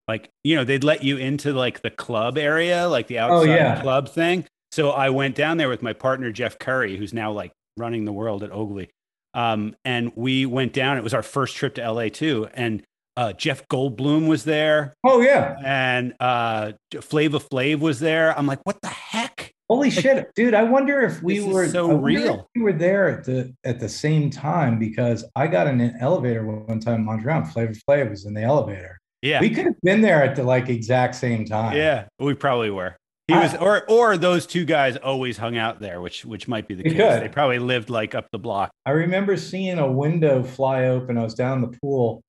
like 0.07 0.29
you 0.43 0.55
know 0.55 0.63
they'd 0.63 0.83
let 0.83 1.03
you 1.03 1.17
into 1.17 1.51
like 1.53 1.81
the 1.81 1.89
club 1.89 2.37
area 2.37 2.87
like 2.87 3.07
the 3.07 3.17
outside 3.19 3.49
Oh, 3.49 3.53
yeah. 3.53 3.81
club 3.81 4.07
thing. 4.09 4.45
So 4.71 4.91
I 4.91 5.09
went 5.09 5.35
down 5.35 5.57
there 5.57 5.67
with 5.67 5.81
my 5.81 5.93
partner 5.93 6.31
Jeff 6.31 6.57
Curry, 6.59 6.95
who's 6.95 7.13
now 7.13 7.31
like 7.31 7.51
running 7.77 8.05
the 8.05 8.13
world 8.13 8.43
at 8.43 8.51
Oakley. 8.51 8.89
Um, 9.33 9.75
and 9.85 10.11
we 10.15 10.45
went 10.45 10.73
down. 10.73 10.97
It 10.97 11.03
was 11.03 11.13
our 11.13 11.23
first 11.23 11.55
trip 11.55 11.75
to 11.75 11.91
LA 11.91 12.09
too, 12.09 12.47
and 12.53 12.83
uh, 13.17 13.33
Jeff 13.33 13.67
Goldblum 13.67 14.27
was 14.27 14.43
there. 14.45 14.93
Oh 15.05 15.21
yeah. 15.21 15.55
and 15.63 16.13
uh 16.19 16.73
Flavor 17.01 17.39
Flav 17.39 17.79
was 17.79 17.99
there. 17.99 18.37
I'm 18.37 18.47
like, 18.47 18.59
what 18.63 18.81
the 18.81 18.87
heck? 18.89 19.51
Holy 19.69 19.89
shit, 19.89 20.27
dude! 20.35 20.53
I 20.53 20.63
wonder 20.63 20.99
if 21.01 21.23
we 21.23 21.39
were 21.39 21.65
so 21.69 21.93
real. 21.95 22.49
We 22.55 22.61
were 22.61 22.73
there 22.73 23.07
at 23.07 23.23
the 23.23 23.53
at 23.63 23.79
the 23.79 23.87
same 23.87 24.29
time 24.29 24.77
because 24.79 25.23
I 25.35 25.47
got 25.47 25.67
in 25.67 25.79
an 25.79 25.95
elevator 26.01 26.45
one 26.45 26.81
time. 26.81 27.05
Mondrian 27.05 27.47
Flavor 27.49 27.73
Flav 27.87 28.09
was 28.09 28.25
in 28.25 28.33
the 28.33 28.41
elevator. 28.41 28.99
Yeah, 29.21 29.39
We 29.39 29.49
could 29.51 29.65
have 29.65 29.79
been 29.81 30.01
there 30.01 30.23
at 30.23 30.35
the 30.35 30.43
like 30.43 30.67
exact 30.67 31.15
same 31.15 31.45
time. 31.45 31.77
yeah, 31.77 32.05
we 32.19 32.33
probably 32.33 32.69
were. 32.71 32.97
He 33.31 33.37
I- 33.37 33.43
was, 33.43 33.55
or 33.55 33.83
or 33.89 34.17
those 34.17 34.45
two 34.45 34.65
guys 34.65 34.97
always 34.97 35.37
hung 35.37 35.57
out 35.57 35.79
there, 35.79 36.01
which 36.01 36.25
which 36.25 36.47
might 36.47 36.67
be 36.67 36.75
the 36.75 36.83
case. 36.83 36.93
could. 36.93 37.21
They 37.21 37.29
probably 37.29 37.59
lived 37.59 37.89
like 37.89 38.13
up 38.15 38.29
the 38.31 38.39
block. 38.39 38.71
I 38.85 38.91
remember 38.91 39.37
seeing 39.37 39.79
a 39.79 39.89
window 39.91 40.43
fly 40.43 40.85
open. 40.85 41.17
I 41.17 41.23
was 41.23 41.33
down 41.33 41.63
in 41.63 41.71
the 41.71 41.77
pool. 41.81 42.21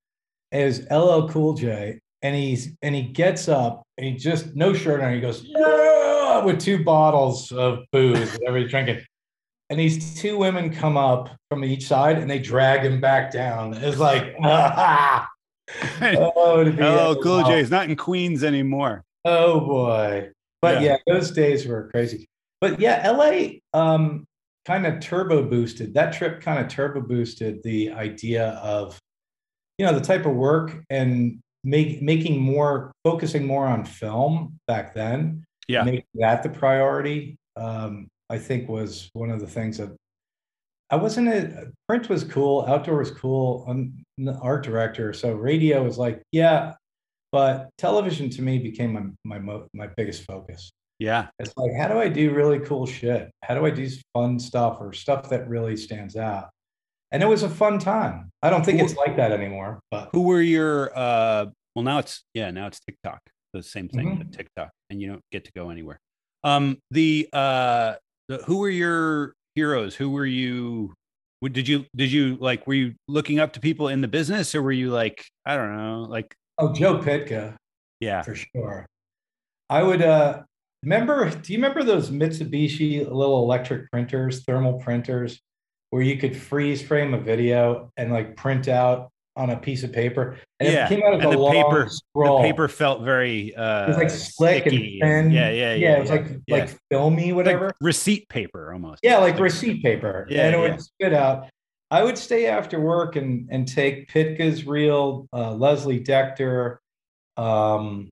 It 0.52 0.64
was 0.64 0.80
LL 0.90 1.28
Cool 1.28 1.54
J, 1.54 1.98
and 2.22 2.36
he's 2.36 2.72
and 2.82 2.94
he 2.94 3.02
gets 3.02 3.48
up 3.48 3.82
and 3.98 4.06
he 4.06 4.14
just 4.14 4.54
no 4.54 4.72
shirt 4.74 5.00
on. 5.00 5.12
He 5.12 5.20
goes 5.20 5.42
yeah 5.44 6.44
with 6.44 6.60
two 6.60 6.82
bottles 6.84 7.50
of 7.52 7.80
booze 7.92 8.32
whatever 8.34 8.58
he's 8.58 8.70
drinking. 8.70 9.00
And 9.70 9.80
these 9.80 10.20
two 10.20 10.36
women 10.36 10.70
come 10.70 10.96
up 10.98 11.30
from 11.50 11.64
each 11.64 11.86
side 11.86 12.18
and 12.18 12.30
they 12.30 12.38
drag 12.38 12.84
him 12.84 13.00
back 13.00 13.32
down. 13.32 13.72
It's 13.74 13.98
like, 13.98 14.34
ah, 14.42 15.26
oh, 16.02 16.74
Oh, 16.78 17.16
Cool. 17.22 17.42
J 17.44 17.60
is 17.60 17.70
not 17.70 17.88
in 17.88 17.96
Queens 17.96 18.44
anymore. 18.44 19.02
Oh 19.24 19.60
boy. 19.60 20.30
But 20.62 20.80
Yeah. 20.80 20.96
yeah. 21.06 21.14
those 21.14 21.32
days 21.32 21.66
were 21.66 21.90
crazy. 21.90 22.26
But 22.60 22.80
yeah, 22.80 23.10
LA 23.10 23.58
um, 23.74 24.24
kind 24.64 24.86
of 24.86 25.00
turbo 25.00 25.42
boosted. 25.42 25.92
That 25.94 26.12
trip 26.12 26.40
kind 26.40 26.64
of 26.64 26.68
turbo 26.68 27.00
boosted 27.00 27.60
the 27.64 27.90
idea 27.90 28.50
of, 28.62 28.98
you 29.78 29.84
know, 29.84 29.92
the 29.92 30.00
type 30.04 30.24
of 30.24 30.34
work 30.34 30.82
and 30.88 31.40
make, 31.64 32.00
making 32.00 32.40
more, 32.40 32.92
focusing 33.04 33.44
more 33.44 33.66
on 33.66 33.84
film 33.84 34.58
back 34.68 34.94
then. 34.94 35.44
Yeah. 35.68 35.82
Making 35.82 36.04
that 36.14 36.42
the 36.44 36.48
priority, 36.50 37.36
um, 37.56 38.08
I 38.30 38.38
think 38.38 38.68
was 38.68 39.10
one 39.12 39.30
of 39.30 39.40
the 39.40 39.46
things 39.46 39.78
that 39.78 39.94
I 40.90 40.96
wasn't 40.96 41.28
a 41.28 41.72
print 41.88 42.08
was 42.08 42.22
cool, 42.22 42.64
outdoor 42.68 42.98
was 42.98 43.10
cool. 43.10 43.64
I'm 43.66 44.04
an 44.18 44.28
art 44.28 44.62
director. 44.62 45.12
So 45.14 45.32
radio 45.32 45.82
was 45.82 45.98
like, 45.98 46.22
yeah, 46.32 46.74
but 47.32 47.70
television 47.78 48.30
to 48.30 48.42
me 48.42 48.58
became 48.58 48.92
my 49.24 49.38
my 49.38 49.60
my 49.74 49.86
biggest 49.96 50.24
focus. 50.24 50.72
Yeah, 50.98 51.28
It's 51.40 51.52
like, 51.56 51.72
how 51.76 51.88
do 51.88 51.98
I 51.98 52.08
do 52.08 52.32
really 52.32 52.60
cool 52.60 52.86
shit? 52.86 53.28
How 53.42 53.56
do 53.56 53.66
I 53.66 53.70
do 53.70 53.88
fun 54.14 54.38
stuff 54.38 54.76
or 54.80 54.92
stuff 54.92 55.28
that 55.30 55.48
really 55.48 55.76
stands 55.76 56.14
out? 56.14 56.50
And 57.10 57.22
it 57.24 57.26
was 57.26 57.42
a 57.42 57.48
fun 57.48 57.80
time. 57.80 58.30
I 58.40 58.50
don't 58.50 58.64
think 58.64 58.80
it's 58.80 58.94
like 58.94 59.16
that 59.16 59.32
anymore, 59.32 59.80
but 59.90 60.10
who 60.12 60.22
were 60.22 60.40
your? 60.40 60.96
uh 60.96 61.46
Well, 61.74 61.82
now 61.82 61.98
it's 61.98 62.22
yeah, 62.34 62.50
now 62.52 62.68
it's 62.68 62.78
TikTok. 62.80 63.20
The 63.52 63.62
same 63.62 63.88
thing, 63.88 64.06
Mhm. 64.18 64.32
TikTok. 64.32 64.70
and 64.90 65.00
you 65.00 65.08
don't 65.08 65.22
get 65.32 65.44
to 65.46 65.52
go 65.52 65.70
anywhere. 65.70 65.98
Um, 66.44 66.78
the 66.90 67.28
uh, 67.32 67.94
the, 68.28 68.38
who 68.46 68.58
were 68.58 68.70
your 68.70 69.34
heroes? 69.56 69.94
Who 69.96 70.10
were 70.10 70.26
you? 70.26 70.94
Did 71.42 71.66
you 71.66 71.84
did 71.96 72.12
you 72.12 72.36
like? 72.36 72.66
Were 72.68 72.74
you 72.74 72.94
looking 73.08 73.40
up 73.40 73.52
to 73.54 73.60
people 73.60 73.88
in 73.88 74.00
the 74.02 74.08
business, 74.08 74.54
or 74.54 74.62
were 74.62 74.72
you 74.72 74.90
like 74.90 75.24
I 75.44 75.56
don't 75.56 75.76
know, 75.76 76.02
like 76.08 76.34
Oh, 76.62 76.72
Joe 76.72 76.98
Pytka. 76.98 77.54
yeah, 78.00 78.22
for 78.22 78.34
sure. 78.34 78.86
I 79.70 79.82
would 79.82 80.02
uh 80.02 80.42
remember 80.82 81.28
do 81.30 81.52
you 81.52 81.58
remember 81.58 81.82
those 81.82 82.10
Mitsubishi 82.10 83.00
little 83.00 83.42
electric 83.42 83.90
printers, 83.90 84.44
thermal 84.44 84.74
printers, 84.80 85.40
where 85.90 86.02
you 86.02 86.16
could 86.18 86.36
freeze 86.36 86.82
frame 86.82 87.14
a 87.14 87.18
video 87.18 87.90
and 87.96 88.12
like 88.12 88.36
print 88.36 88.68
out 88.68 89.08
on 89.34 89.50
a 89.50 89.56
piece 89.56 89.82
of 89.82 89.92
paper? 89.92 90.36
And 90.60 90.72
Yeah, 90.72 90.84
it 90.86 90.88
came 90.88 91.02
out 91.04 91.14
as 91.14 91.22
and 91.24 91.32
a 91.32 91.36
the 91.36 91.38
long 91.42 91.52
paper- 91.54 91.88
scroll. 91.88 92.42
the 92.42 92.48
paper 92.48 92.68
felt 92.68 93.02
very 93.02 93.54
uh, 93.56 93.84
it 93.84 93.88
was 93.88 93.96
like 93.96 94.10
slick 94.10 94.62
sticky 94.62 95.00
and 95.02 95.26
thin. 95.26 95.32
yeah, 95.32 95.50
yeah, 95.50 95.74
yeah, 95.74 95.96
it 95.96 96.00
was 96.00 96.10
like 96.10 96.26
yeah. 96.46 96.56
like 96.56 96.78
filmy, 96.90 97.32
whatever. 97.32 97.66
like 97.66 97.74
receipt 97.80 98.28
paper 98.28 98.72
almost. 98.72 99.00
Yeah, 99.02 99.18
like 99.18 99.34
Like- 99.34 99.42
receipt 99.42 99.82
paper. 99.82 100.26
Yeah, 100.30 100.46
and 100.46 100.54
it 100.54 100.58
yeah. 100.58 100.70
would 100.70 100.80
spit 100.82 101.12
out. 101.14 101.48
I 101.92 102.02
would 102.02 102.16
stay 102.16 102.46
after 102.46 102.80
work 102.80 103.16
and 103.16 103.48
and 103.50 103.68
take 103.68 104.10
Pytka's 104.10 104.66
reel, 104.66 105.28
uh, 105.30 105.52
Leslie 105.52 106.02
Dektor, 106.02 106.78
um, 107.36 108.08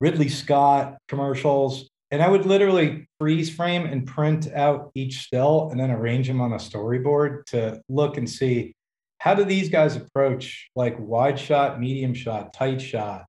Ridley 0.00 0.28
Scott 0.28 0.98
commercials, 1.06 1.88
and 2.10 2.20
I 2.20 2.28
would 2.28 2.46
literally 2.46 3.06
freeze 3.20 3.48
frame 3.48 3.86
and 3.86 4.08
print 4.08 4.52
out 4.52 4.90
each 4.96 5.20
still 5.20 5.68
and 5.70 5.78
then 5.78 5.92
arrange 5.92 6.26
them 6.26 6.40
on 6.40 6.52
a 6.52 6.56
storyboard 6.56 7.44
to 7.46 7.80
look 7.88 8.16
and 8.16 8.28
see 8.28 8.74
how 9.18 9.36
do 9.36 9.44
these 9.44 9.68
guys 9.68 9.94
approach 9.94 10.68
like 10.74 10.96
wide 10.98 11.38
shot, 11.38 11.78
medium 11.78 12.12
shot, 12.12 12.52
tight 12.52 12.82
shot. 12.82 13.24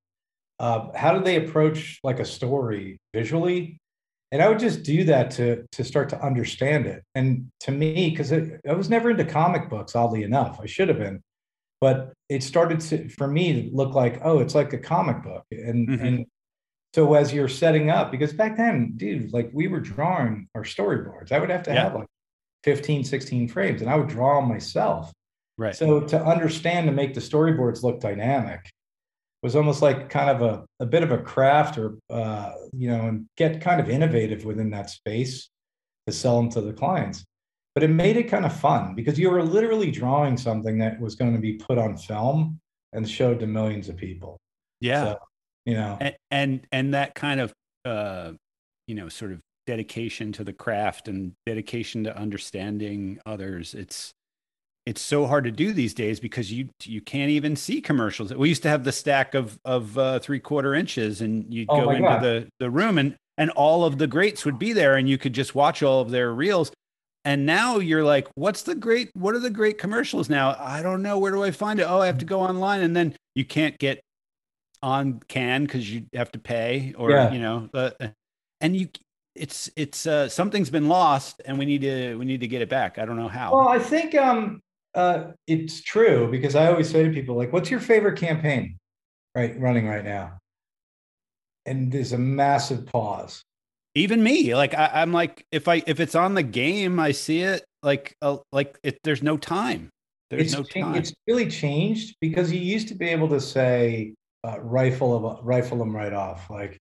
Uh, 0.60 0.88
how 0.96 1.16
do 1.16 1.24
they 1.24 1.36
approach 1.36 2.00
like 2.04 2.20
a 2.20 2.26
story 2.26 2.98
visually? 3.14 3.78
And 4.32 4.42
I 4.42 4.48
would 4.50 4.60
just 4.60 4.84
do 4.84 5.04
that 5.06 5.32
to 5.32 5.66
to 5.74 5.84
start 5.84 6.10
to 6.10 6.22
understand 6.24 6.86
it. 6.88 7.04
And 7.16 7.50
to 7.62 7.72
me, 7.72 8.10
because 8.10 8.32
I 8.34 8.74
was 8.74 8.90
never 8.90 9.12
into 9.12 9.26
comic 9.26 9.70
books, 9.70 9.96
oddly 9.96 10.24
enough, 10.24 10.60
I 10.62 10.66
should 10.66 10.88
have 10.90 10.98
been, 11.00 11.22
but 11.82 12.14
it 12.30 12.44
started 12.44 12.80
to 12.82 13.10
for 13.10 13.28
me 13.28 13.70
to 13.70 13.76
look 13.76 13.94
like 13.94 14.20
oh, 14.24 14.40
it's 14.40 14.56
like 14.56 14.74
a 14.74 14.78
comic 14.78 15.24
book, 15.24 15.44
and 15.52 15.88
Mhm. 15.90 16.08
and 16.08 16.26
so 16.96 17.14
as 17.14 17.34
you're 17.34 17.48
setting 17.48 17.90
up, 17.90 18.12
because 18.12 18.34
back 18.34 18.58
then, 18.58 18.94
dude, 18.98 19.32
like 19.34 19.50
we 19.54 19.68
were 19.68 19.80
drawing 19.80 20.48
our 20.56 20.64
storyboards, 20.64 21.32
I 21.32 21.40
would 21.40 21.50
have 21.50 21.64
to 21.64 21.74
Yeah. 21.74 21.84
have 21.84 21.96
like 21.96 22.08
15, 22.64 23.04
16 23.04 23.48
frames, 23.48 23.82
and 23.82 23.90
I 23.90 23.96
would 23.96 24.10
draw 24.10 24.40
them 24.40 24.50
myself. 24.50 25.12
right. 25.58 25.76
So 25.76 26.02
to 26.02 26.24
understand 26.24 26.88
to 26.88 26.92
make 26.94 27.14
the 27.14 27.22
storyboards 27.22 27.84
look 27.84 28.00
dynamic 28.02 28.70
was 29.44 29.56
almost 29.56 29.82
like 29.82 30.10
kind 30.10 30.30
of 30.30 30.42
a, 30.42 30.66
a 30.80 30.86
bit 30.86 31.04
of 31.04 31.12
a 31.12 31.18
craft 31.18 31.78
or 31.78 31.98
uh, 32.10 32.54
you 32.74 32.90
know 32.90 33.08
and 33.08 33.26
get 33.38 33.62
kind 33.62 33.80
of 33.80 33.90
innovative 33.90 34.46
within 34.46 34.70
that 34.72 34.90
space 34.90 35.50
to 36.08 36.14
sell 36.14 36.38
them 36.38 36.50
to 36.52 36.62
the 36.62 36.74
clients. 36.74 37.24
But 37.74 37.84
it 37.84 37.90
made 37.90 38.18
it 38.18 38.24
kind 38.24 38.46
of 38.46 38.54
fun 38.54 38.96
because 38.96 39.18
you 39.18 39.30
were 39.30 39.44
literally 39.44 39.92
drawing 39.92 40.36
something 40.36 40.78
that 40.80 41.00
was 41.00 41.16
going 41.16 41.34
to 41.34 41.40
be 41.40 41.54
put 41.54 41.78
on 41.78 41.98
film 41.98 42.60
and 42.92 43.10
showed 43.10 43.40
to 43.40 43.48
millions 43.48 43.88
of 43.88 43.96
people. 43.96 44.38
Yeah. 44.82 45.04
so, 45.04 45.18
you 45.66 45.76
know. 45.76 45.98
And 46.02 46.16
and 46.30 46.68
and 46.72 46.94
that 46.94 47.16
kind 47.16 47.40
of 47.40 47.54
uh 47.86 48.34
you 48.88 48.96
know 48.96 49.10
sort 49.10 49.32
of 49.32 49.42
dedication 49.68 50.32
to 50.34 50.44
the 50.44 50.54
craft 50.54 51.08
and 51.08 51.34
dedication 51.46 52.04
to 52.04 52.18
understanding 52.18 53.20
others 53.26 53.74
it's 53.74 54.12
it's 54.86 55.02
so 55.02 55.28
hard 55.28 55.44
to 55.44 55.52
do 55.52 55.74
these 55.74 55.94
days 55.94 56.20
because 56.20 56.52
you 56.52 56.70
you 56.84 57.02
can't 57.02 57.30
even 57.30 57.56
see 57.56 57.82
commercials. 57.82 58.34
We 58.34 58.50
used 58.50 58.64
to 58.64 58.70
have 58.70 58.84
the 58.84 58.92
stack 58.92 59.36
of 59.36 59.60
of 59.64 59.98
uh, 59.98 60.20
three 60.20 60.40
quarter 60.40 60.74
inches 60.74 61.22
and 61.22 61.54
you'd 61.54 61.68
Oh 61.70 61.86
go 61.86 61.90
into 61.92 62.02
God. 62.02 62.22
the 62.24 62.48
the 62.60 62.70
room 62.70 62.98
and 62.98 63.16
and 63.38 63.52
all 63.52 63.86
of 63.86 63.98
the 63.98 64.08
greats 64.08 64.44
would 64.46 64.58
be 64.60 64.74
there 64.74 64.96
and 64.98 65.08
you 65.08 65.18
could 65.18 65.34
just 65.34 65.54
watch 65.56 65.84
all 65.84 66.02
of 66.02 66.10
their 66.12 66.34
reels. 66.34 66.72
And 67.24 67.46
now 67.46 67.78
you're 67.78 68.04
like 68.04 68.28
what's 68.34 68.64
the 68.64 68.74
great 68.74 69.12
what 69.14 69.36
are 69.36 69.40
the 69.40 69.52
great 69.52 69.78
commercials 69.78 70.30
now? 70.30 70.56
I 70.60 70.82
don't 70.82 71.04
know. 71.04 71.20
Where 71.20 71.32
do 71.32 71.44
i 71.44 71.52
find 71.52 71.80
it? 71.80 71.84
Oh 71.84 72.00
i 72.02 72.08
have 72.08 72.18
to 72.18 72.26
go 72.26 72.40
online. 72.42 72.82
And 72.82 72.96
then 72.96 73.16
you 73.36 73.46
can't 73.46 73.78
get 73.78 74.02
on 74.82 75.20
can 75.28 75.66
because 75.66 75.94
you 75.94 76.08
have 76.16 76.32
to 76.32 76.40
pay 76.40 76.96
or 76.98 77.12
Yeah. 77.12 77.32
you 77.32 77.40
know 77.40 77.70
uh, 77.76 77.92
and 78.62 78.76
you 78.76 78.90
it's 79.36 79.70
it's 79.76 80.08
uh 80.08 80.28
something's 80.28 80.72
been 80.72 80.88
lost 80.90 81.40
and 81.46 81.60
we 81.60 81.66
need 81.66 81.82
to 81.82 82.16
we 82.18 82.26
need 82.26 82.42
to 82.42 82.48
get 82.48 82.64
it 82.64 82.70
back. 82.70 82.98
I 82.98 83.06
don't 83.06 83.16
know 83.18 83.28
how. 83.28 83.54
Well 83.56 83.68
i 83.68 83.78
think 83.78 84.16
um 84.16 84.60
uh 84.94 85.32
it's 85.48 85.82
true 85.82 86.30
because 86.30 86.56
i 86.56 86.68
always 86.68 86.90
say 86.90 87.04
to 87.04 87.12
people 87.12 87.36
like 87.36 87.54
what's 87.54 87.72
your 87.72 87.80
favorite 87.80 88.20
campaign 88.20 88.78
right 89.36 89.60
running 89.60 89.88
right 89.88 90.04
now? 90.04 90.38
And 91.66 91.92
there's 91.92 92.12
a 92.12 92.18
massive 92.18 92.86
pause. 92.86 93.44
Even 93.94 94.24
me 94.24 94.56
like 94.56 94.74
I, 94.74 94.90
i'm 94.96 95.12
like 95.12 95.46
if 95.52 95.68
i 95.68 95.84
if 95.86 96.00
it's 96.00 96.16
on 96.16 96.34
the 96.34 96.44
game 96.44 96.98
i 96.98 97.12
see 97.12 97.42
it 97.42 97.66
like 97.84 98.16
uh, 98.22 98.38
like 98.52 98.80
it, 98.84 99.00
there's 99.04 99.24
no 99.24 99.38
time. 99.38 99.90
There's 100.30 100.44
it's, 100.44 100.54
no 100.54 100.64
cha- 100.64 100.80
time. 100.82 100.96
it's 100.96 101.14
really 101.28 101.50
changed 101.50 102.16
because 102.22 102.52
you 102.52 102.60
used 102.60 102.88
to 102.90 102.96
be 102.96 103.08
able 103.10 103.28
to 103.30 103.42
say 103.42 104.14
uh, 104.48 104.60
rifle 104.62 105.28
of 105.28 105.46
rifle 105.46 105.78
them 105.78 105.96
right 105.96 106.14
off 106.14 106.50
like 106.50 106.78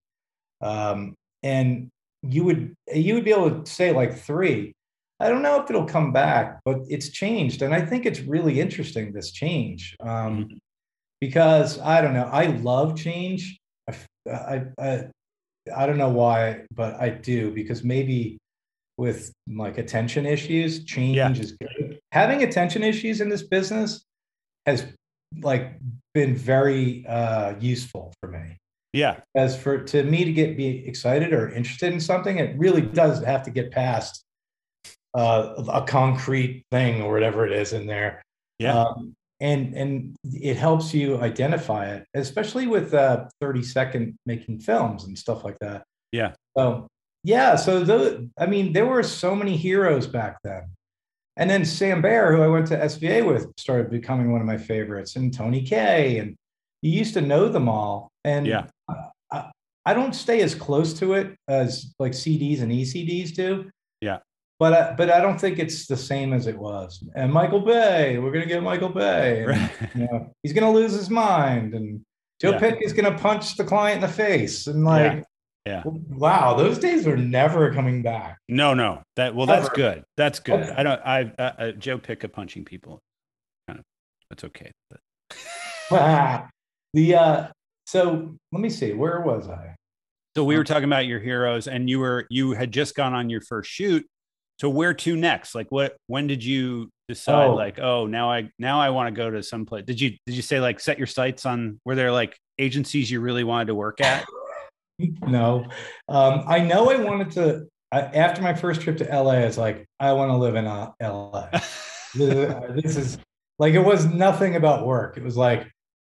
um, 0.61 1.15
and 1.43 1.89
you 2.23 2.45
would 2.45 2.75
you 2.95 3.15
would 3.15 3.25
be 3.25 3.33
able 3.33 3.63
to 3.63 3.71
say 3.71 3.93
like 3.93 4.17
three 4.17 4.73
i 5.21 5.29
don't 5.29 5.43
know 5.43 5.61
if 5.63 5.69
it'll 5.71 5.85
come 5.85 6.13
back 6.13 6.61
but 6.65 6.79
it's 6.89 7.11
changed. 7.11 7.63
And 7.63 7.73
i 7.75 7.81
think 7.85 8.07
it's 8.07 8.21
really 8.21 8.61
interesting 8.61 9.13
this 9.13 9.31
change 9.33 9.97
um, 10.01 10.45
Mhm. 10.45 10.59
because 11.21 11.79
i 11.81 12.01
don't 12.01 12.15
know 12.15 12.29
i 12.33 12.47
love 12.47 12.97
change. 12.97 13.59
I 14.29 14.67
i 14.79 15.05
i 15.77 15.87
don't 15.87 15.99
know 15.99 16.09
why 16.11 16.63
but 16.75 16.95
i 16.95 17.09
do 17.11 17.51
because 17.53 17.83
maybe 17.85 18.39
with 18.99 19.33
like 19.49 19.79
attention 19.79 20.27
issues 20.27 20.85
change 20.85 21.17
Yeah. 21.17 21.31
is 21.31 21.53
good. 21.53 21.99
Having 22.13 22.43
attention 22.43 22.83
issues 22.83 23.21
in 23.23 23.29
this 23.31 23.43
business 23.43 24.05
has 24.67 24.85
like 25.43 25.79
been 26.13 26.35
very 26.37 27.07
uh 27.07 27.55
useful 27.61 28.13
for 28.21 28.29
me. 28.31 28.57
Yeah. 28.93 29.21
As 29.35 29.57
for 29.57 29.83
to 29.85 30.03
me 30.03 30.25
to 30.25 30.33
get 30.33 30.57
be 30.57 30.87
excited 30.87 31.33
or 31.33 31.49
interested 31.51 31.93
in 31.95 32.01
something 32.01 32.39
it 32.39 32.59
really 32.59 32.83
does 32.83 33.23
have 33.25 33.43
to 33.45 33.51
get 33.51 33.71
past 33.71 34.23
uh, 35.15 35.55
a 35.73 35.83
concrete 35.87 36.65
thing 36.71 37.03
or 37.03 37.13
whatever 37.13 37.45
it 37.47 37.53
is 37.53 37.73
in 37.73 37.87
there 37.87 38.23
yeah 38.59 38.81
um, 38.85 39.15
and 39.41 39.75
and 39.75 40.15
it 40.25 40.57
helps 40.57 40.93
you 40.95 41.19
identify 41.21 41.87
it 41.87 42.05
especially 42.15 42.67
with 42.67 42.95
uh 42.95 43.25
30 43.41 43.63
second 43.63 44.17
making 44.27 44.61
films 44.61 45.05
and 45.05 45.19
stuff 45.19 45.45
like 45.45 45.59
that 45.61 45.83
Yeah. 46.13 46.33
so 46.57 46.87
yeah 47.25 47.57
so 47.57 47.83
the 47.85 48.29
i 48.39 48.47
mean 48.47 48.73
there 48.73 48.87
were 48.87 49.03
so 49.03 49.35
many 49.35 49.57
heroes 49.57 50.07
back 50.07 50.39
then 50.45 50.63
and 51.37 51.49
then 51.51 51.65
Sam 51.65 52.03
Bayer 52.03 52.33
who 52.35 52.43
i 52.43 52.47
went 52.47 52.67
to 52.69 52.77
sva 52.77 53.27
with 53.27 53.51
started 53.59 53.91
becoming 53.91 54.31
one 54.33 54.41
of 54.41 54.47
my 54.47 54.59
favorites 54.59 55.17
and 55.17 55.33
tony 55.33 55.63
Kaye, 55.63 56.19
and 56.19 56.37
you 56.83 56.93
used 56.93 57.15
to 57.15 57.21
know 57.21 57.49
them 57.49 57.69
all 57.69 58.09
and 58.25 58.47
Yeah. 58.47 58.67
I, 59.33 59.51
I 59.87 59.95
don't 59.95 60.15
stay 60.15 60.41
as 60.43 60.55
close 60.55 60.93
to 61.01 61.15
it 61.15 61.35
as 61.49 61.95
like 61.99 62.13
cds 62.13 62.61
and 62.63 62.71
ecds 62.71 63.35
do 63.35 63.71
Yeah. 64.01 64.19
But 64.61 64.73
I, 64.75 64.93
but 64.95 65.11
I 65.11 65.21
don't 65.21 65.41
think 65.41 65.59
it's 65.59 65.87
the 65.87 65.97
same 65.97 66.33
as 66.33 66.47
it 66.47 66.57
was. 66.57 67.03
And 67.17 67.33
Michael 67.33 67.61
Bay, 67.61 68.19
we're 68.19 68.31
gonna 68.31 68.47
get 68.47 68.63
Michael 68.63 68.91
Bay. 68.91 69.41
And, 69.41 69.49
right. 69.49 69.71
you 69.95 70.01
know, 70.03 70.33
he's 70.43 70.53
gonna 70.53 70.71
lose 70.71 70.93
his 70.93 71.11
mind, 71.11 71.75
and 71.75 72.03
Joe 72.41 72.51
Yeah. 72.53 72.59
Pick 72.61 72.83
is 72.83 72.93
gonna 72.93 73.19
punch 73.19 73.57
the 73.57 73.65
client 73.65 73.97
in 73.97 74.03
the 74.03 74.15
face, 74.15 74.67
and 74.69 74.85
like, 74.85 75.25
Yeah. 75.67 75.83
wow, 75.85 76.55
those 76.55 76.79
days 76.79 77.07
are 77.07 77.17
never 77.17 77.73
coming 77.75 78.03
back. 78.03 78.39
no 78.49 78.73
no 78.75 79.03
that 79.17 79.35
well 79.35 79.47
that's 79.47 79.69
good 79.71 80.05
that's 80.17 80.41
good 80.41 80.61
Okay. 80.61 80.75
i 80.77 80.83
don't 80.83 81.01
i 81.05 81.23
uh, 81.39 81.43
uh, 81.59 81.73
joe 81.73 81.99
pick 81.99 82.25
up 82.25 82.33
punching 82.33 82.65
people 82.65 82.99
kind 83.69 83.79
of 83.79 83.85
that's 84.31 84.45
okay 84.45 84.71
but 84.91 85.01
the 86.95 87.15
uh, 87.15 87.49
so 87.87 88.37
let 88.53 88.61
me 88.61 88.71
see, 88.71 88.93
where 88.93 89.21
was 89.21 89.49
I? 89.49 89.75
So 90.37 90.45
we 90.45 90.57
were 90.57 90.65
talking 90.65 90.85
about 90.85 91.07
your 91.07 91.19
heroes, 91.19 91.67
and 91.67 91.91
you 91.91 91.99
were 91.99 92.27
you 92.31 92.53
had 92.53 92.73
just 92.73 92.95
gone 92.95 93.15
on 93.15 93.29
your 93.31 93.41
first 93.41 93.69
shoot. 93.71 94.07
So 94.61 94.69
where 94.69 94.93
to 94.93 95.17
next? 95.17 95.55
Like 95.55 95.69
what? 95.71 95.97
When 96.07 96.27
did 96.27 96.45
you 96.45 96.91
decide? 97.09 97.47
Oh. 97.47 97.55
Like 97.55 97.79
oh 97.79 98.07
now 98.07 98.31
I 98.31 98.51
now 98.59 98.79
I 98.79 98.91
want 98.91 99.07
to 99.07 99.19
go 99.19 99.31
to 99.31 99.43
some 99.43 99.65
place. 99.65 99.85
Did 99.87 99.99
you 99.99 100.11
did 100.27 100.35
you 100.35 100.43
say 100.43 100.61
like 100.61 100.81
set 100.81 100.99
your 100.99 101.07
sights 101.07 101.47
on? 101.47 101.81
Were 101.87 101.95
there 101.95 102.13
like 102.13 102.37
agencies 102.59 103.11
you 103.11 103.21
really 103.23 103.43
wanted 103.43 103.69
to 103.69 103.75
work 103.75 104.03
at? 104.03 104.27
no, 104.99 105.65
um, 106.11 106.45
I 106.47 106.61
know 106.61 106.91
I 106.91 106.97
wanted 106.97 107.31
to. 107.33 107.69
I, 107.91 108.03
after 108.03 108.43
my 108.43 108.53
first 108.53 108.83
trip 108.83 108.99
to 108.99 109.05
LA, 109.05 109.39
it's 109.39 109.57
like, 109.57 109.87
I 109.99 110.13
want 110.13 110.31
to 110.31 110.37
live 110.37 110.55
in 110.55 110.67
uh, 110.67 110.91
LA. 111.03 111.49
this, 112.15 112.55
this 112.83 112.97
is 112.97 113.19
like 113.59 113.73
it 113.73 113.81
was 113.81 114.05
nothing 114.05 114.57
about 114.57 114.87
work. 114.87 115.17
It 115.17 115.25
was 115.25 115.39
like, 115.39 115.67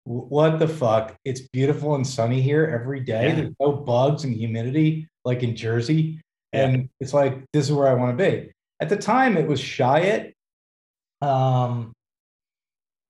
what 0.04 0.58
the 0.58 0.68
fuck? 0.68 1.16
It's 1.24 1.40
beautiful 1.48 1.94
and 1.94 2.06
sunny 2.06 2.42
here 2.42 2.78
every 2.78 3.00
day. 3.00 3.28
Yeah. 3.28 3.34
There's 3.36 3.54
no 3.58 3.72
bugs 3.72 4.24
and 4.24 4.34
humidity 4.34 5.08
like 5.24 5.42
in 5.42 5.56
Jersey, 5.56 6.20
Yeah. 6.54 6.64
and 6.66 6.88
it's 7.00 7.12
like 7.14 7.44
this 7.52 7.64
is 7.66 7.72
where 7.72 7.88
I 7.88 7.94
want 7.94 8.16
to 8.16 8.24
be. 8.30 8.50
At 8.80 8.88
the 8.88 8.96
time, 8.96 9.36
it 9.36 9.46
was 9.46 9.60
Chiat, 9.60 10.32
um, 11.22 11.92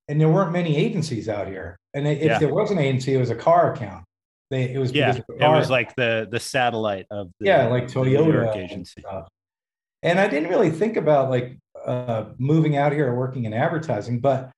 and 0.09 0.21
there 0.21 0.29
weren't 0.29 0.53
many 0.53 0.77
agencies 0.77 1.29
out 1.29 1.47
here. 1.49 1.79
And 1.95 2.07
if 2.07 2.23
Yeah. 2.23 2.39
there 2.39 2.53
was 2.55 2.71
an 2.71 2.79
agency, 2.79 3.15
it 3.15 3.19
was 3.19 3.31
a 3.31 3.35
car 3.37 3.73
account. 3.73 4.05
They 4.51 4.73
it 4.73 4.79
was 4.79 4.93
Yeah, 4.93 5.17
it 5.17 5.25
was 5.49 5.71
like 5.71 5.95
the 5.97 6.29
the 6.31 6.41
satellite 6.41 7.07
of 7.11 7.31
the 7.41 7.47
yeah, 7.47 7.67
like 7.69 7.85
Toyota 7.85 8.53
and 8.53 8.61
agency. 8.71 9.01
stuff. 9.01 9.29
And 10.03 10.21
I 10.21 10.29
didn't 10.29 10.51
really 10.51 10.71
think 10.71 10.97
about 10.97 11.31
like 11.31 11.59
uh, 11.87 12.27
moving 12.39 12.77
out 12.77 12.93
here 12.93 13.09
or 13.11 13.17
working 13.19 13.45
in 13.47 13.55
advertising, 13.55 14.21
but 14.21 14.51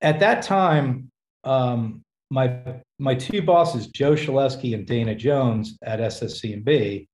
at 0.00 0.20
that 0.20 0.42
time, 0.42 1.10
um, 1.44 2.02
my 2.30 2.60
my 3.00 3.14
two 3.16 3.42
bosses, 3.42 3.88
Joe 3.88 4.12
Shaleski 4.12 4.74
and 4.74 4.86
Dana 4.86 5.14
Jones 5.16 5.76
at 5.82 5.98
SSC&B, 5.98 7.07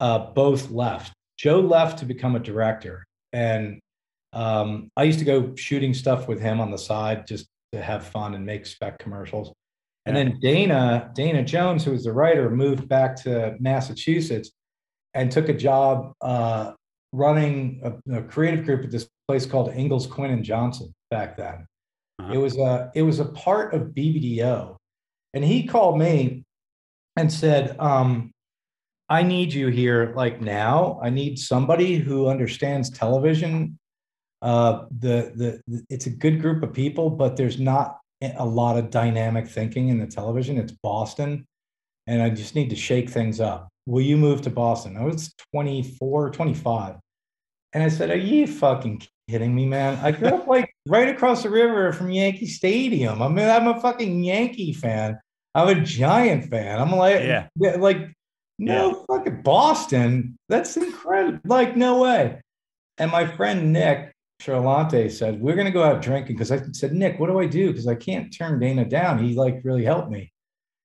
uh, 0.00 0.18
both 0.32 0.70
left. 0.70 1.12
Joe 1.38 1.60
left 1.60 1.98
to 2.00 2.04
become 2.04 2.36
a 2.36 2.40
director, 2.40 3.04
and 3.32 3.80
um, 4.32 4.88
I 4.96 5.04
used 5.04 5.18
to 5.18 5.24
go 5.24 5.54
shooting 5.56 5.94
stuff 5.94 6.28
with 6.28 6.40
him 6.40 6.60
on 6.60 6.70
the 6.70 6.78
side 6.78 7.26
just 7.26 7.46
to 7.72 7.82
have 7.82 8.06
fun 8.06 8.34
and 8.34 8.44
make 8.44 8.66
spec 8.66 8.98
commercials. 8.98 9.52
And 10.06 10.16
then 10.16 10.38
Dana 10.40 11.10
Dana 11.14 11.44
Jones, 11.44 11.84
who 11.84 11.92
was 11.92 12.04
the 12.04 12.12
writer, 12.12 12.50
moved 12.50 12.88
back 12.88 13.16
to 13.22 13.56
Massachusetts 13.60 14.50
and 15.14 15.30
took 15.30 15.48
a 15.48 15.54
job 15.54 16.12
uh, 16.20 16.72
running 17.12 17.80
a, 17.84 18.18
a 18.18 18.22
creative 18.22 18.64
group 18.64 18.84
at 18.84 18.90
this 18.90 19.08
place 19.28 19.46
called 19.46 19.72
Ingalls 19.72 20.06
Quinn 20.06 20.30
and 20.30 20.44
Johnson 20.44 20.92
back 21.10 21.36
then. 21.36 21.66
Uh-huh. 22.18 22.32
It 22.32 22.38
was 22.38 22.56
a 22.56 22.90
it 22.94 23.02
was 23.02 23.20
a 23.20 23.26
part 23.26 23.74
of 23.74 23.88
BBDO, 23.88 24.76
and 25.34 25.44
he 25.44 25.66
called 25.66 25.98
me 25.98 26.44
and 27.16 27.32
said, 27.32 27.76
um, 27.78 28.30
"I 29.10 29.22
need 29.22 29.52
you 29.52 29.68
here 29.68 30.12
like 30.16 30.40
now. 30.40 30.98
I 31.02 31.10
need 31.10 31.38
somebody 31.38 31.96
who 31.96 32.28
understands 32.28 32.88
television. 32.90 33.78
Uh, 34.40 34.86
the, 34.98 35.32
the 35.36 35.60
the 35.68 35.82
it's 35.90 36.06
a 36.06 36.10
good 36.10 36.40
group 36.40 36.62
of 36.62 36.72
people, 36.72 37.10
but 37.10 37.36
there's 37.36 37.58
not 37.60 37.98
a 38.38 38.44
lot 38.46 38.78
of 38.78 38.90
dynamic 38.90 39.46
thinking 39.48 39.88
in 39.88 39.98
the 39.98 40.06
television. 40.06 40.56
It's 40.58 40.72
Boston, 40.72 41.46
and 42.06 42.22
I 42.22 42.30
just 42.30 42.54
need 42.54 42.70
to 42.70 42.76
shake 42.76 43.10
things 43.10 43.40
up. 43.40 43.68
Will 43.86 44.02
you 44.02 44.16
move 44.16 44.42
to 44.42 44.50
Boston? 44.50 44.96
I 44.96 45.04
was 45.04 45.34
24, 45.52 46.30
25. 46.30 46.96
And 47.72 47.82
I 47.82 47.88
said, 47.88 48.10
Are 48.10 48.16
you 48.16 48.46
fucking 48.46 49.02
kidding 49.28 49.54
me, 49.54 49.66
man? 49.66 49.98
I 50.04 50.12
grew 50.12 50.28
up 50.28 50.46
like 50.46 50.72
right 50.88 51.08
across 51.08 51.42
the 51.42 51.50
river 51.50 51.92
from 51.92 52.10
Yankee 52.10 52.46
Stadium. 52.46 53.20
I 53.22 53.28
mean, 53.28 53.48
I'm 53.48 53.68
a 53.68 53.80
fucking 53.80 54.22
Yankee 54.22 54.72
fan. 54.72 55.18
I'm 55.54 55.68
a 55.68 55.80
Giant 55.80 56.50
fan. 56.50 56.78
I'm 56.80 56.92
like, 56.92 57.20
Yeah. 57.24 57.48
like, 57.56 58.12
no 58.60 59.04
fucking 59.08 59.42
Boston. 59.42 60.38
That's 60.48 60.76
incredible. 60.76 61.40
Like, 61.44 61.76
no 61.76 62.02
way. 62.02 62.40
And 62.98 63.10
my 63.10 63.26
friend 63.26 63.72
Nick 63.72 64.12
Charlante 64.40 65.10
said, 65.10 65.40
We're 65.40 65.56
gonna 65.56 65.70
go 65.70 65.82
out 65.82 66.02
drinking. 66.02 66.36
Because 66.36 66.52
I 66.52 66.60
said, 66.72 66.92
Nick, 66.92 67.18
what 67.18 67.28
do 67.28 67.38
I 67.38 67.46
do? 67.46 67.68
Because 67.68 67.86
I 67.86 67.94
can't 67.94 68.36
turn 68.36 68.58
Dana 68.58 68.84
down. 68.84 69.22
He 69.22 69.34
like 69.34 69.60
really 69.64 69.84
helped 69.84 70.10
me. 70.10 70.32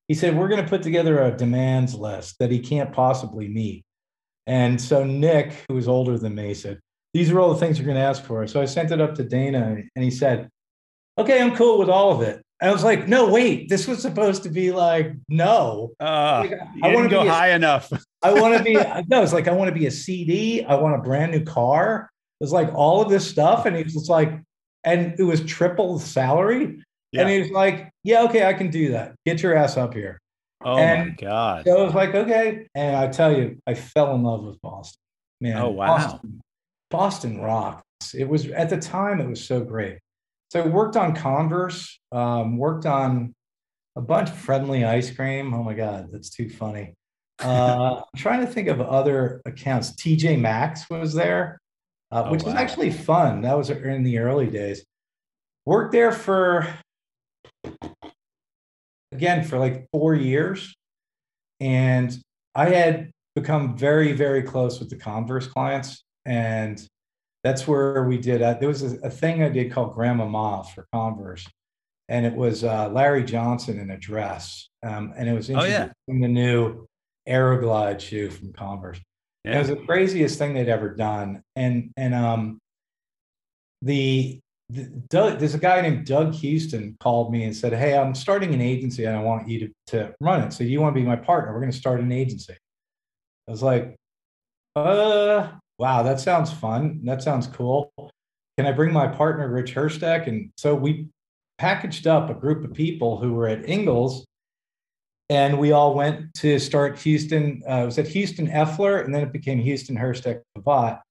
He 0.07 0.13
said, 0.13 0.37
We're 0.37 0.47
gonna 0.47 0.67
put 0.67 0.83
together 0.83 1.23
a 1.23 1.35
demands 1.35 1.93
list 1.95 2.35
that 2.39 2.51
he 2.51 2.59
can't 2.59 2.93
possibly 2.93 3.47
meet. 3.47 3.83
And 4.47 4.79
so 4.79 5.03
Nick, 5.03 5.53
who 5.67 5.75
was 5.75 5.87
older 5.87 6.17
than 6.17 6.35
me, 6.35 6.53
said, 6.53 6.79
These 7.13 7.31
are 7.31 7.39
all 7.39 7.53
the 7.53 7.59
things 7.59 7.77
you're 7.77 7.87
gonna 7.87 7.99
ask 7.99 8.23
for. 8.23 8.45
So 8.47 8.61
I 8.61 8.65
sent 8.65 8.91
it 8.91 9.01
up 9.01 9.15
to 9.15 9.23
Dana 9.23 9.77
and 9.95 10.03
he 10.03 10.11
said, 10.11 10.49
Okay, 11.17 11.41
I'm 11.41 11.55
cool 11.55 11.79
with 11.79 11.89
all 11.89 12.11
of 12.11 12.21
it. 12.21 12.41
And 12.65 12.71
I 12.71 12.73
was 12.73 12.83
like, 12.83 13.07
no, 13.07 13.29
wait, 13.29 13.69
this 13.69 13.87
was 13.87 14.01
supposed 14.01 14.41
to 14.41 14.49
be 14.49 14.71
like, 14.71 15.13
no. 15.29 15.91
Uh, 15.99 16.47
Like, 16.49 16.53
I 16.53 16.65
didn't 16.81 16.93
wanna 16.95 17.09
go 17.09 17.21
be 17.21 17.27
a- 17.27 17.31
high 17.31 17.51
enough. 17.51 17.93
I 18.23 18.33
want 18.33 18.57
to 18.57 18.63
be 18.63 18.73
no, 19.07 19.21
it's 19.21 19.33
like 19.33 19.47
I 19.47 19.51
want 19.51 19.67
to 19.71 19.79
be 19.79 19.85
a 19.85 19.91
CD. 19.91 20.65
I 20.65 20.73
want 20.73 20.95
a 20.95 20.97
brand 20.97 21.31
new 21.31 21.43
car. 21.43 22.09
It 22.41 22.43
was 22.43 22.51
like 22.51 22.73
all 22.73 23.03
of 23.03 23.09
this 23.09 23.29
stuff, 23.29 23.67
and 23.67 23.75
he 23.75 23.83
was 23.83 23.93
just 23.93 24.09
like, 24.09 24.41
and 24.83 25.13
it 25.19 25.21
was 25.21 25.41
triple 25.41 25.99
the 25.99 26.03
salary. 26.03 26.81
Yeah. 27.11 27.21
And 27.21 27.29
he 27.29 27.39
was 27.39 27.51
like, 27.51 27.91
"Yeah, 28.03 28.23
okay, 28.23 28.47
I 28.47 28.53
can 28.53 28.71
do 28.71 28.93
that. 28.93 29.13
Get 29.27 29.43
your 29.43 29.55
ass 29.55 29.77
up 29.77 29.93
here." 29.93 30.17
Oh 30.63 30.77
my 30.77 31.09
god. 31.21 31.65
So 31.67 31.79
I 31.79 31.83
was 31.83 31.93
like, 31.93 32.15
"Okay," 32.15 32.65
and 32.73 32.95
I 32.95 33.09
tell 33.09 33.31
you, 33.37 33.59
I 33.67 33.75
fell 33.75 34.15
in 34.15 34.23
love 34.23 34.43
with 34.43 34.59
Boston. 34.63 34.97
Man, 35.39 35.57
Oh, 35.61 35.69
wow. 35.69 35.85
Boston, 35.97 36.41
Boston 36.89 37.41
rocks. 37.41 37.83
It 38.17 38.27
was 38.27 38.47
at 38.47 38.71
the 38.71 38.77
time, 38.77 39.21
it 39.21 39.29
was 39.29 39.45
so 39.45 39.61
great. 39.63 39.99
So 40.55 40.61
I 40.61 40.67
worked 40.67 40.95
on 40.95 41.13
Converse, 41.13 41.99
um, 42.13 42.55
worked 42.55 42.85
on 42.85 43.35
a 43.97 44.01
bunch 44.01 44.29
of 44.29 44.37
friendly 44.37 44.85
ice 44.85 45.11
cream. 45.11 45.53
Oh 45.53 45.63
my 45.63 45.73
God, 45.73 46.07
that's 46.13 46.29
too 46.29 46.49
funny. 46.49 46.93
Uh, 47.43 47.95
I'm 48.13 48.17
trying 48.17 48.39
to 48.39 48.47
think 48.47 48.69
of 48.69 48.79
other 48.79 49.41
accounts. 49.45 49.91
TJ 49.95 50.39
Maxx 50.39 50.89
was 50.89 51.13
there, 51.13 51.59
uh, 52.09 52.23
Oh, 52.25 52.31
which 52.31 52.43
was 52.43 52.53
actually 52.53 52.91
fun. 52.91 53.41
That 53.41 53.57
was 53.57 53.69
in 53.69 54.03
the 54.03 54.19
early 54.19 54.47
days. 54.47 54.85
Worked 55.65 55.91
there 55.91 56.13
for, 56.13 56.73
again, 59.11 59.43
for 59.43 59.59
like 59.59 59.89
four 59.91 60.15
years. 60.15 60.73
And 61.59 62.17
I 62.55 62.69
had 62.69 63.11
become 63.35 63.75
very, 63.75 64.13
very 64.13 64.41
close 64.41 64.79
with 64.79 64.89
the 64.89 64.95
Converse 64.95 65.47
clients. 65.47 66.05
And 66.25 66.81
that's 67.45 67.67
where 67.67 68.03
we 68.05 68.17
did, 68.17 68.41
uh, 68.41 68.55
there 68.55 68.67
was 68.67 68.81
a, 68.81 68.97
a 69.03 69.09
thing 69.09 69.43
I 69.43 69.49
did 69.49 69.71
called 69.71 69.93
Grandmama 69.93 70.63
for 70.73 70.87
Converse. 70.91 71.45
And 72.09 72.25
it 72.25 72.33
was 72.33 72.63
uh, 72.63 72.89
Larry 72.89 73.23
Johnson 73.23 73.79
in 73.79 73.91
a 73.91 73.97
dress. 73.97 74.67
Um, 74.81 75.13
and 75.15 75.29
it 75.29 75.33
was 75.33 75.51
Oh, 75.51 75.63
yeah. 75.63 75.89
the 76.07 76.27
new 76.27 76.87
Aeroglide 77.29 77.99
shoe 77.99 78.31
from 78.31 78.51
Converse. 78.53 78.99
It 79.43 79.55
was 79.59 79.67
the 79.67 79.75
craziest 79.75 80.39
thing 80.39 80.55
they'd 80.55 80.69
ever 80.69 80.95
done. 80.95 81.43
And 81.55 81.91
and 81.97 82.15
um 82.15 82.57
the, 83.83 84.39
the 84.69 84.85
Doug, 85.09 85.37
there's 85.37 85.53
a 85.53 85.59
guy 85.59 85.81
named 85.81 86.07
Doug 86.07 86.33
Houston 86.33 86.95
called 86.99 87.31
me 87.31 87.43
and 87.43 87.55
said, 87.55 87.73
Hey, 87.73 87.95
I'm 87.95 88.15
starting 88.15 88.55
an 88.55 88.61
agency 88.61 89.05
and 89.05 89.15
I 89.15 89.21
want 89.21 89.47
you 89.47 89.59
to, 89.59 89.69
to 89.87 90.15
run 90.19 90.41
it. 90.41 90.51
So 90.53 90.63
you 90.63 90.81
want 90.81 90.95
to 90.95 90.99
be 90.99 91.05
my 91.05 91.15
partner? 91.15 91.53
We're 91.53 91.59
going 91.59 91.71
to 91.71 91.77
start 91.77 91.99
an 91.99 92.11
agency. 92.11 92.55
I 93.47 93.51
was 93.51 93.61
like, 93.61 93.95
uh, 94.75 95.51
wow, 95.77 96.03
that 96.03 96.19
sounds 96.19 96.51
fun. 96.51 97.01
That 97.03 97.21
sounds 97.21 97.47
cool. 97.47 97.91
Can 98.57 98.65
I 98.65 98.71
bring 98.71 98.93
my 98.93 99.07
partner, 99.07 99.49
Rich 99.49 99.75
Herstek? 99.75 100.27
And 100.27 100.51
so 100.57 100.75
we 100.75 101.07
packaged 101.57 102.07
up 102.07 102.29
a 102.29 102.33
group 102.33 102.63
of 102.63 102.73
people 102.73 103.17
who 103.17 103.33
were 103.33 103.47
at 103.47 103.67
Ingalls 103.69 104.25
and 105.29 105.57
we 105.57 105.71
all 105.71 105.93
went 105.93 106.33
to 106.35 106.59
start 106.59 106.99
Houston. 106.99 107.63
Uh, 107.67 107.81
it 107.81 107.85
was 107.85 107.97
at 107.97 108.07
Houston 108.07 108.47
Effler, 108.47 109.03
and 109.03 109.13
then 109.13 109.23
it 109.23 109.31
became 109.31 109.59
Houston 109.59 109.97
Herstek 109.97 110.41
Favat. 110.57 111.01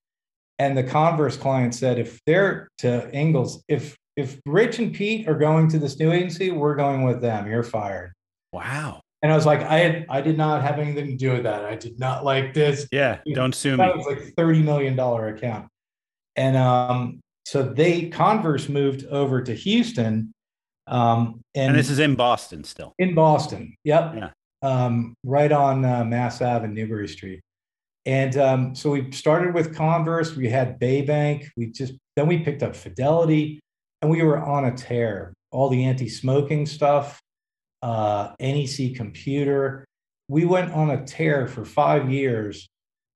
And 0.57 0.77
the 0.77 0.83
Converse 0.83 1.35
client 1.35 1.75
said, 1.75 1.99
if 1.99 2.19
they're 2.25 2.69
to 2.79 3.09
Ingalls, 3.13 3.61
if 3.67 3.97
if 4.15 4.39
Rich 4.45 4.79
and 4.79 4.93
Pete 4.93 5.27
are 5.27 5.37
going 5.37 5.67
to 5.69 5.79
this 5.79 5.99
new 5.99 6.13
agency, 6.13 6.49
we're 6.49 6.75
going 6.75 7.03
with 7.03 7.19
them. 7.19 7.47
You're 7.47 7.63
fired. 7.63 8.13
Wow. 8.53 9.01
And 9.25 9.31
I 9.31 9.35
was 9.35 9.47
like, 9.47 9.61
I 9.61 9.79
had, 9.79 10.05
I 10.07 10.21
did 10.21 10.37
not 10.37 10.61
have 10.61 10.77
anything 10.77 11.07
to 11.07 11.15
do 11.15 11.31
with 11.31 11.43
that. 11.43 11.65
I 11.65 11.75
did 11.75 11.97
not 11.99 12.23
like 12.23 12.53
this. 12.53 12.87
Yeah. 12.91 13.21
Don't 13.33 13.55
sue 13.55 13.71
me. 13.71 13.77
That 13.77 13.97
was 13.97 14.05
like 14.05 14.35
thirty 14.37 14.61
million 14.61 14.95
dollar 14.95 15.29
account. 15.29 15.67
And 16.35 16.55
um, 16.55 17.21
so 17.43 17.63
they 17.63 18.09
Converse 18.09 18.69
moved 18.69 19.03
over 19.07 19.41
to 19.41 19.55
Houston. 19.55 20.31
Um, 20.85 21.41
and, 21.55 21.71
And 21.71 21.75
this 21.75 21.89
is 21.89 21.97
in 21.97 22.13
Boston 22.13 22.63
still. 22.63 22.93
in 22.99 23.15
Boston. 23.15 23.75
Yep. 23.83 24.13
Yeah. 24.15 24.29
Um, 24.61 25.15
right 25.23 25.51
on 25.51 25.83
uh, 25.83 26.03
Mass 26.05 26.39
Ave 26.39 26.65
and 26.65 26.75
Newbury 26.75 27.07
Street. 27.07 27.41
And 28.05 28.37
um, 28.37 28.75
so 28.75 28.91
we 28.91 29.11
started 29.11 29.55
with 29.55 29.75
Converse. 29.75 30.35
We 30.35 30.49
had 30.49 30.79
Baybank. 30.79 31.49
We 31.57 31.71
just 31.71 31.93
then 32.15 32.27
we 32.27 32.37
picked 32.37 32.61
up 32.61 32.75
Fidelity, 32.75 33.59
and 34.03 34.11
we 34.11 34.21
were 34.21 34.37
on 34.37 34.65
a 34.65 34.77
tear. 34.77 35.33
All 35.49 35.69
the 35.69 35.85
anti-smoking 35.85 36.67
stuff, 36.67 37.19
uh, 37.85 38.33
NEC 38.39 38.95
Computer. 38.95 39.85
We 40.27 40.43
went 40.45 40.71
on 40.73 40.89
a 40.89 41.05
tear 41.05 41.47
for 41.47 41.63
five 41.65 42.11
years. 42.11 42.67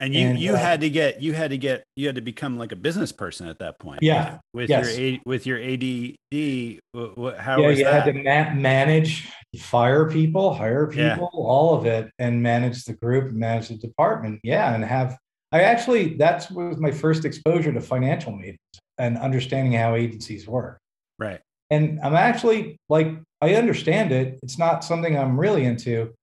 And 0.02 0.14
you 0.14 0.28
And, 0.28 0.40
you 0.40 0.54
uh, 0.54 0.58
had 0.58 0.80
to 0.82 0.90
get 0.90 1.22
you 1.22 1.34
had 1.34 1.50
to 1.50 1.58
get 1.58 1.84
you 1.98 2.06
had 2.08 2.16
to 2.16 2.22
become 2.22 2.58
like 2.58 2.72
a 2.72 2.76
business 2.78 3.12
person 3.12 3.48
at 3.50 3.60
that 3.60 3.80
point. 3.80 4.00
Yeah. 4.02 4.38
With 4.54 4.70
Yes. 4.70 4.98
your 4.98 5.06
A, 5.16 5.22
with 5.26 5.46
your 5.46 5.58
ADD, 5.58 6.80
wh- 6.96 7.20
wh- 7.20 7.38
how 7.38 7.60
yeah, 7.60 7.68
was 7.68 7.80
you 7.80 7.84
that? 7.86 8.06
had 8.06 8.14
to 8.14 8.24
ma- 8.24 8.54
manage, 8.54 9.28
fire 9.58 10.10
people, 10.10 10.54
hire 10.54 10.88
people, 10.88 11.30
Yeah. 11.34 11.40
all 11.40 11.74
of 11.78 11.86
it, 11.86 12.12
and 12.18 12.42
manage 12.42 12.86
the 12.86 12.94
group, 12.94 13.34
manage 13.34 13.68
the 13.70 13.76
department. 13.78 14.40
Yeah, 14.44 14.74
and 14.74 14.86
have 14.86 15.18
I 15.52 15.64
actually 15.64 16.16
that's 16.16 16.50
was 16.52 16.78
my 16.78 16.92
first 16.92 17.26
exposure 17.26 17.74
to 17.74 17.82
financial 17.82 18.32
meetings 18.32 18.60
and 19.00 19.18
understanding 19.18 19.74
how 19.74 19.96
agencies 19.96 20.48
work. 20.48 20.78
right. 21.18 21.42
And 21.70 22.00
I'm 22.02 22.16
actually 22.16 22.78
like 22.90 23.08
I 23.42 23.56
understand 23.56 24.12
it. 24.12 24.40
It's 24.44 24.58
not 24.58 24.84
something 24.84 25.18
I'm 25.18 25.40
really 25.40 25.66
into, 25.66 26.14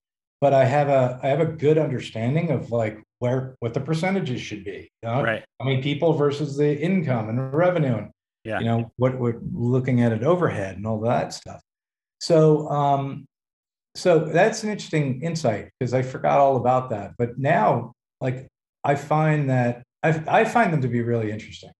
but 0.41 0.53
I 0.53 0.65
have 0.65 0.89
a 0.89 1.19
I 1.23 1.27
have 1.27 1.39
a 1.39 1.45
good 1.45 1.77
understanding 1.77 2.51
of 2.51 2.71
like 2.71 3.01
where 3.19 3.55
what 3.59 3.73
the 3.73 3.79
percentages 3.79 4.41
should 4.41 4.63
be. 4.63 4.89
You 5.01 5.09
know? 5.09 5.23
Right. 5.23 5.43
How 5.59 5.65
many 5.65 5.81
people 5.81 6.13
versus 6.13 6.55
the 6.57 6.77
income 6.79 7.29
and 7.29 7.53
revenue 7.53 7.95
and 7.97 8.11
Yeah. 8.45 8.59
you 8.59 8.65
know 8.65 8.91
what 8.97 9.17
we're 9.19 9.39
looking 9.53 10.01
at 10.01 10.11
it 10.11 10.23
overhead 10.23 10.77
and 10.77 10.85
all 10.87 10.99
that 11.01 11.33
stuff 11.33 11.61
so 12.19 12.67
um 12.69 13.25
so 13.95 14.19
that's 14.19 14.63
an 14.63 14.69
interesting 14.69 15.21
insight 15.21 15.69
because 15.79 15.93
i 15.93 16.01
forgot 16.01 16.39
all 16.39 16.55
about 16.55 16.89
that 16.91 17.11
but 17.17 17.37
now 17.37 17.91
like 18.21 18.47
i 18.83 18.95
find 18.95 19.49
that 19.49 19.83
I, 20.03 20.09
I 20.39 20.45
find 20.45 20.71
them 20.71 20.81
to 20.81 20.87
be 20.87 21.01
really 21.01 21.29
interesting 21.31 21.71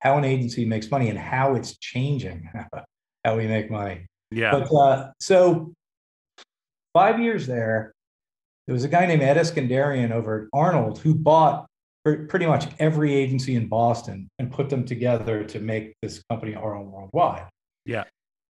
how 0.00 0.16
an 0.18 0.24
agency 0.24 0.64
makes 0.64 0.90
money 0.90 1.08
and 1.10 1.18
how 1.18 1.54
it's 1.56 1.76
changing 1.78 2.48
how 3.24 3.36
we 3.36 3.46
make 3.46 3.70
money 3.70 4.06
Yeah. 4.30 4.52
but 4.52 4.74
uh 4.74 5.12
so 5.20 5.72
five 6.94 7.20
years 7.20 7.46
there. 7.46 7.92
There 8.66 8.74
was 8.74 8.84
a 8.84 8.88
guy 8.88 9.06
named 9.06 9.22
Ed 9.22 9.36
Eskandarian 9.36 10.12
over 10.12 10.42
at 10.42 10.48
Arnold 10.52 10.98
who 10.98 11.14
bought 11.14 11.66
pr- 12.04 12.26
pretty 12.28 12.46
much 12.46 12.66
every 12.78 13.12
agency 13.14 13.56
in 13.56 13.68
Boston 13.68 14.28
and 14.38 14.52
put 14.52 14.68
them 14.70 14.84
together 14.84 15.44
to 15.44 15.58
make 15.58 15.94
this 16.02 16.22
company 16.30 16.54
Arnold 16.54 16.92
Worldwide. 16.92 17.48
Yeah. 17.84 18.04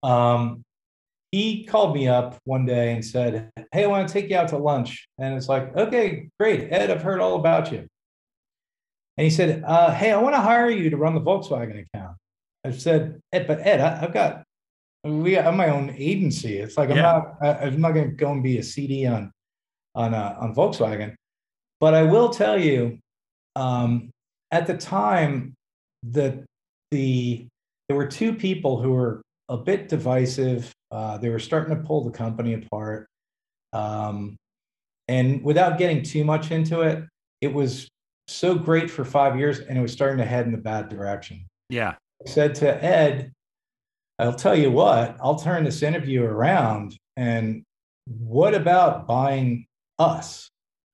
Um, 0.03 0.63
he 1.33 1.65
called 1.65 1.95
me 1.95 2.07
up 2.07 2.39
one 2.45 2.67
day 2.67 2.93
and 2.93 3.05
said, 3.05 3.51
Hey, 3.73 3.85
I 3.85 3.89
want 3.89 4.07
to 4.07 4.13
take 4.13 4.31
you 4.31 4.37
out 4.37 4.49
to 4.49 4.59
lunch. 4.59 5.07
And 5.19 5.35
it's 5.35 5.49
like, 5.49 5.77
okay, 5.77 6.29
great. 6.39 6.73
Ed, 6.73 6.91
I've 6.91 7.03
heard 7.03 7.21
all 7.21 7.37
about 7.37 7.73
you. 7.73 7.87
And 9.19 9.25
he 9.25 9.31
said, 9.31 9.65
uh, 9.67 9.93
Hey, 9.93 10.13
I 10.13 10.19
want 10.19 10.37
to 10.37 10.41
hire 10.41 10.71
you 10.71 10.89
to 10.91 10.97
run 10.97 11.15
the 11.15 11.21
Volkswagen 11.21 11.85
account. 11.85 12.17
I 12.65 12.71
said, 12.71 13.21
Ed, 13.33 13.47
but 13.47 13.61
Ed, 13.61 13.81
I, 13.81 13.97
have 13.97 14.13
got, 14.13 14.45
we 15.07 15.39
I 15.39 15.43
have 15.43 15.55
my 15.55 15.69
own 15.69 15.95
agency. 15.97 16.59
It's 16.59 16.77
like, 16.77 16.91
I'm 16.91 16.97
Yeah. 16.97 17.03
not, 17.03 17.37
I, 17.43 17.67
I'm 17.67 17.81
not 17.81 17.93
going 17.93 18.11
to 18.11 18.15
go 18.15 18.33
and 18.33 18.43
be 18.43 18.59
a 18.59 18.63
CD 18.63 19.07
on, 19.07 19.33
on, 19.95 20.15
uh, 20.15 20.37
on 20.41 20.55
Volkswagen. 20.55 21.15
But 21.81 21.95
I 21.95 22.03
will 22.03 22.31
tell 22.31 22.59
you, 22.59 22.99
um, 23.55 24.11
at 24.51 24.67
the 24.67 24.77
time, 24.77 25.55
that 26.05 26.45
the, 26.91 27.47
there 27.89 27.97
were 27.97 28.07
two 28.07 28.33
people 28.33 28.81
who 28.81 28.93
were 28.93 29.23
a 29.49 29.57
bit 29.57 29.89
divisive. 29.89 30.73
Uh, 30.91 31.19
they 31.19 31.29
were 31.29 31.39
starting 31.39 31.77
to 31.77 31.83
pull 31.83 32.05
the 32.05 32.11
company 32.11 32.55
apart. 32.55 33.07
Um, 33.73 34.37
and 35.09 35.43
without 35.43 35.79
getting 35.79 36.03
too 36.03 36.25
much 36.25 36.51
into 36.51 36.81
it, 36.83 37.05
it 37.41 37.53
was 37.53 37.89
so 38.29 38.55
great 38.55 38.91
for 38.91 39.05
five 39.05 39.39
years 39.39 39.61
and 39.61 39.79
it 39.79 39.81
was 39.81 39.93
starting 39.93 40.19
to 40.19 40.25
head 40.25 40.47
in 40.47 40.53
the 40.53 40.59
bad 40.59 40.89
direction. 40.89 41.47
Yeah. 41.69 41.95
I 42.27 42.31
said 42.31 42.55
to 42.57 42.85
Ed, 42.85 43.33
I'll 44.19 44.35
tell 44.35 44.57
you 44.57 44.71
what, 44.71 45.17
I'll 45.21 45.37
turn 45.39 45.65
this 45.65 45.83
interview 45.83 46.23
around. 46.25 46.97
And 47.17 47.63
what 48.07 48.55
about 48.55 49.07
buying 49.07 49.67
us 49.99 50.49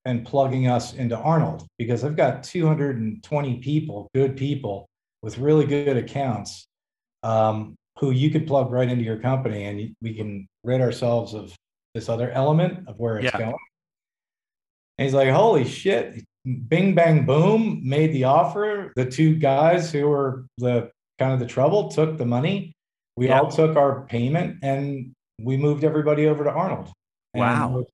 and 0.05 0.27
plugging 0.27 0.67
us 0.67 0.95
into 0.95 1.17
Arnold? 1.17 1.67
Because 1.79 2.05
I've 2.05 2.17
got 2.17 2.43
220 2.43 3.59
people, 3.59 4.09
good 4.15 4.37
people 4.37 4.89
with 5.23 5.39
really 5.39 5.67
good 5.67 5.97
accounts 5.97 6.67
um, 7.23 7.77
who 8.01 8.11
you 8.11 8.31
could 8.31 8.47
plug 8.47 8.73
right 8.73 8.89
into 8.89 9.05
your 9.05 9.19
company 9.19 9.65
and 9.65 9.95
we 10.03 10.15
can 10.15 10.49
rid 10.65 10.81
ourselves 10.81 11.35
of 11.35 11.55
this 11.95 12.09
other 12.09 12.31
element 12.33 12.89
of 12.89 12.99
where 12.99 13.19
it's 13.19 13.25
Yeah. 13.33 13.39
going. 13.39 13.57
And 14.99 15.07
he's 15.07 15.15
like, 15.15 15.31
holy 15.31 15.65
shit, 15.65 16.25
bing, 16.69 16.95
bang, 16.95 17.25
boom, 17.25 17.81
made 17.85 18.13
the 18.13 18.25
offer. 18.25 18.93
The 18.97 19.07
two 19.07 19.37
guys 19.37 19.93
who 19.93 20.09
were 20.09 20.47
the 20.59 20.91
kind 21.19 21.33
of 21.33 21.39
the 21.39 21.47
trouble 21.47 21.89
took 21.91 22.19
the 22.19 22.27
money. 22.27 22.75
We 23.17 23.29
Yeah. 23.29 23.41
all 23.41 23.51
took 23.51 23.77
our 23.77 24.03
payment 24.07 24.59
and 24.63 25.13
we 25.41 25.57
moved 25.57 25.85
everybody 25.85 26.27
over 26.27 26.45
to 26.45 26.51
Arnold. 26.51 26.91
Wow. 27.35 27.85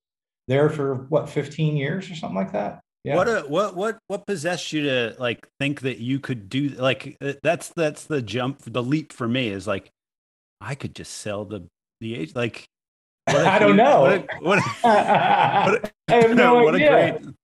There 0.46 0.70
for 0.70 1.06
what, 1.08 1.28
15 1.28 1.76
years 1.76 2.10
or 2.10 2.14
something 2.14 2.36
like 2.36 2.52
that? 2.52 2.80
Yeah. 3.04 3.16
What 3.16 3.28
a, 3.28 3.40
what 3.42 3.76
what 3.76 3.98
what 4.08 4.26
possessed 4.26 4.72
you 4.72 4.82
to 4.82 5.16
like 5.18 5.46
think 5.60 5.82
that 5.82 5.98
you 5.98 6.18
could 6.18 6.48
do 6.48 6.68
like 6.70 7.16
uh, 7.20 7.34
that's 7.42 7.68
that's 7.70 8.04
the 8.04 8.20
jump 8.20 8.62
the 8.66 8.82
leap 8.82 9.12
for 9.12 9.28
me 9.28 9.48
is 9.48 9.66
like 9.68 9.88
I 10.60 10.74
could 10.74 10.94
just 10.96 11.12
sell 11.14 11.44
the 11.44 11.66
the 12.00 12.16
age 12.16 12.34
like 12.34 12.66
I 13.28 13.58
don't 13.60 13.76
know. 13.76 14.00
what 14.00 14.12
a, 14.12 14.26
what 14.40 14.58
a, 14.58 15.92
I 16.08 16.14
have 16.14 16.34
no 16.36 16.54
what 16.64 16.74
a 16.74 16.76
idea. 16.78 16.90
great 17.20 17.34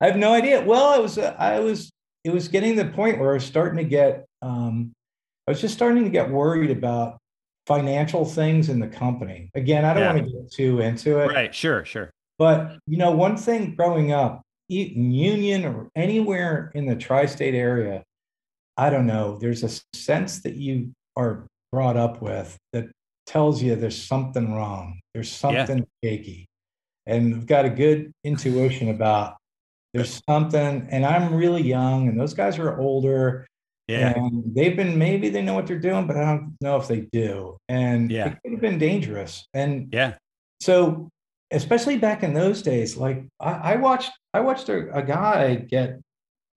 I 0.00 0.06
have 0.06 0.16
no 0.16 0.32
idea. 0.32 0.62
Well, 0.64 0.86
I 0.86 0.98
was 0.98 1.18
uh, 1.18 1.36
I 1.38 1.60
was 1.60 1.90
it 2.24 2.30
was 2.32 2.48
getting 2.48 2.76
to 2.76 2.84
the 2.84 2.90
point 2.90 3.18
where 3.18 3.30
I 3.30 3.34
was 3.34 3.44
starting 3.44 3.76
to 3.78 3.84
get 3.84 4.24
um, 4.40 4.92
I 5.46 5.50
was 5.50 5.60
just 5.60 5.74
starting 5.74 6.04
to 6.04 6.10
get 6.10 6.30
worried 6.30 6.70
about 6.70 7.18
financial 7.66 8.24
things 8.24 8.68
in 8.68 8.80
the 8.80 8.88
company. 8.88 9.50
Again, 9.54 9.84
I 9.84 9.94
don't 9.94 10.02
Yeah. 10.02 10.14
want 10.14 10.26
to 10.26 10.32
get 10.32 10.52
too 10.52 10.80
into 10.80 11.20
it, 11.20 11.26
right 11.28 11.54
sure 11.54 11.84
sure 11.84 12.10
but 12.38 12.78
you 12.86 12.96
know, 12.96 13.12
one 13.12 13.36
thing 13.36 13.74
growing 13.76 14.12
up, 14.12 14.42
Union 14.68 15.64
or 15.64 15.88
anywhere 15.94 16.72
in 16.74 16.86
the 16.86 16.96
tri-state 16.96 17.54
area, 17.54 18.02
I 18.76 18.90
don't 18.90 19.06
know. 19.06 19.38
There's 19.38 19.62
a 19.62 19.70
sense 19.94 20.40
that 20.40 20.54
you 20.54 20.92
are 21.16 21.46
brought 21.70 21.96
up 21.96 22.22
with 22.22 22.56
that 22.72 22.86
tells 23.26 23.62
you 23.62 23.76
there's 23.76 24.02
something 24.02 24.54
wrong. 24.54 24.98
There's 25.14 25.30
Yeah. 25.30 25.64
something 25.66 25.86
shaky, 26.02 26.46
and 27.06 27.32
we've 27.34 27.46
got 27.46 27.64
a 27.64 27.70
good 27.70 28.10
intuition 28.24 28.88
about 28.88 29.36
there's 29.94 30.22
something. 30.28 30.88
And 30.90 31.04
I'm 31.04 31.34
really 31.34 31.62
young, 31.62 32.08
and 32.08 32.18
those 32.18 32.32
guys 32.34 32.58
are 32.58 32.80
older, 32.80 33.46
yeah 33.88 34.12
and 34.16 34.54
they've 34.54 34.76
been 34.76 34.96
maybe 34.96 35.28
they 35.28 35.42
know 35.42 35.54
what 35.54 35.66
they're 35.66 35.78
doing, 35.78 36.06
but 36.06 36.16
I 36.16 36.24
don't 36.36 36.56
know 36.60 36.76
if 36.76 36.88
they 36.88 37.00
do. 37.12 37.56
And 37.68 38.10
Yeah. 38.10 38.28
it 38.28 38.38
could 38.42 38.52
have 38.52 38.60
been 38.60 38.78
dangerous. 38.78 39.46
And 39.54 39.88
yeah 39.92 40.14
so 40.62 41.08
especially 41.50 41.98
back 41.98 42.22
in 42.22 42.32
those 42.32 42.62
days 42.62 42.96
like 42.96 43.24
i, 43.40 43.72
I 43.72 43.76
watched 43.76 44.12
i 44.32 44.40
watched 44.40 44.68
a, 44.68 44.94
a 44.96 45.02
guy 45.02 45.56
get 45.56 46.00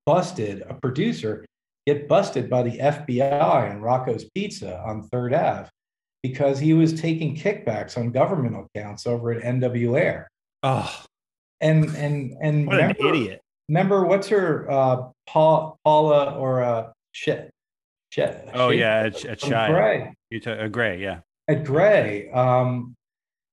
busted 0.05 0.61
a 0.69 0.76
producer 0.76 1.43
get 1.88 2.07
busted 2.07 2.49
by 2.49 2.61
the 2.63 2.78
fbi 2.78 3.71
in 3.71 3.82
rocco's 3.82 4.30
pizza 4.36 4.80
on 4.82 5.07
third 5.09 5.34
ave 5.34 5.69
because 6.21 6.59
he 6.59 6.73
was 6.73 6.93
taking 6.99 7.36
kickbacks 7.36 7.97
on 7.97 8.11
government 8.11 8.55
accounts 8.76 9.05
over 9.07 9.32
at 9.32 9.43
NW 9.43 9.97
Ayer 9.99 10.28
oh 10.63 11.03
and 11.61 11.86
and 11.95 12.36
and 12.41 12.67
what 12.67 12.80
an 12.80 12.95
idiot 12.99 13.41
remember 13.69 14.05
what's 14.05 14.28
her 14.28 14.69
uh 14.69 15.07
paul 15.28 15.78
paula 15.84 16.36
or 16.36 16.63
uh 16.63 16.88
shit 17.16 17.49
shit 18.09 18.49
oh 18.53 18.70
yeah 18.70 19.03
a, 19.03 19.32
a 19.32 19.36
child 19.36 19.74
Gray 19.74 20.13
you 20.30 20.39
t- 20.39 20.49
a 20.49 20.68
gray 20.68 21.01
yeah 21.01 21.20
at 21.47 21.63
Grey. 21.63 22.30
Um, 22.32 22.95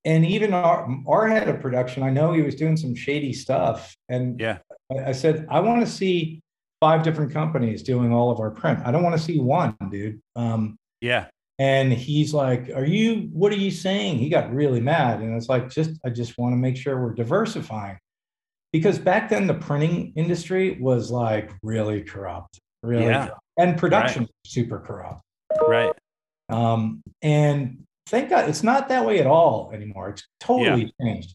and 0.05 0.27
even 0.27 0.53
our, 0.53 0.89
our 1.07 1.29
head 1.29 1.49
of 1.49 1.61
production, 1.61 2.03
I 2.03 2.11
know 2.11 2.33
he 2.33 2.43
was 2.43 2.55
doing 2.55 2.77
some 2.77 2.95
shady 2.95 3.33
stuff. 3.33 3.95
And 4.09 4.41
Yeah. 4.41 4.59
I, 4.91 5.11
I 5.11 5.13
said, 5.13 5.47
I 5.49 5.61
want 5.61 5.85
to 5.85 5.91
see 5.91 6.41
five 6.81 7.03
different 7.03 7.33
companies 7.33 7.83
doing 7.83 8.13
all 8.13 8.31
of 8.31 8.41
our 8.41 8.51
print. 8.51 8.81
I 8.85 8.91
don't 8.91 9.05
want 9.05 9.17
to 9.17 9.23
see 9.23 9.39
one, 9.39 9.77
dude. 9.91 10.21
Um, 10.35 10.77
yeah 11.01 11.27
and 11.59 11.93
he's 11.93 12.33
like, 12.35 12.71
Are 12.75 12.85
you, 12.85 13.29
what 13.33 13.53
are 13.53 13.57
you 13.57 13.71
saying? 13.71 14.19
He 14.19 14.29
got 14.29 14.53
really 14.53 14.81
mad. 14.81 15.21
And 15.21 15.37
it's 15.37 15.49
like, 15.49 15.71
just, 15.71 15.91
I 16.05 16.11
just 16.11 16.37
want 16.39 16.55
to 16.55 16.57
make 16.57 16.77
sure 16.77 17.01
we're 17.01 17.15
diversifying. 17.15 17.99
Because 18.73 18.99
back 18.99 19.29
then, 19.29 19.47
the 19.47 19.55
printing 19.55 20.15
industry 20.17 20.79
was 20.81 21.11
like 21.11 21.53
really 21.63 22.03
corrupt, 22.03 22.59
really. 22.83 23.07
Yeah. 23.07 23.31
And 23.59 23.79
production 23.79 24.23
was 24.23 24.31
super 24.47 24.79
corrupt. 24.79 25.21
right 25.67 25.93
Um, 26.49 27.03
and 27.21 27.85
thank 28.07 28.31
God 28.31 28.49
it's 28.49 28.63
not 28.63 28.89
that 28.89 29.05
way 29.05 29.21
at 29.21 29.27
all 29.27 29.71
anymore. 29.73 30.11
It's 30.11 30.27
totally 30.41 30.93
changed. 31.01 31.35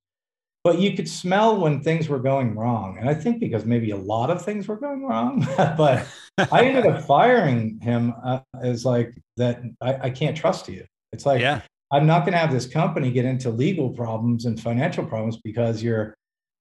But 0.63 0.79
you 0.79 0.95
could 0.95 1.07
smell 1.07 1.57
when 1.57 1.81
things 1.81 2.09
were 2.09 2.19
going 2.19 2.55
wrong. 2.55 2.97
And 2.99 3.09
I 3.09 3.13
think 3.13 3.39
because 3.39 3.63
maybe 3.63 3.91
a 3.91 3.97
lot 3.97 4.29
of 4.29 4.43
things 4.43 4.67
were 4.67 4.75
going 4.75 5.05
wrong, 5.05 5.47
but 5.57 6.05
I 6.51 6.65
ended 6.65 6.85
up 6.85 7.03
firing 7.07 7.79
him 7.79 8.13
uh, 8.23 8.39
as 8.61 8.83
like 8.83 9.15
that. 9.37 9.61
I, 9.81 9.93
I 9.95 10.09
can't 10.09 10.35
trust 10.35 10.67
you. 10.67 10.85
It's 11.13 11.25
like, 11.25 11.39
yeah 11.41 11.61
I'm 11.91 12.05
not 12.05 12.21
going 12.21 12.33
to 12.33 12.39
have 12.39 12.51
this 12.51 12.65
company 12.65 13.11
get 13.11 13.25
into 13.25 13.49
legal 13.49 13.89
problems 13.89 14.45
and 14.45 14.59
financial 14.59 15.05
problems 15.05 15.37
because 15.37 15.81
you're, 15.81 16.15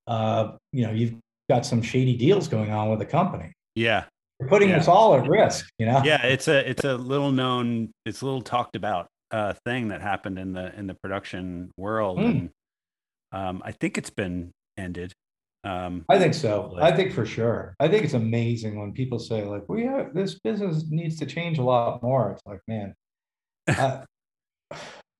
uh, 0.06 0.52
you 0.72 0.86
know, 0.86 0.92
you've 0.92 1.14
got 1.50 1.66
some 1.66 1.82
shady 1.82 2.16
deals 2.16 2.48
going 2.48 2.70
on 2.70 2.90
with 2.90 3.00
the 3.00 3.06
company. 3.06 3.52
yeah 3.74 4.04
You're 4.40 4.48
putting 4.48 4.68
Yeah. 4.70 4.78
us 4.78 4.88
all 4.88 5.14
at 5.14 5.28
risk, 5.28 5.68
you 5.78 5.86
know? 5.86 6.02
yeah 6.04 6.22
it's 6.24 6.48
a 6.48 6.68
it's 6.68 6.84
a 6.84 6.94
little 6.96 7.32
known 7.32 7.90
it's 8.04 8.20
a 8.20 8.24
little 8.24 8.42
talked 8.42 8.76
about 8.76 9.08
uh 9.30 9.54
thing 9.64 9.88
that 9.88 10.02
happened 10.02 10.38
in 10.38 10.52
the 10.52 10.74
in 10.78 10.86
the 10.86 10.94
production 10.94 11.70
world 11.76 12.18
Mm. 12.18 12.28
and 12.30 12.50
um 13.32 13.62
i 13.64 13.72
think 13.72 13.96
it's 13.98 14.10
been 14.10 14.52
ended 14.76 15.12
um 15.64 16.04
I 16.08 16.18
think 16.20 16.34
so. 16.34 16.76
I 16.80 16.92
think 16.92 17.12
for 17.12 17.26
sure. 17.26 17.74
I 17.80 17.88
think 17.88 18.04
it's 18.04 18.14
amazing 18.14 18.78
when 18.78 18.92
people 18.92 19.18
say 19.18 19.42
like, 19.44 19.64
"We 19.68 19.82
have 19.84 20.14
this 20.14 20.38
business 20.38 20.84
needs 20.90 21.18
to 21.18 21.26
change 21.26 21.58
a 21.58 21.62
lot 21.64 22.00
more." 22.04 22.30
It's 22.30 22.42
like, 22.46 22.60
man, 22.68 22.94
uh, 23.66 24.04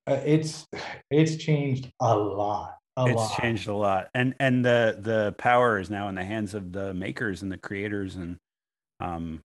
it's 0.07 0.65
it's 1.11 1.35
changed 1.37 1.91
a 2.01 2.17
lot. 2.17 2.77
A 2.97 3.07
it's 3.07 3.17
lot. 3.17 3.41
changed 3.41 3.67
a 3.67 3.75
lot 3.75 4.09
and 4.15 4.35
and 4.39 4.65
the 4.65 4.97
the 5.01 5.35
power 5.37 5.81
is 5.81 5.91
now 5.91 6.09
in 6.09 6.15
the 6.15 6.25
hands 6.25 6.55
of 6.55 6.71
the 6.73 6.95
makers 6.95 7.43
and 7.43 7.51
the 7.51 7.59
creators 7.59 8.15
and 8.15 8.37
um 9.01 9.41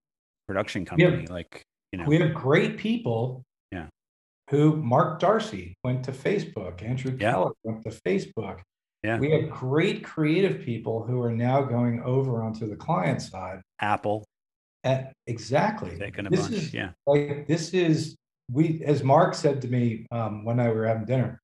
production 0.48 0.86
We 0.96 1.04
have- 1.04 1.12
company 1.14 1.28
like 1.34 1.62
you 1.92 2.00
know 2.00 2.06
We 2.06 2.18
have 2.20 2.34
great 2.34 2.78
people. 2.78 3.44
Yeah. 3.72 3.88
Who 4.50 4.76
Mark 4.78 5.20
D'Arcy 5.20 5.76
went 5.84 6.04
to 6.06 6.12
Facebook. 6.12 6.82
Andrew 6.84 7.16
Yeah. 7.20 7.32
Keller 7.32 7.52
went 7.64 7.84
to 7.84 7.90
Facebook. 7.90 8.62
Yeah. 9.04 9.18
We 9.20 9.32
have 9.32 9.50
great 9.50 10.04
creative 10.04 10.62
people 10.64 11.04
who 11.04 11.22
are 11.22 11.32
now 11.32 11.64
going 11.64 12.02
over 12.04 12.44
onto 12.44 12.68
the 12.70 12.76
client 12.76 13.22
side. 13.22 13.62
apple 13.80 14.24
At, 14.84 15.12
exactly. 15.28 15.98
taking 15.98 16.28
a 16.28 16.30
This 16.30 16.42
bunch 16.48 16.54
is- 16.54 16.74
yeah 16.74 16.92
like 17.08 17.48
this 17.48 17.74
is 17.74 18.16
we 18.52 18.84
as 18.84 19.04
mark 19.04 19.34
said 19.34 19.62
to 19.62 19.68
me 19.68 20.06
um, 20.12 20.44
one 20.44 20.58
night 20.58 20.70
we 20.70 20.76
were 20.76 20.88
having 20.88 21.06
dinner 21.06 21.40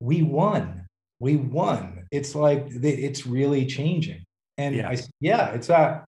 we 0.00 0.22
won 0.22 0.86
we 1.20 1.36
won 1.36 2.06
it's 2.10 2.34
like 2.34 2.66
it's 2.70 3.26
really 3.26 3.66
changing 3.66 4.22
and 4.56 4.74
Yeah. 4.76 4.88
i 4.90 4.96
yeah 5.20 5.50
it's 5.50 5.68
uh 5.70 6.02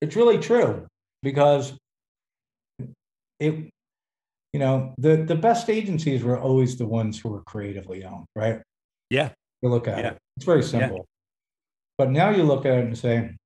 it's 0.00 0.16
really 0.16 0.38
true 0.38 0.86
because 1.22 1.76
it 3.38 3.70
you 4.52 4.58
know 4.58 4.94
the 4.98 5.16
the 5.24 5.34
best 5.36 5.68
agencies 5.70 6.22
were 6.22 6.38
always 6.38 6.76
the 6.76 6.86
ones 6.86 7.18
who 7.18 7.28
were 7.28 7.42
creatively 7.42 8.04
owned 8.04 8.26
right 8.36 8.62
Yeah. 9.10 9.30
You 9.62 9.68
look 9.68 9.88
at 9.88 9.98
Yeah. 9.98 10.10
it. 10.12 10.18
It's 10.36 10.46
very 10.46 10.62
simple. 10.62 11.06
But 11.98 12.10
now 12.10 12.30
you 12.30 12.44
look 12.44 12.64
at 12.64 12.78
it 12.78 12.84
and 12.86 12.96
say, 12.96 13.36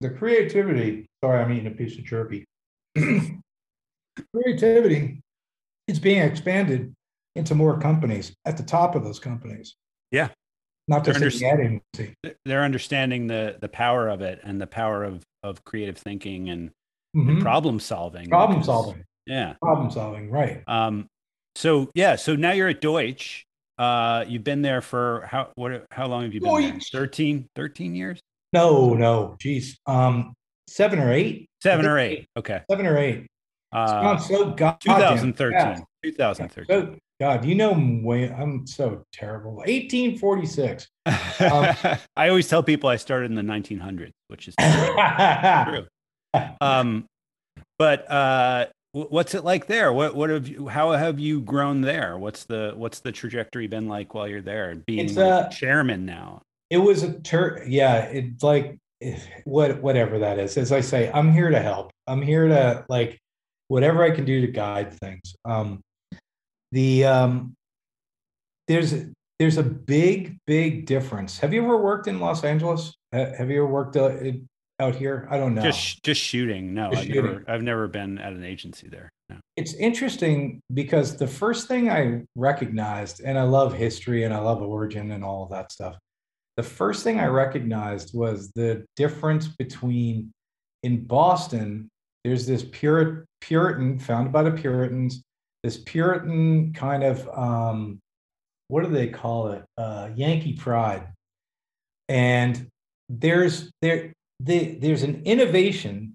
the 0.00 0.10
creativity. 0.10 1.06
Sorry, 1.22 1.38
I'm 1.40 1.52
eating 1.52 1.68
a 1.68 1.76
piece 1.76 1.96
of 1.96 2.04
jerky. 2.04 2.44
creativity 4.34 5.20
is 5.86 5.98
being 6.00 6.22
expanded 6.22 6.92
into 7.36 7.54
more 7.54 7.78
companies 7.78 8.32
at 8.46 8.56
the 8.56 8.62
top 8.64 8.94
of 8.96 9.04
those 9.04 9.20
companies. 9.20 9.76
Yeah. 10.10 10.28
Not 10.90 11.04
just 11.04 11.20
They're 11.20 11.60
in 11.60 11.80
the 11.96 12.08
ad 12.24 12.34
they're 12.44 12.64
understanding 12.64 13.28
the 13.28 13.56
the 13.60 13.68
power 13.68 14.08
of 14.08 14.22
it 14.22 14.40
and 14.42 14.60
the 14.60 14.66
power 14.66 15.04
of 15.04 15.22
of 15.44 15.64
creative 15.64 15.96
thinking 15.96 16.50
and, 16.50 16.72
and 17.14 17.28
Mhm. 17.38 17.40
problem 17.40 17.78
solving. 17.78 18.28
Problem 18.28 18.58
because- 18.58 18.66
solving. 18.66 19.04
Yeah. 19.24 19.54
Problem 19.62 19.90
solving. 19.92 20.30
Right. 20.30 20.64
Um. 20.66 21.06
So 21.54 21.88
yeah. 21.94 22.16
So 22.16 22.34
now 22.34 22.50
you're 22.50 22.68
at 22.68 22.80
Deutsch. 22.80 23.44
Uh, 23.78 24.24
you've 24.26 24.42
been 24.42 24.62
there 24.62 24.80
for 24.80 25.26
how 25.30 25.50
what? 25.54 25.86
How 25.92 26.06
long 26.08 26.24
have 26.24 26.34
you 26.34 26.40
been 26.40 26.60
there? 26.60 26.80
13, 26.92 27.46
13 27.54 27.94
years? 27.94 28.20
No, 28.52 28.94
no. 28.94 29.36
Geez. 29.40 29.78
Um, 29.86 30.34
seven 30.68 30.98
or 30.98 31.12
eight. 31.12 31.46
Seven 31.62 31.86
or 31.86 31.98
eight. 32.00 32.26
Okay. 32.36 32.62
Seven 32.68 32.84
or 32.84 32.98
eight. 32.98 33.18
It's 33.20 33.28
Uh, 33.72 34.02
gone 34.02 34.18
so 34.20 34.50
goddamn 34.50 34.78
2013. 34.80 35.52
fast. 35.60 35.84
2013. 36.02 36.66
So, 36.66 36.96
God, 37.20 37.44
you 37.44 37.54
know, 37.54 37.72
I'm 37.72 38.02
way, 38.02 38.30
I'm 38.30 38.66
so 38.66 39.04
terrible. 39.12 39.56
1846. 39.56 40.88
Um, 41.06 41.16
I 42.16 42.28
always 42.30 42.48
tell 42.48 42.62
people 42.62 42.88
I 42.88 42.96
started 42.96 43.30
in 43.30 43.34
the 43.34 43.42
1900s, 43.42 44.12
which 44.28 44.48
is 44.48 44.54
true. 45.68 45.86
Um, 46.62 47.04
but 47.78 48.10
uh, 48.10 48.66
what's 48.92 49.34
it 49.34 49.44
like 49.44 49.66
there? 49.66 49.92
What 49.92 50.14
what 50.14 50.30
have 50.30 50.48
you? 50.48 50.68
How 50.68 50.92
have 50.92 51.18
you 51.18 51.40
grown 51.40 51.82
there? 51.82 52.16
What's 52.18 52.44
the 52.44 52.72
what's 52.74 53.00
the 53.00 53.12
trajectory 53.12 53.66
been 53.66 53.86
like 53.88 54.14
while 54.14 54.26
you're 54.26 54.40
there? 54.40 54.74
Being 54.86 55.14
like 55.14 55.18
uh, 55.18 55.48
chairman 55.48 56.06
now. 56.06 56.42
it 56.70 56.78
was 56.78 57.02
a 57.02 57.18
tur 57.20 57.62
yeah 57.66 58.02
it's 58.04 58.42
like 58.42 58.78
what 59.44 59.80
whatever 59.82 60.18
that 60.18 60.38
is 60.38 60.56
as 60.56 60.72
i 60.72 60.80
say 60.80 61.10
i'm 61.12 61.32
here 61.32 61.50
to 61.50 61.58
help 61.58 61.90
i'm 62.06 62.20
here 62.22 62.46
to 62.48 62.84
like 62.88 63.18
whatever 63.68 64.02
i 64.04 64.10
can 64.10 64.24
do 64.24 64.40
to 64.42 64.46
guide 64.46 64.92
things 64.92 65.34
um 65.44 65.80
the 66.72 67.04
um 67.04 67.54
there's 68.68 68.94
there's 69.38 69.56
a 69.56 69.62
big 69.62 70.36
big 70.46 70.86
difference 70.86 71.38
have 71.38 71.52
you 71.52 71.62
ever 71.62 71.76
worked 71.76 72.06
in 72.06 72.20
los 72.20 72.44
angeles 72.44 72.94
have 73.12 73.50
you 73.50 73.62
ever 73.62 73.66
worked 73.66 73.96
uh, 73.96 74.10
out 74.78 74.94
here 74.94 75.26
i 75.30 75.36
don't 75.36 75.54
know 75.54 75.62
Just 75.62 76.02
just 76.02 76.20
shooting. 76.20 76.72
No, 76.74 76.90
Just 76.90 77.02
I've 77.02 77.08
never. 77.08 77.44
I've 77.48 77.62
never 77.62 77.88
been 77.88 78.18
at 78.18 78.32
an 78.32 78.44
agency 78.44 78.88
there. 78.88 79.10
No. 79.28 79.36
it's 79.56 79.74
interesting 79.74 80.60
because 80.74 81.16
the 81.16 81.26
first 81.26 81.68
thing 81.68 81.90
I 81.90 82.22
recognized, 82.34 83.20
and 83.20 83.38
I 83.38 83.42
love 83.44 83.74
history 83.74 84.24
and 84.24 84.34
I 84.34 84.38
love 84.38 84.60
origin 84.62 85.12
and 85.12 85.22
all 85.22 85.44
of 85.44 85.50
that 85.50 85.70
stuff. 85.70 85.96
The 86.56 86.62
first 86.64 87.04
thing 87.04 87.20
I 87.20 87.26
recognized 87.26 88.12
was 88.12 88.50
the 88.52 88.84
difference 88.96 89.46
between 89.48 90.32
in 90.82 91.04
Boston, 91.04 91.88
there's 92.24 92.46
this 92.46 92.64
Puri- 92.64 93.24
Puritan 93.40 93.98
founded 93.98 94.32
by 94.32 94.42
the 94.42 94.50
Puritans, 94.50 95.22
this 95.62 95.78
Puritan 95.78 96.72
kind 96.72 97.02
of 97.02 97.28
um, 97.36 97.98
what 98.68 98.84
do 98.84 98.90
they 98.90 99.08
call 99.08 99.48
it? 99.48 99.64
Uh, 99.76 100.10
Yankee 100.14 100.54
pride. 100.54 101.06
And 102.08 102.68
there's 103.08 103.70
there 103.82 104.12
the, 104.40 104.76
there's 104.80 105.02
an 105.02 105.22
innovation 105.24 106.14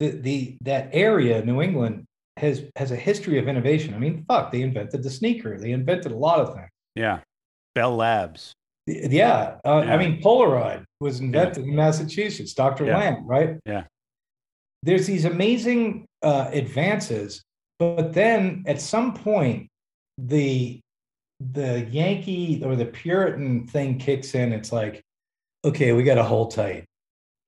the, 0.00 0.10
the 0.10 0.56
that 0.62 0.88
area, 0.92 1.44
New 1.44 1.62
England, 1.62 2.04
has 2.36 2.64
has 2.76 2.90
a 2.90 2.96
history 2.96 3.38
of 3.38 3.46
innovation. 3.46 3.94
I 3.94 3.98
mean, 3.98 4.24
fuck, 4.26 4.50
they 4.50 4.62
invented 4.62 5.02
the 5.02 5.10
sneaker. 5.10 5.58
They 5.58 5.72
invented 5.72 6.12
a 6.12 6.16
lot 6.16 6.40
of 6.40 6.54
things. 6.54 6.68
Yeah. 6.94 7.20
Bell 7.74 7.94
Labs. 7.96 8.52
Yeah, 8.86 9.58
uh, 9.64 9.82
Yeah. 9.84 9.94
I 9.94 9.96
mean, 9.96 10.20
Polaroid 10.20 10.84
was 11.00 11.20
invented 11.20 11.64
in 11.64 11.74
Massachusetts. 11.74 12.52
Dr. 12.52 12.86
Yeah. 12.86 12.98
Land, 12.98 13.28
right? 13.28 13.56
Yeah. 13.64 13.84
There's 14.82 15.06
these 15.06 15.24
amazing 15.24 16.06
uh, 16.22 16.50
advances, 16.52 17.42
but 17.96 18.12
then 18.12 18.64
at 18.66 18.80
some 18.80 19.14
point, 19.14 19.68
the 20.18 20.80
the 21.40 21.80
Yankee 21.90 22.62
or 22.64 22.76
the 22.76 22.86
Puritan 22.86 23.66
thing 23.66 23.98
kicks 23.98 24.34
in. 24.34 24.52
It's 24.52 24.70
like, 24.72 25.02
okay, 25.64 25.92
we 25.92 26.04
got 26.04 26.14
to 26.14 26.22
hold 26.22 26.52
tight. 26.54 26.84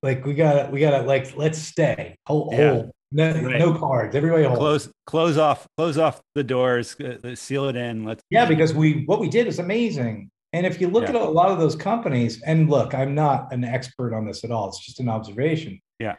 Like 0.02 0.26
we 0.26 0.34
got 0.34 0.64
to 0.64 0.70
we 0.70 0.80
got 0.80 0.98
to 0.98 1.02
like 1.02 1.36
let's 1.36 1.58
stay. 1.58 2.16
Hold, 2.26 2.52
Yeah. 2.52 2.70
hold. 2.72 2.90
No, 3.12 3.32
Right. 3.32 3.58
no 3.60 3.72
cards. 3.78 4.16
Everybody 4.16 4.42
hold. 4.44 4.58
Close 4.58 4.88
close 5.06 5.38
off 5.38 5.66
close 5.76 5.96
off 5.98 6.20
the 6.34 6.42
doors. 6.42 6.96
uh, 7.00 7.34
seal 7.36 7.68
it 7.68 7.76
in. 7.76 8.04
Let's 8.04 8.22
Yeah, 8.30 8.44
because 8.46 8.74
we 8.74 9.04
what 9.06 9.20
we 9.20 9.28
did 9.28 9.46
is 9.46 9.58
amazing. 9.60 10.30
And 10.52 10.66
if 10.66 10.80
you 10.80 10.88
look 10.88 11.04
Yeah. 11.04 11.10
at 11.10 11.14
a 11.16 11.24
lot 11.24 11.50
of 11.50 11.58
those 11.58 11.76
companies, 11.76 12.42
and 12.42 12.68
look, 12.70 12.94
I'm 12.94 13.14
not 13.14 13.52
an 13.52 13.64
expert 13.64 14.14
on 14.14 14.24
this 14.26 14.44
at 14.44 14.50
all. 14.50 14.68
It's 14.68 14.84
just 14.84 15.00
an 15.00 15.08
observation. 15.08 15.80
Yeah. 16.00 16.16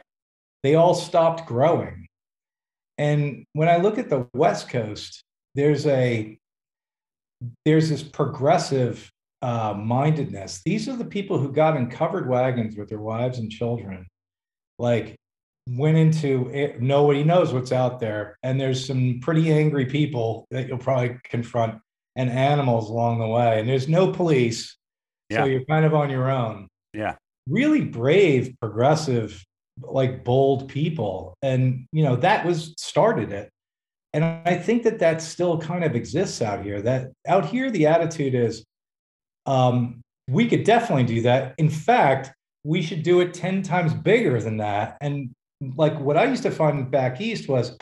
They 0.62 0.74
all 0.74 0.94
stopped 0.94 1.46
growing. 1.46 2.06
And 2.98 3.44
when 3.52 3.68
I 3.68 3.76
look 3.76 3.98
at 3.98 4.08
the 4.08 4.26
West 4.34 4.68
Coast, 4.68 5.22
there's 5.54 5.86
a 5.86 6.38
there's 7.64 7.90
this 7.90 8.02
progressive 8.02 9.10
uh, 9.42 9.74
mindedness. 9.74 10.62
These 10.64 10.88
are 10.88 10.96
the 10.96 11.04
people 11.04 11.38
who 11.38 11.52
got 11.52 11.76
in 11.76 11.90
covered 11.90 12.28
wagons 12.28 12.76
with 12.76 12.88
their 12.88 13.00
wives 13.00 13.38
and 13.38 13.50
children, 13.50 14.06
like 14.78 15.16
went 15.68 15.96
into 15.96 16.48
it, 16.50 16.80
nobody 16.80 17.24
knows 17.24 17.52
what's 17.52 17.72
out 17.72 18.00
there, 18.00 18.38
and 18.42 18.60
there's 18.60 18.86
some 18.86 19.18
pretty 19.20 19.52
angry 19.52 19.84
people 19.84 20.46
that 20.50 20.68
you'll 20.68 20.78
probably 20.78 21.18
confront 21.24 21.80
and 22.14 22.30
animals 22.30 22.88
along 22.88 23.18
the 23.18 23.26
way, 23.26 23.60
and 23.60 23.68
there's 23.68 23.88
no 23.88 24.10
police, 24.12 24.76
Yeah. 25.28 25.42
so 25.42 25.44
you're 25.46 25.64
kind 25.64 25.84
of 25.84 25.92
on 25.92 26.08
your 26.08 26.30
own. 26.30 26.68
Yeah. 26.94 27.16
Really 27.48 27.82
brave, 27.82 28.54
progressive, 28.60 29.44
like 29.80 30.24
bold 30.24 30.68
people, 30.68 31.34
and 31.42 31.86
you 31.92 32.02
know 32.02 32.16
that 32.16 32.44
was 32.46 32.74
started 32.78 33.32
it. 33.32 33.50
And 34.12 34.24
I 34.24 34.56
think 34.56 34.82
that 34.84 34.98
that 35.00 35.20
still 35.20 35.58
kind 35.58 35.84
of 35.84 35.94
exists 35.94 36.40
out 36.40 36.64
here. 36.64 36.80
That 36.80 37.12
out 37.26 37.44
here, 37.46 37.70
the 37.70 37.86
attitude 37.86 38.34
is, 38.34 38.64
um, 39.44 40.00
we 40.28 40.48
could 40.48 40.64
definitely 40.64 41.04
do 41.04 41.22
that. 41.22 41.54
In 41.58 41.68
fact, 41.68 42.32
we 42.64 42.80
should 42.80 43.02
do 43.02 43.20
it 43.20 43.34
10 43.34 43.62
times 43.62 43.92
bigger 43.92 44.40
than 44.40 44.56
that. 44.56 44.96
And 45.02 45.30
like 45.60 45.98
what 46.00 46.16
I 46.16 46.24
used 46.24 46.42
to 46.44 46.50
find 46.50 46.90
back 46.90 47.20
east 47.20 47.46
was, 47.48 47.76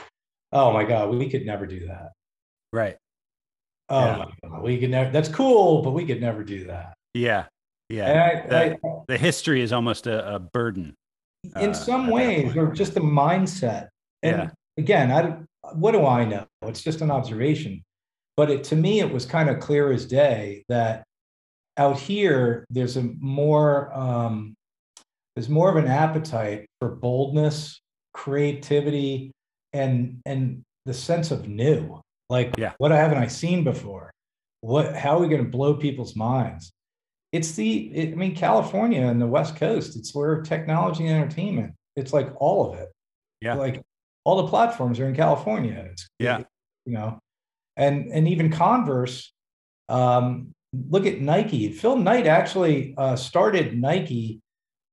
oh 0.52 0.72
my 0.72 0.82
God, 0.84 1.14
we 1.14 1.30
could 1.30 1.46
never 1.46 1.66
do 1.66 1.86
that. 1.86 2.12
right. 2.72 2.96
Oh 3.88 4.00
Yeah. 4.04 4.16
my 4.16 4.48
God, 4.48 4.62
we 4.62 4.78
could 4.78 4.90
never, 4.90 5.10
that's 5.10 5.28
cool, 5.28 5.82
but 5.82 5.92
we 5.92 6.04
could 6.04 6.20
never 6.20 6.42
do 6.42 6.64
that. 6.64 6.94
Yeah. 7.12 7.44
Yeah. 7.90 8.42
I, 8.50 8.56
I, 8.64 8.76
the 9.06 9.18
history 9.18 9.60
is 9.60 9.72
almost 9.72 10.06
a, 10.08 10.34
a 10.34 10.38
burden. 10.40 10.94
In 11.60 11.70
uh, 11.70 11.74
some 11.74 12.08
ways, 12.08 12.56
or 12.56 12.72
just 12.72 12.96
a 12.96 13.00
mindset. 13.00 13.88
And 14.22 14.36
Yeah. 14.36 14.50
again, 14.78 15.10
i 15.10 15.38
what 15.74 15.92
do 15.92 16.04
I 16.04 16.24
know? 16.24 16.46
It's 16.62 16.82
just 16.82 17.00
an 17.00 17.10
observation. 17.10 17.82
But 18.36 18.50
it, 18.50 18.64
to 18.64 18.76
me, 18.76 19.00
it 19.00 19.10
was 19.10 19.24
kind 19.24 19.48
of 19.48 19.60
clear 19.60 19.92
as 19.92 20.04
day 20.06 20.64
that 20.68 21.04
out 21.78 21.98
here 21.98 22.66
there's 22.68 22.96
a 22.96 23.02
more 23.18 23.92
um, 23.94 24.54
there's 25.34 25.48
more 25.48 25.70
of 25.70 25.76
an 25.76 25.86
appetite 25.90 26.66
for 26.80 26.90
boldness, 26.96 27.80
creativity, 28.12 29.32
and 29.72 30.20
and 30.26 30.62
the 30.84 30.94
sense 30.94 31.30
of 31.30 31.48
new. 31.48 32.00
Like, 32.28 32.56
Yeah. 32.58 32.72
what 32.78 32.90
haven't 32.90 33.18
I 33.18 33.26
seen 33.28 33.64
before? 33.64 34.10
What? 34.60 34.94
How 34.94 35.16
are 35.16 35.20
we 35.20 35.28
going 35.28 35.44
to 35.44 35.50
blow 35.50 35.74
people's 35.74 36.14
minds? 36.16 36.72
It's 37.34 37.52
the. 37.52 37.68
It, 37.92 38.12
I 38.12 38.14
mean, 38.14 38.34
California 38.36 39.02
and 39.02 39.20
the 39.20 39.26
West 39.26 39.56
Coast. 39.56 39.96
It's 39.96 40.14
where 40.14 40.40
technology 40.42 41.06
and 41.06 41.16
entertainment. 41.20 41.74
It's 41.96 42.12
like 42.12 42.28
all 42.36 42.72
of 42.72 42.78
it. 42.78 42.88
Yeah. 43.40 43.54
Like 43.54 43.82
all 44.24 44.42
the 44.42 44.48
platforms 44.48 45.00
are 45.00 45.08
in 45.08 45.16
California. 45.16 45.88
It's 45.90 46.06
Yeah. 46.20 46.38
You 46.86 46.92
know, 46.94 47.18
and 47.76 48.12
and 48.12 48.28
even 48.28 48.50
Converse. 48.50 49.32
Um, 49.88 50.52
look 50.88 51.06
at 51.06 51.20
Nike. 51.20 51.72
Phil 51.72 51.96
Knight 51.96 52.26
actually 52.26 52.94
uh, 52.96 53.16
started 53.16 53.76
Nike. 53.78 54.40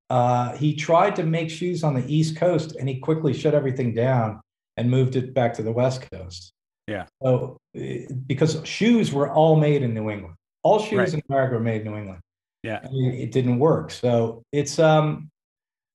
Uh, 0.09 0.55
he 0.57 0.75
tried 0.75 1.15
to 1.17 1.23
make 1.23 1.49
shoes 1.49 1.83
on 1.83 1.93
the 1.93 2.05
East 2.13 2.35
Coast, 2.37 2.75
and 2.75 2.89
he 2.89 2.99
quickly 2.99 3.33
shut 3.33 3.53
everything 3.53 3.93
down 3.93 4.41
and 4.77 4.89
moved 4.89 5.15
it 5.15 5.33
back 5.33 5.53
to 5.53 5.63
the 5.63 5.71
West 5.71 6.09
Coast. 6.11 6.51
Yeah. 6.87 7.05
So 7.21 7.57
eh, 7.75 8.07
because 8.25 8.61
shoes 8.65 9.13
were 9.13 9.29
all 9.31 9.55
made 9.57 9.83
in 9.83 9.93
New 9.93 10.09
England, 10.09 10.35
all 10.63 10.79
shoes 10.79 10.97
Right. 10.97 11.13
in 11.13 11.21
America 11.29 11.53
were 11.55 11.61
made 11.61 11.81
in 11.81 11.91
New 11.91 11.97
England. 11.97 12.19
Yeah. 12.63 12.79
I 12.83 12.89
mean, 12.89 13.13
it 13.13 13.31
didn't 13.31 13.59
work. 13.59 13.91
So 13.91 14.43
it's 14.51 14.77
um, 14.79 15.29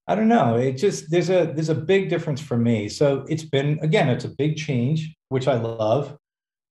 I 0.09 0.15
don't 0.15 0.29
know. 0.29 0.57
It 0.57 0.73
just 0.73 1.11
there's 1.11 1.31
a 1.31 1.53
there's 1.55 1.69
a 1.69 1.75
big 1.75 2.09
difference 2.09 2.41
for 2.41 2.57
me. 2.57 2.89
So 2.89 3.25
it's 3.29 3.45
been 3.45 3.79
again, 3.83 4.09
it's 4.09 4.25
a 4.25 4.29
big 4.31 4.57
change, 4.57 5.15
which 5.29 5.49
I 5.49 5.55
love. 5.55 6.17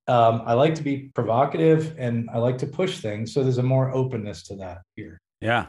Um, 0.08 0.43
I 0.46 0.54
like 0.54 0.76
to 0.76 0.84
be 0.84 1.10
provocative 1.16 1.96
and 1.98 2.30
I 2.32 2.38
like 2.38 2.60
to 2.60 2.68
push 2.68 3.00
things. 3.00 3.34
So 3.34 3.41
there's 3.41 3.58
a 3.58 3.64
more 3.64 3.91
openness 3.93 4.43
to 4.43 4.56
that 4.58 4.82
here. 4.96 5.20
Yeah. 5.41 5.68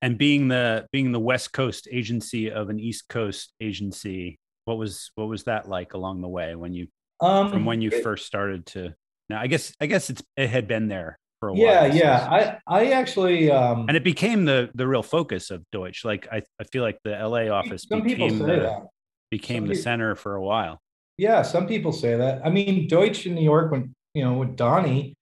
And 0.00 0.16
being 0.16 0.48
the 0.48 0.86
being 0.92 1.12
the 1.12 1.20
West 1.20 1.52
Coast 1.52 1.88
agency 1.90 2.50
of 2.50 2.70
an 2.70 2.78
East 2.78 3.08
Coast 3.08 3.52
agency, 3.60 4.38
what 4.64 4.78
was 4.78 5.10
what 5.16 5.28
was 5.28 5.44
that 5.44 5.68
like 5.68 5.94
along 5.94 6.20
the 6.22 6.28
way 6.28 6.54
when 6.54 6.72
you 6.72 6.86
Um, 7.20 7.50
from 7.50 7.64
when 7.64 7.82
you 7.82 7.90
it- 7.90 8.02
first 8.04 8.24
started 8.26 8.64
to 8.66 8.94
now? 9.28 9.40
I 9.40 9.48
guess 9.48 9.74
I 9.80 9.86
guess 9.86 10.08
it's 10.10 10.22
it 10.36 10.48
had 10.48 10.68
been 10.68 10.86
there 10.88 11.18
for 11.40 11.50
a 11.50 11.56
yeah, 11.56 11.82
while. 11.82 11.94
yeah. 11.94 12.58
I 12.66 12.78
I 12.80 12.90
actually 12.92 13.50
um, 13.50 13.86
and 13.88 13.96
it 13.96 14.04
became 14.04 14.44
the 14.44 14.70
the 14.74 14.86
real 14.86 15.02
focus 15.02 15.50
of 15.50 15.62
Deutsch. 15.70 16.04
Like 16.04 16.28
I, 16.30 16.42
I 16.60 16.64
feel 16.64 16.82
like 16.82 16.98
the 17.04 17.10
LA 17.10 17.48
office 17.48 17.86
became 17.86 18.38
the 18.38 18.44
that. 18.46 18.86
became 19.30 19.62
Some 19.62 19.68
the 19.68 19.74
peop- 19.74 19.82
center 19.82 20.14
for 20.14 20.34
a 20.36 20.42
while. 20.42 20.80
Yeah, 21.16 21.42
some 21.42 21.66
people 21.66 21.92
say 21.92 22.16
that. 22.16 22.42
I 22.44 22.50
mean, 22.50 22.86
Deutsch 22.88 23.26
in 23.26 23.34
New 23.34 23.42
York, 23.44 23.72
when 23.72 23.94
you 24.14 24.24
know, 24.24 24.34
with 24.34 24.56
Donnie, 24.56 25.14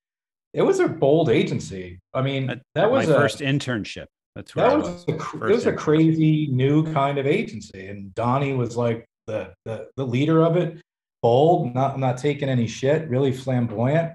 it 0.52 0.62
was 0.62 0.80
a 0.80 0.88
bold 0.88 1.28
agency. 1.30 1.98
I 2.14 2.22
mean, 2.22 2.46
That- 2.48 2.62
that 2.74 2.90
was 2.90 3.06
my 3.08 3.14
a, 3.14 3.16
first 3.18 3.40
internship. 3.40 4.06
That's 4.34 4.54
where 4.54 4.68
that 4.68 4.76
was 4.78 5.06
was. 5.06 5.08
a, 5.08 5.46
it 5.46 5.52
was 5.52 5.66
a 5.66 5.72
crazy 5.72 6.48
new 6.48 6.92
kind 6.92 7.16
of 7.18 7.26
agency, 7.26 7.86
and 7.88 8.14
Donnie 8.14 8.52
was 8.52 8.76
like 8.76 9.06
the 9.26 9.52
the, 9.64 9.88
the 9.96 10.04
leader 10.06 10.42
of 10.42 10.56
it. 10.56 10.80
Bold, 11.22 11.74
not 11.74 11.98
not 11.98 12.18
taking 12.18 12.48
any 12.50 12.66
shit, 12.66 13.08
really 13.08 13.32
flamboyant. 13.32 14.12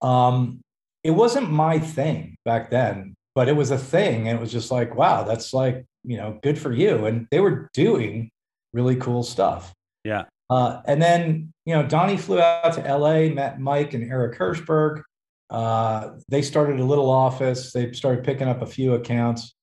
Um, 0.00 0.60
it 1.04 1.10
wasn't 1.10 1.50
my 1.50 1.78
thing 1.78 2.36
back 2.44 2.70
then, 2.70 3.14
but 3.34 3.48
it 3.48 3.56
was 3.56 3.70
a 3.70 3.78
thing, 3.78 4.28
and 4.28 4.38
it 4.38 4.40
was 4.40 4.52
just 4.52 4.70
like, 4.70 4.94
wow, 4.94 5.24
that's 5.24 5.52
like 5.52 5.84
you 6.04 6.16
know, 6.16 6.38
good 6.42 6.58
for 6.58 6.72
you. 6.72 7.06
And 7.06 7.26
they 7.30 7.40
were 7.40 7.70
doing 7.74 8.30
really 8.72 8.96
cool 8.96 9.22
stuff. 9.22 9.72
Yeah. 10.04 10.24
Uh, 10.50 10.82
and 10.86 11.00
then, 11.00 11.52
you 11.64 11.74
know, 11.74 11.82
Donnie 11.82 12.16
flew 12.16 12.40
out 12.40 12.74
to 12.74 12.80
LA, 12.80 13.32
met 13.32 13.60
Mike 13.60 13.94
and 13.94 14.10
Eric 14.10 14.38
Hirshberg. 14.38 15.02
Uh, 15.50 16.12
they 16.28 16.42
started 16.42 16.80
a 16.80 16.84
little 16.84 17.10
office. 17.10 17.72
They 17.72 17.92
started 17.92 18.24
picking 18.24 18.48
up 18.48 18.62
a 18.62 18.66
few 18.66 18.94
accounts. 18.94 19.54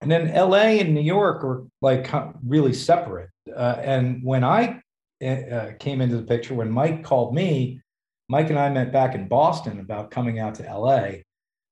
And 0.00 0.10
then 0.10 0.34
LA 0.34 0.80
and 0.80 0.94
New 0.94 1.00
York 1.00 1.42
were 1.42 1.66
like 1.80 2.10
really 2.44 2.74
separate. 2.74 3.30
Uh, 3.54 3.76
and 3.78 4.22
when 4.22 4.44
I 4.44 4.80
uh, 5.24 5.72
came 5.78 6.00
into 6.00 6.16
the 6.16 6.22
picture, 6.22 6.54
when 6.54 6.70
Mike 6.70 7.04
called 7.04 7.34
me, 7.34 7.80
Mike 8.28 8.50
and 8.50 8.58
I 8.58 8.68
met 8.70 8.92
back 8.92 9.14
in 9.14 9.28
Boston 9.28 9.80
about 9.80 10.10
coming 10.10 10.38
out 10.38 10.54
to 10.56 10.62
LA. 10.62 11.08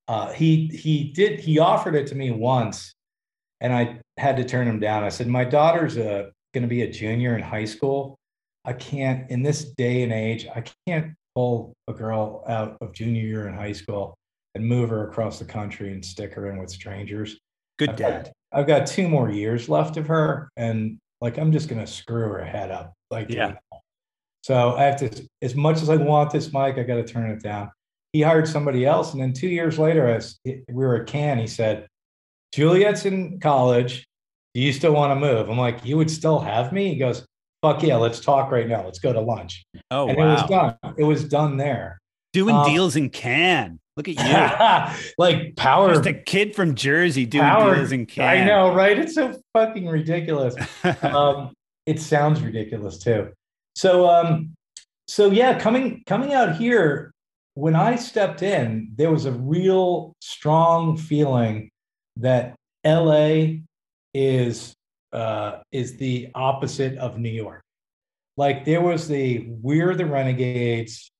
Uh, 0.08 0.32
he 0.32 0.66
he 0.68 1.04
did 1.12 1.38
he 1.40 1.58
offered 1.58 1.94
it 1.94 2.06
to 2.08 2.14
me 2.14 2.30
once, 2.30 2.94
and 3.60 3.72
I 3.72 4.00
had 4.18 4.36
to 4.36 4.44
turn 4.44 4.66
him 4.66 4.80
down. 4.80 5.04
I 5.04 5.08
said, 5.08 5.28
"My 5.28 5.44
daughter's 5.44 5.96
uh, 5.96 6.30
going 6.52 6.62
to 6.62 6.68
be 6.68 6.82
a 6.82 6.90
junior 6.90 7.36
in 7.36 7.42
high 7.42 7.64
school. 7.64 8.18
I 8.64 8.72
can't 8.74 9.30
in 9.30 9.42
this 9.42 9.64
day 9.76 10.02
and 10.02 10.12
age. 10.12 10.46
I 10.54 10.64
can't 10.86 11.14
pull 11.34 11.72
a 11.88 11.92
girl 11.92 12.44
out 12.46 12.76
of 12.80 12.92
junior 12.92 13.22
year 13.22 13.48
in 13.48 13.54
high 13.54 13.72
school 13.72 14.14
and 14.54 14.66
move 14.66 14.90
her 14.90 15.08
across 15.08 15.38
the 15.38 15.44
country 15.46 15.92
and 15.92 16.04
stick 16.04 16.34
her 16.34 16.50
in 16.50 16.58
with 16.58 16.70
strangers. 16.70 17.38
Good 17.78 17.90
I've 17.90 17.96
got- 17.96 18.10
dad. 18.24 18.32
I've 18.54 18.66
got 18.66 18.86
two 18.86 19.08
more 19.08 19.30
years 19.30 19.70
left 19.70 19.96
of 19.96 20.06
her, 20.08 20.50
and 20.58 20.98
like 21.22 21.38
I'm 21.38 21.52
just 21.52 21.68
gonna 21.70 21.86
screw 21.86 22.28
her 22.28 22.44
head 22.44 22.70
up. 22.70 22.92
Like, 23.10 23.30
Yeah. 23.30 23.54
So 24.42 24.74
I 24.76 24.82
have 24.82 24.96
to, 24.96 25.28
as 25.40 25.54
much 25.54 25.80
as 25.82 25.88
I 25.88 25.96
want 25.96 26.32
this 26.32 26.52
Mike, 26.52 26.76
I 26.76 26.82
got 26.82 26.96
to 26.96 27.04
turn 27.04 27.30
it 27.30 27.42
down. 27.42 27.70
He 28.12 28.20
hired 28.20 28.46
somebody 28.46 28.84
else, 28.84 29.12
and 29.12 29.22
then 29.22 29.32
two 29.32 29.48
years 29.48 29.78
later, 29.78 30.06
as 30.06 30.38
we 30.44 30.62
were 30.68 31.00
at 31.00 31.06
Cannes, 31.06 31.38
he 31.38 31.46
said, 31.46 31.86
"Juliet's 32.52 33.06
in 33.06 33.40
college. 33.40 34.06
Do 34.54 34.60
you 34.60 34.72
still 34.72 34.92
want 34.92 35.12
to 35.12 35.16
move?" 35.16 35.48
I'm 35.48 35.56
like, 35.56 35.84
"You 35.84 35.96
would 35.96 36.10
still 36.10 36.38
have 36.40 36.72
me?" 36.72 36.90
He 36.90 36.96
goes, 36.96 37.24
"Fuck 37.62 37.82
yeah, 37.82 37.96
let's 37.96 38.20
talk 38.20 38.50
right 38.50 38.68
now. 38.68 38.84
Let's 38.84 38.98
go 38.98 39.12
to 39.12 39.20
lunch." 39.20 39.64
Oh 39.90 40.08
and 40.08 40.18
it 40.18 40.24
was 40.24 40.42
done. 40.48 40.76
It 40.98 41.04
was 41.04 41.24
done 41.24 41.56
there. 41.56 42.00
Doing 42.34 42.54
Um, 42.54 42.66
deals 42.66 42.96
in 42.96 43.08
Cannes. 43.08 43.78
Look 43.96 44.08
at 44.08 44.16
you. 44.16 45.14
like 45.18 45.56
power. 45.56 45.94
Just 45.94 46.06
a 46.06 46.14
kid 46.14 46.54
from 46.54 46.74
Jersey 46.74 47.26
doing 47.26 47.44
power. 47.44 47.76
deals 47.76 47.92
in 47.92 48.06
Cannes. 48.06 48.42
I 48.42 48.44
know, 48.44 48.74
right? 48.74 48.98
It's 48.98 49.14
so 49.14 49.40
fucking 49.54 49.86
ridiculous. 49.86 50.54
um, 51.02 51.52
it 51.86 52.00
sounds 52.00 52.42
ridiculous 52.42 52.98
too. 52.98 53.30
So, 53.74 54.08
um, 54.08 54.54
so 55.06 55.30
yeah, 55.30 55.58
coming 55.58 56.02
coming 56.06 56.32
out 56.32 56.56
here, 56.56 57.12
when 57.54 57.74
I 57.74 57.96
stepped 57.96 58.42
in, 58.42 58.92
there 58.96 59.10
was 59.10 59.24
a 59.24 59.32
real 59.32 60.14
strong 60.20 60.96
feeling 60.96 61.70
that 62.16 62.54
LA 62.84 63.60
is 64.14 64.74
uh, 65.12 65.58
is 65.70 65.96
the 65.96 66.28
opposite 66.34 66.96
of 66.98 67.18
New 67.18 67.30
York. 67.30 67.62
Like 68.36 68.64
there 68.64 68.80
was 68.80 69.08
the 69.08 69.46
we're 69.48 69.94
the 69.94 70.06
renegades. 70.06 71.10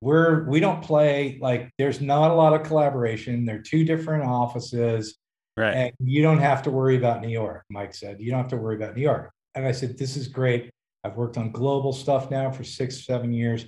We're 0.00 0.44
we 0.48 0.60
don't 0.60 0.82
play 0.82 1.38
like 1.40 1.70
there's 1.78 2.00
not 2.00 2.30
a 2.30 2.34
lot 2.34 2.54
of 2.54 2.66
collaboration. 2.66 3.44
They're 3.44 3.62
two 3.62 3.84
different 3.84 4.24
offices 4.24 5.18
right. 5.58 5.74
and 5.74 5.92
you 6.00 6.22
don't 6.22 6.38
have 6.38 6.62
to 6.62 6.70
worry 6.70 6.96
about 6.96 7.20
New 7.20 7.28
York. 7.28 7.64
Mike 7.68 7.94
said, 7.94 8.20
you 8.20 8.30
don't 8.30 8.40
have 8.40 8.50
to 8.50 8.56
worry 8.56 8.76
about 8.76 8.96
New 8.96 9.02
York. 9.02 9.32
And 9.54 9.66
I 9.66 9.72
said, 9.72 9.98
this 9.98 10.16
is 10.16 10.28
great. 10.28 10.70
I've 11.08 11.16
worked 11.16 11.38
on 11.38 11.50
global 11.50 11.92
stuff 11.92 12.30
now 12.30 12.50
for 12.50 12.64
six, 12.64 13.04
seven 13.06 13.32
years. 13.32 13.66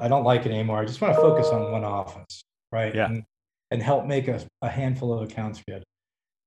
I 0.00 0.08
don't 0.08 0.24
like 0.24 0.46
it 0.46 0.52
anymore. 0.52 0.78
I 0.78 0.84
just 0.84 1.00
want 1.00 1.14
to 1.14 1.20
focus 1.20 1.48
on 1.48 1.72
one 1.72 1.84
office, 1.84 2.44
right? 2.72 2.94
Yeah. 2.94 3.06
And, 3.06 3.24
and 3.72 3.82
help 3.82 4.06
make 4.06 4.28
a, 4.28 4.40
a 4.62 4.68
handful 4.68 5.12
of 5.12 5.22
accounts 5.28 5.62
good. 5.68 5.82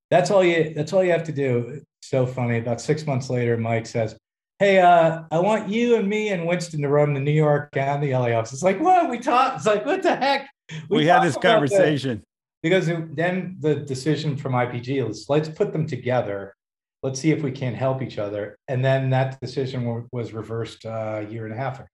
That's 0.09 0.31
all 0.31 0.43
you. 0.43 0.73
That's 0.73 0.93
all 0.93 1.03
you 1.03 1.11
have 1.11 1.25
to 1.25 1.31
do. 1.31 1.81
It's 1.99 2.09
so 2.09 2.25
funny. 2.25 2.57
About 2.57 2.81
six 2.81 3.05
months 3.05 3.29
later, 3.29 3.57
Mike 3.57 3.85
says, 3.85 4.17
"Hey, 4.57 4.79
uh, 4.79 5.23
I 5.29 5.39
want 5.39 5.69
you 5.69 5.97
and 5.97 6.07
me 6.07 6.29
and 6.29 6.47
Winston 6.47 6.81
to 6.81 6.87
run 6.89 7.13
the 7.13 7.19
New 7.19 7.31
York 7.31 7.69
and 7.77 8.01
the 8.01 8.13
LA 8.15 8.31
office." 8.31 8.53
It's 8.53 8.63
like, 8.63 8.79
what 8.79 9.09
we 9.09 9.19
talked. 9.19 9.57
It's 9.57 9.65
like, 9.67 9.85
what 9.85 10.01
the 10.01 10.15
heck? 10.15 10.49
we, 10.89 11.05
had 11.05 11.23
this 11.23 11.37
conversation. 11.37 12.23
because 12.63 12.87
it- 12.87 13.15
then 13.15 13.57
the 13.59 13.75
decision 13.75 14.35
from 14.37 14.53
IPG 14.53 15.07
is 15.07 15.25
let's 15.29 15.49
put 15.49 15.71
them 15.73 15.85
together. 15.85 16.55
Let's 17.01 17.19
see 17.19 17.31
if 17.31 17.41
we 17.43 17.51
can 17.51 17.73
help 17.73 18.01
each 18.01 18.17
other. 18.17 18.57
And 18.67 18.83
then 18.83 19.09
that 19.11 19.39
decision 19.39 19.85
wa- 19.85 20.01
was 20.11 20.33
reversed 20.33 20.85
uh, 20.85 21.23
a 21.27 21.31
year 21.31 21.45
and 21.45 21.53
a 21.53 21.57
half 21.57 21.79
ago. 21.79 21.87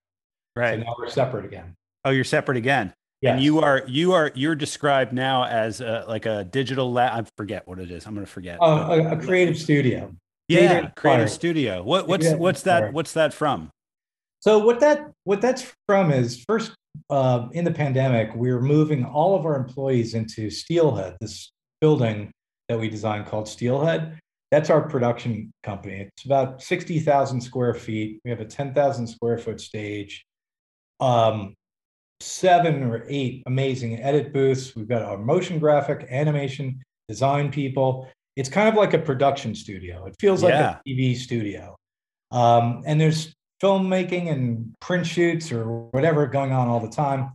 So 0.57 0.61
Right. 0.61 0.79
now 0.79 0.95
we're 0.97 1.09
separate 1.09 1.45
again. 1.45 1.75
Oh, 2.05 2.11
you're 2.11 2.23
separate 2.23 2.57
again. 2.57 2.93
Yes. 3.21 3.33
And 3.33 3.43
you 3.43 3.59
are 3.61 3.83
you 3.87 4.13
are 4.13 4.31
you're 4.35 4.55
described 4.55 5.11
now 5.13 5.45
as 5.45 5.81
a, 5.81 6.05
like 6.07 6.25
a 6.25 6.43
digital 6.43 6.91
lab. 6.91 7.25
I 7.25 7.27
forget 7.37 7.67
what 7.67 7.79
it 7.79 7.89
is. 7.91 8.05
I'm 8.05 8.13
gonna 8.13 8.25
forget. 8.25 8.59
Uh, 8.61 8.87
a, 9.11 9.17
a 9.17 9.21
creative 9.21 9.57
studio. 9.57 10.13
yeah, 10.47 10.89
creative 10.95 11.31
studio. 11.31 11.81
What 11.83 12.07
what's 12.07 12.29
what's 12.33 12.61
that 12.63 12.93
what's 12.93 13.13
that 13.13 13.33
from? 13.33 13.69
So 14.41 14.59
what 14.59 14.79
that 14.81 15.11
what 15.23 15.41
that's 15.41 15.71
from 15.87 16.11
is 16.11 16.43
first 16.47 16.73
uh, 17.09 17.47
in 17.53 17.65
the 17.65 17.71
pandemic 17.71 18.35
we 18.35 18.51
were 18.53 18.61
moving 18.61 19.03
all 19.03 19.35
of 19.35 19.45
our 19.45 19.55
employees 19.55 20.13
into 20.13 20.49
Steelhead, 20.49 21.17
this 21.19 21.51
building 21.81 22.31
that 22.69 22.79
we 22.79 22.89
designed 22.89 23.25
called 23.25 23.47
Steelhead. 23.47 24.19
That's 24.55 24.69
our 24.69 24.87
production 24.87 25.51
company. 25.63 26.07
It's 26.15 26.23
about 26.23 26.63
sixty 26.63 26.97
thousand 26.97 27.41
square 27.41 27.73
feet. 27.73 28.21
We 28.23 28.31
have 28.31 28.39
a 28.39 28.45
ten 28.45 28.73
thousand 28.73 29.05
square 29.05 29.37
foot 29.37 29.59
stage, 29.59 30.25
um, 31.01 31.55
seven 32.21 32.81
or 32.83 33.03
eight 33.09 33.43
amazing 33.47 34.01
edit 34.01 34.31
booths. 34.31 34.73
We've 34.73 34.87
got 34.87 35.01
our 35.01 35.17
motion 35.17 35.59
graphic, 35.59 36.07
animation, 36.09 36.81
design 37.09 37.51
people. 37.51 38.07
It's 38.37 38.47
kind 38.47 38.69
of 38.69 38.75
like 38.75 38.93
a 38.93 38.97
production 38.97 39.55
studio. 39.55 40.05
It 40.05 40.15
feels 40.21 40.41
like 40.41 40.53
Yeah. 40.53 40.77
a 40.85 40.89
TV 40.89 41.17
studio. 41.17 41.75
Um, 42.31 42.81
and 42.85 42.99
there's 42.99 43.35
filmmaking 43.61 44.31
and 44.31 44.73
print 44.79 45.05
shoots 45.05 45.51
or 45.51 45.89
whatever 45.91 46.27
going 46.27 46.53
on 46.53 46.69
all 46.69 46.79
the 46.79 46.87
time. 46.87 47.31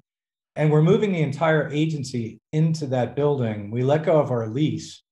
And 0.56 0.72
we're 0.72 0.80
moving 0.80 1.12
the 1.12 1.20
entire 1.20 1.68
agency 1.68 2.38
into 2.54 2.86
that 2.86 3.14
building. 3.14 3.70
We 3.70 3.82
let 3.82 4.04
go 4.04 4.18
of 4.18 4.30
our 4.30 4.48
lease 4.48 5.02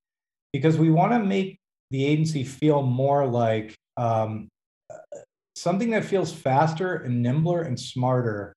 because 0.55 0.79
we 0.79 0.89
want 0.89 1.13
to 1.13 1.19
make 1.19 1.59
the 1.91 2.05
agency 2.05 2.45
feel 2.45 2.83
more 2.83 3.27
like 3.27 3.75
um, 3.97 4.49
something 5.57 5.91
that 5.91 6.05
feels 6.05 6.33
faster 6.33 6.97
and 6.97 7.23
nimbler 7.23 7.63
and 7.63 7.79
smarter 7.79 8.53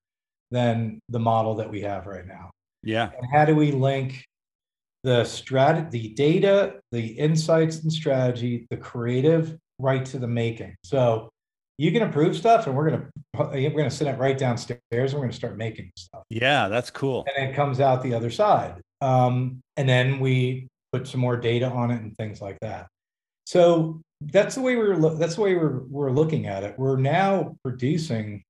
than 0.51 0.99
the 1.09 1.19
model 1.19 1.55
that 1.55 1.69
we 1.69 1.81
have 1.81 2.05
right 2.07 2.27
now. 2.27 2.51
Yeah. 2.83 3.09
And 3.15 3.25
how 3.31 3.45
do 3.45 3.55
we 3.55 3.71
link 3.71 4.23
the 5.03 5.21
strat, 5.23 5.91
the 5.91 6.09
data, 6.09 6.79
the 6.91 7.05
insights 7.07 7.81
and 7.83 7.91
strategy, 7.91 8.67
the 8.69 8.77
creative, 8.77 9.57
right 9.79 10.05
to 10.05 10.19
the 10.19 10.27
making? 10.27 10.75
So 10.83 11.29
you 11.77 11.91
can 11.91 12.03
approve 12.03 12.35
stuff, 12.35 12.67
and 12.67 12.75
we're 12.75 12.89
gonna 12.89 13.09
we're 13.53 13.69
gonna 13.71 13.89
sit 13.89 14.07
it 14.07 14.19
right 14.19 14.37
downstairs, 14.37 14.81
and 14.91 15.13
we're 15.13 15.21
gonna 15.21 15.33
start 15.33 15.57
making 15.57 15.89
stuff, 15.97 16.23
Yeah, 16.29 16.67
that's 16.67 16.91
cool. 16.91 17.25
and 17.35 17.49
it 17.49 17.55
comes 17.55 17.79
out 17.79 18.03
the 18.03 18.13
other 18.13 18.29
side. 18.29 18.81
Um, 18.99 19.61
and 19.77 19.89
then 19.89 20.19
we 20.19 20.67
put 20.91 21.07
some 21.07 21.21
more 21.21 21.37
data 21.37 21.67
on 21.67 21.89
it 21.89 22.01
and 22.01 22.15
things 22.17 22.39
like 22.41 22.59
that. 22.61 22.87
So 23.51 23.99
that's 24.21 24.55
the 24.55 24.61
way 24.61 24.77
we're 24.77 24.95
loo- 24.95 25.17
that's 25.17 25.35
the 25.35 25.41
way 25.41 25.55
we're 25.55 25.79
we're 25.89 26.11
looking 26.11 26.47
at 26.47 26.63
it. 26.63 26.79
We're 26.79 26.95
now 26.95 27.57
producing 27.65 28.43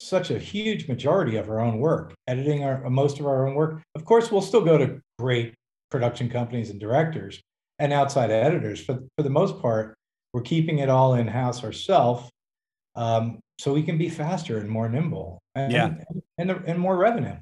such 0.00 0.30
a 0.30 0.38
huge 0.38 0.86
majority 0.86 1.34
of 1.34 1.50
our 1.50 1.58
own 1.58 1.80
work, 1.80 2.14
editing 2.28 2.62
our 2.62 2.88
most 2.88 3.18
of 3.18 3.26
our 3.26 3.48
own 3.48 3.56
work. 3.56 3.82
Of 3.96 4.04
course, 4.04 4.30
we'll 4.30 4.42
still 4.42 4.60
go 4.64 4.78
to 4.78 5.00
great 5.18 5.54
production 5.90 6.30
companies 6.30 6.70
and 6.70 6.78
directors 6.78 7.40
and 7.80 7.92
outside 7.92 8.30
editors. 8.30 8.86
But 8.86 9.00
for 9.16 9.24
the 9.24 9.30
most 9.30 9.60
part, 9.60 9.96
we're 10.32 10.42
keeping 10.42 10.78
it 10.78 10.88
all 10.88 11.14
in 11.14 11.26
house 11.26 11.64
ourselves, 11.64 12.30
um, 12.94 13.40
so 13.58 13.74
we 13.74 13.82
can 13.82 13.98
be 13.98 14.08
faster 14.08 14.58
and 14.58 14.70
more 14.70 14.88
nimble, 14.88 15.40
and 15.56 15.72
Yeah. 15.72 15.94
and, 16.38 16.50
and 16.52 16.78
more 16.78 16.96
revenue. 16.96 17.38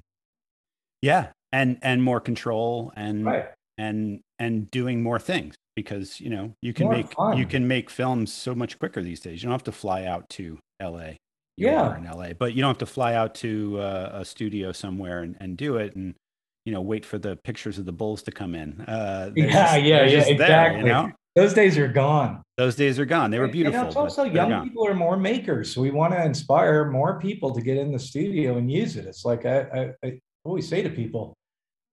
Yeah. 1.03 1.26
And 1.53 1.78
and 1.82 2.03
more 2.03 2.20
control 2.20 2.90
and 2.97 3.26
Right. 3.26 3.49
and 3.76 4.20
and 4.38 4.70
doing 4.70 5.03
more 5.03 5.18
things 5.18 5.57
because 5.77 6.20
you 6.20 6.31
know 6.31 6.53
you 6.62 6.72
can 6.72 6.87
More 6.87 6.95
make 6.97 7.12
fun. 7.12 7.39
you 7.39 7.47
can 7.47 7.68
make 7.68 7.89
films 7.91 8.33
so 8.33 8.55
much 8.55 8.79
quicker 8.81 9.03
these 9.03 9.20
days. 9.20 9.43
You 9.43 9.47
don't 9.49 9.53
have 9.55 9.62
to 9.64 9.72
fly 9.72 10.05
out 10.07 10.29
to 10.31 10.59
LA. 10.83 11.11
You 11.59 11.68
Yeah. 11.68 11.97
in 11.97 12.05
LA, 12.05 12.33
but 12.33 12.55
you 12.55 12.62
don't 12.62 12.70
have 12.70 12.79
to 12.79 12.87
fly 12.87 13.14
out 13.14 13.35
to 13.37 13.79
uh, 13.81 14.11
a 14.14 14.24
studio 14.24 14.72
somewhere 14.72 15.22
and, 15.22 15.37
and 15.41 15.57
do 15.57 15.77
it. 15.77 15.95
And 15.95 16.14
you 16.64 16.72
know 16.72 16.81
wait 16.81 17.05
for 17.07 17.18
the 17.18 17.37
pictures 17.37 17.79
of 17.79 17.85
the 17.85 17.93
bulls 17.93 18.22
to 18.24 18.33
come 18.33 18.55
in. 18.57 18.81
Uh, 18.81 19.31
Yeah, 19.37 19.47
just- 19.47 19.55
yeah, 19.55 20.03
yeah, 20.03 20.09
just 20.09 20.27
there, 20.27 20.35
exactly. 20.35 20.81
you 20.81 20.87
know? 20.87 21.12
Those 21.37 21.53
days 21.53 21.77
are 21.77 21.87
gone. 21.89 22.43
Those 22.57 22.77
days 22.77 22.99
are 22.99 23.05
gone. 23.05 23.31
They 23.31 23.39
were 23.39 23.45
And 23.45 23.53
beautiful. 23.53 23.87
it's 23.87 23.95
also 23.97 24.24
young 24.24 24.49
gone. 24.49 24.64
people 24.66 24.87
are 24.89 24.95
more 24.95 25.18
makers, 25.18 25.70
so 25.70 25.83
we 25.83 25.91
want 25.91 26.14
to 26.14 26.24
inspire 26.24 26.87
more 26.91 27.20
people 27.20 27.55
to 27.55 27.61
get 27.61 27.77
in 27.77 27.93
the 27.93 27.99
studio 27.99 28.57
and 28.57 28.72
use 28.72 28.97
it. 28.97 29.05
It's 29.05 29.22
like 29.27 29.45
I, 29.45 29.61
I, 29.61 29.91
I 30.03 30.18
always 30.45 30.66
say 30.66 30.81
to 30.83 30.89
people, 30.89 31.35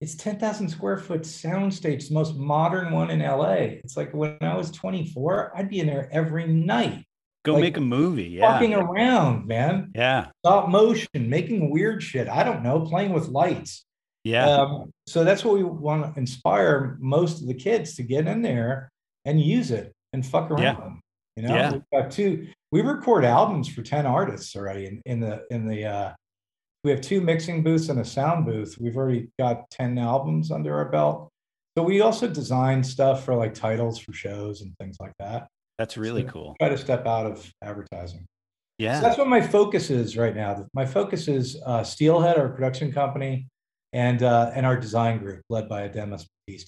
it's 0.03 0.15
ten 0.15 0.37
thousand 0.37 0.67
square 0.69 0.97
foot 0.97 1.21
soundstage, 1.21 2.09
the 2.09 2.13
most 2.13 2.35
modern 2.35 2.91
one 2.93 3.09
in 3.09 3.19
LA. 3.19 3.79
It's 3.83 3.95
like 3.97 4.13
when 4.13 4.37
I 4.41 4.55
was 4.55 4.69
twenty 4.71 5.07
four, 5.11 5.51
I'd 5.55 5.69
be 5.69 5.79
in 5.79 5.87
there 5.87 6.09
every 6.11 6.45
night, 6.45 7.03
Go 7.45 7.53
like, 7.53 7.61
make 7.63 7.77
a 7.77 7.81
movie. 7.81 8.25
Yeah. 8.25 8.51
walking 8.51 8.73
around, 8.73 9.47
man, 9.47 9.91
Yeah. 9.95 10.27
stop 10.45 10.69
motion, 10.69 11.07
making 11.15 11.69
weird 11.71 12.03
shit. 12.03 12.27
I 12.27 12.43
don't 12.43 12.63
know, 12.63 12.81
playing 12.81 13.13
with 13.13 13.29
lights. 13.29 13.85
Yeah. 14.25 14.45
Um, 14.49 14.91
so 15.07 15.23
that's 15.23 15.43
what 15.43 15.55
we 15.55 15.63
want 15.63 16.13
to 16.13 16.19
inspire 16.19 16.97
most 16.99 17.41
of 17.41 17.47
the 17.47 17.53
kids 17.53 17.95
to 17.95 18.03
get 18.03 18.27
in 18.27 18.41
there 18.41 18.89
and 19.25 19.39
use 19.41 19.71
it 19.71 19.91
and 20.13 20.25
fuck 20.25 20.51
around. 20.51 20.61
Yeah. 21.35 21.41
You 21.41 21.47
know, 21.47 21.55
Yeah. 21.55 21.71
we've 21.73 21.81
got 21.93 22.11
two. 22.11 22.47
We 22.71 22.81
record 22.81 23.23
albums 23.25 23.67
for 23.67 23.81
ten 23.83 24.05
artists 24.05 24.55
already 24.55 24.85
in, 24.85 25.01
in 25.05 25.19
the 25.21 25.45
in 25.49 25.67
the. 25.67 25.85
uh 25.85 26.13
We 26.83 26.91
have 26.91 27.01
two 27.01 27.21
mixing 27.21 27.63
booths 27.63 27.89
and 27.89 27.99
a 27.99 28.05
sound 28.05 28.45
booth. 28.45 28.77
We've 28.79 28.97
already 28.97 29.29
got 29.39 29.69
ten 29.69 29.97
albums 29.97 30.51
under 30.51 30.75
our 30.75 30.89
belt. 30.89 31.29
So 31.77 31.83
we 31.83 32.01
also 32.01 32.27
design 32.27 32.83
stuff 32.83 33.23
for 33.23 33.35
like 33.35 33.53
titles 33.53 33.97
for 33.97 34.13
shows 34.13 34.61
and 34.61 34.73
things 34.79 34.97
like 34.99 35.13
that. 35.19 35.47
That's 35.77 35.97
really 35.97 36.23
so- 36.23 36.31
cool. 36.31 36.55
Try 36.59 36.69
to 36.69 36.77
step 36.77 37.05
out 37.07 37.25
of 37.25 37.49
advertising. 37.63 38.25
Yeah. 38.79 38.99
So 38.99 39.07
that's 39.07 39.17
what 39.17 39.27
my 39.27 39.39
focus 39.41 39.89
is 39.89 40.17
right 40.17 40.35
now. 40.35 40.65
My 40.73 40.85
focus 40.85 41.27
is 41.27 41.57
uh, 41.65 41.83
Steelhead, 41.83 42.37
our 42.37 42.49
production 42.49 42.91
company, 42.91 43.47
and 43.93 44.21
uh, 44.21 44.51
and 44.53 44.65
our 44.65 44.75
design 44.77 45.19
group 45.19 45.41
led 45.49 45.69
by 45.69 45.87
Ademus 45.87 46.25
Batista. 46.45 46.67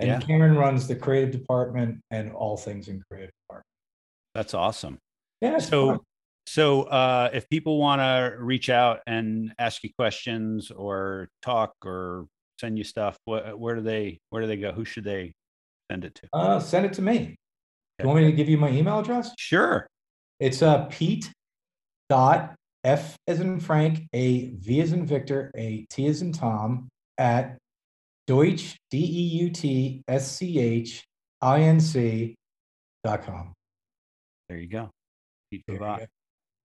And 0.00 0.08
Yeah. 0.08 0.20
Cameron 0.20 0.56
runs 0.56 0.88
the 0.88 0.96
creative 0.96 1.30
department 1.30 2.00
and 2.10 2.32
all 2.32 2.56
things 2.56 2.88
in 2.88 3.00
creative 3.08 3.30
department. 3.46 3.66
That's 4.34 4.52
awesome. 4.52 4.98
Yeah, 5.40 5.58
So, 5.58 5.88
fun. 5.90 6.00
So 6.46 6.82
uh, 6.82 7.30
if 7.32 7.48
people 7.48 7.78
want 7.78 8.00
to 8.00 8.36
reach 8.38 8.68
out 8.70 9.00
and 9.06 9.54
ask 9.58 9.82
you 9.82 9.90
questions 9.98 10.70
or 10.70 11.28
talk 11.42 11.74
or 11.84 12.26
send 12.60 12.78
you 12.78 12.84
stuff, 12.84 13.16
what, 13.24 13.58
where 13.58 13.74
do 13.74 13.80
they 13.80 14.18
where 14.30 14.42
do 14.42 14.48
they 14.48 14.56
go? 14.56 14.72
Who 14.72 14.84
should 14.84 15.04
they 15.04 15.32
send 15.90 16.04
it 16.04 16.14
to? 16.16 16.28
uh, 16.32 16.60
send 16.60 16.86
it 16.86 16.92
to 16.94 17.02
me. 17.02 17.36
You 17.98 18.06
want 18.06 18.20
me 18.20 18.26
to 18.26 18.32
give 18.32 18.48
you 18.48 18.58
my 18.58 18.70
email 18.70 18.98
address? 18.98 19.32
Sure. 19.38 19.86
It's 20.40 20.62
uh, 20.62 20.86
Pete 20.86 21.30
dot 22.08 22.54
F 22.82 23.16
as 23.26 23.40
in 23.40 23.60
Frank, 23.60 24.06
A 24.12 24.50
V 24.50 24.80
as 24.80 24.92
in 24.92 25.06
Victor, 25.06 25.50
A 25.56 25.86
T 25.90 26.06
as 26.06 26.20
in 26.22 26.32
Tom 26.32 26.88
at 27.18 27.56
Deutsch 28.26 28.76
D 28.90 28.98
E 28.98 29.44
U 29.44 29.50
T 29.50 30.02
S 30.08 30.30
C 30.30 30.58
H 30.58 31.04
I 31.40 31.60
N 31.60 31.80
C 31.80 32.34
dot 33.04 33.24
com. 33.24 33.52
There 34.48 34.58
you 34.58 34.68
go. 34.68 34.90
Pete 35.50 35.62
There. 35.68 36.08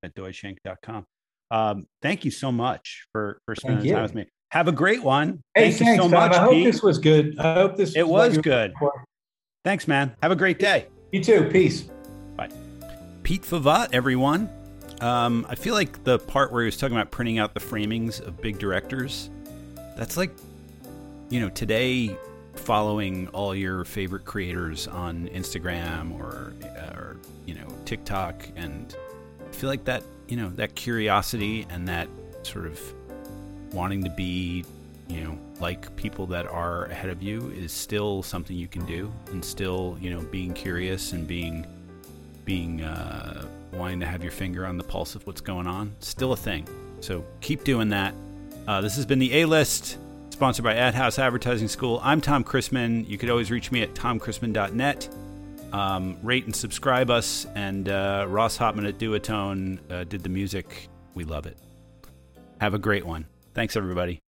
At 0.04 0.16
deutschinc.com. 0.16 1.06
Um, 1.52 1.86
thank 2.02 2.26
you 2.26 2.32
so 2.32 2.52
much 2.52 3.06
for 3.12 3.40
for 3.46 3.56
spending 3.56 3.92
time 3.92 4.04
with 4.04 4.16
me. 4.16 4.28
Have 4.52 4.68
a 4.68 4.72
great 4.72 5.04
one. 5.04 5.42
Hey, 5.54 5.72
Thank 5.72 5.80
you 5.92 5.96
so 5.96 6.02
Tom. 6.04 6.12
much, 6.12 6.32
I 6.34 6.40
hope 6.44 6.52
Pete. 6.52 6.66
this 6.66 6.82
was 6.82 6.98
good. 6.98 7.38
I 7.40 7.54
hope 7.56 7.76
this 7.78 7.96
It 7.96 8.08
was 8.08 8.36
you- 8.36 8.42
good. 8.42 8.74
Thanks, 9.64 9.88
man. 9.88 10.16
Have 10.24 10.32
a 10.32 10.36
great 10.36 10.58
day. 10.60 10.88
You 11.12 11.24
too. 11.24 11.50
Peace. 11.52 11.90
Bye. 12.36 12.50
Pete 13.24 13.44
Favat, 13.44 13.90
everyone. 13.94 14.50
Um, 15.02 15.46
I 15.50 15.56
feel 15.56 15.74
like 15.76 16.04
the 16.04 16.18
part 16.20 16.52
where 16.52 16.62
he 16.64 16.66
was 16.66 16.78
talking 16.78 16.96
about 16.98 17.12
printing 17.12 17.38
out 17.40 17.54
the 17.54 17.60
framings 17.60 18.22
of 18.22 18.42
big 18.42 18.58
directors, 18.60 19.30
that's 19.98 20.18
like, 20.18 20.32
you 21.30 21.40
know, 21.40 21.50
today 21.50 22.16
following 22.56 23.28
all 23.30 23.54
your 23.56 23.86
favorite 23.86 24.26
creators 24.26 24.88
on 24.88 25.28
Instagram 25.30 26.20
or, 26.20 26.54
or 26.96 27.18
you 27.46 27.54
know, 27.54 27.68
TikTok. 27.86 28.48
And 28.56 28.96
feel 29.60 29.70
like 29.70 29.84
that, 29.84 30.04
you 30.30 30.38
know, 30.38 30.50
that 30.52 30.74
curiosity 30.76 31.68
and 31.70 31.86
that 31.86 32.08
sort 32.44 32.66
of 32.66 32.80
wanting 33.74 34.02
to 34.06 34.10
be, 34.10 34.64
you 35.10 35.22
know, 35.22 35.38
like 35.60 35.94
people 35.98 36.26
that 36.26 36.48
are 36.48 36.86
ahead 36.86 37.10
of 37.10 37.22
you 37.22 37.52
is 37.52 37.74
still 37.74 38.24
something 38.24 38.56
you 38.56 38.70
can 38.70 38.86
do. 38.86 39.12
And 39.32 39.44
still, 39.44 39.98
you 40.00 40.12
know, 40.12 40.22
being 40.22 40.54
curious 40.54 41.12
and 41.12 41.28
being 41.28 41.68
being 42.46 42.82
uh, 42.82 43.46
wanting 43.74 44.00
to 44.00 44.06
have 44.06 44.24
your 44.24 44.32
finger 44.32 44.66
on 44.66 44.78
the 44.78 44.84
pulse 44.84 45.14
of 45.14 45.28
what's 45.28 45.42
going 45.42 45.68
on 45.68 45.94
still 46.00 46.32
a 46.32 46.38
thing. 46.38 46.66
So 47.02 47.26
keep 47.42 47.66
doing 47.66 47.90
that. 47.90 48.14
Uh, 48.66 48.80
this 48.80 48.96
has 48.96 49.06
been 49.06 49.20
the 49.20 49.42
a 49.42 49.46
list 49.46 49.98
sponsored 50.30 50.64
by 50.64 50.76
ad 50.76 50.96
house 50.96 51.20
advertising 51.20 51.68
school. 51.68 52.00
I'm 52.02 52.22
Tom 52.22 52.46
Christmann. 52.46 53.06
You 53.10 53.18
could 53.18 53.30
always 53.30 53.52
reach 53.52 53.72
me 53.72 53.82
at 53.82 53.94
tomchristmann.net 53.94 55.10
um, 55.74 56.18
rate 56.24 56.46
and 56.46 56.56
subscribe 56.56 57.10
us 57.10 57.46
and 57.56 57.90
uh, 57.90 58.26
ross 58.28 58.58
hopman 58.58 58.88
at 58.88 58.98
duotone 58.98 59.80
uh, 59.92 60.04
did 60.04 60.24
the 60.24 60.30
music. 60.30 60.90
We 61.14 61.24
love 61.24 61.46
it. 61.46 61.58
Have 62.62 62.74
a 62.74 62.80
great 62.80 63.06
one. 63.06 63.26
Thanks 63.54 63.76
everybody 63.76 64.22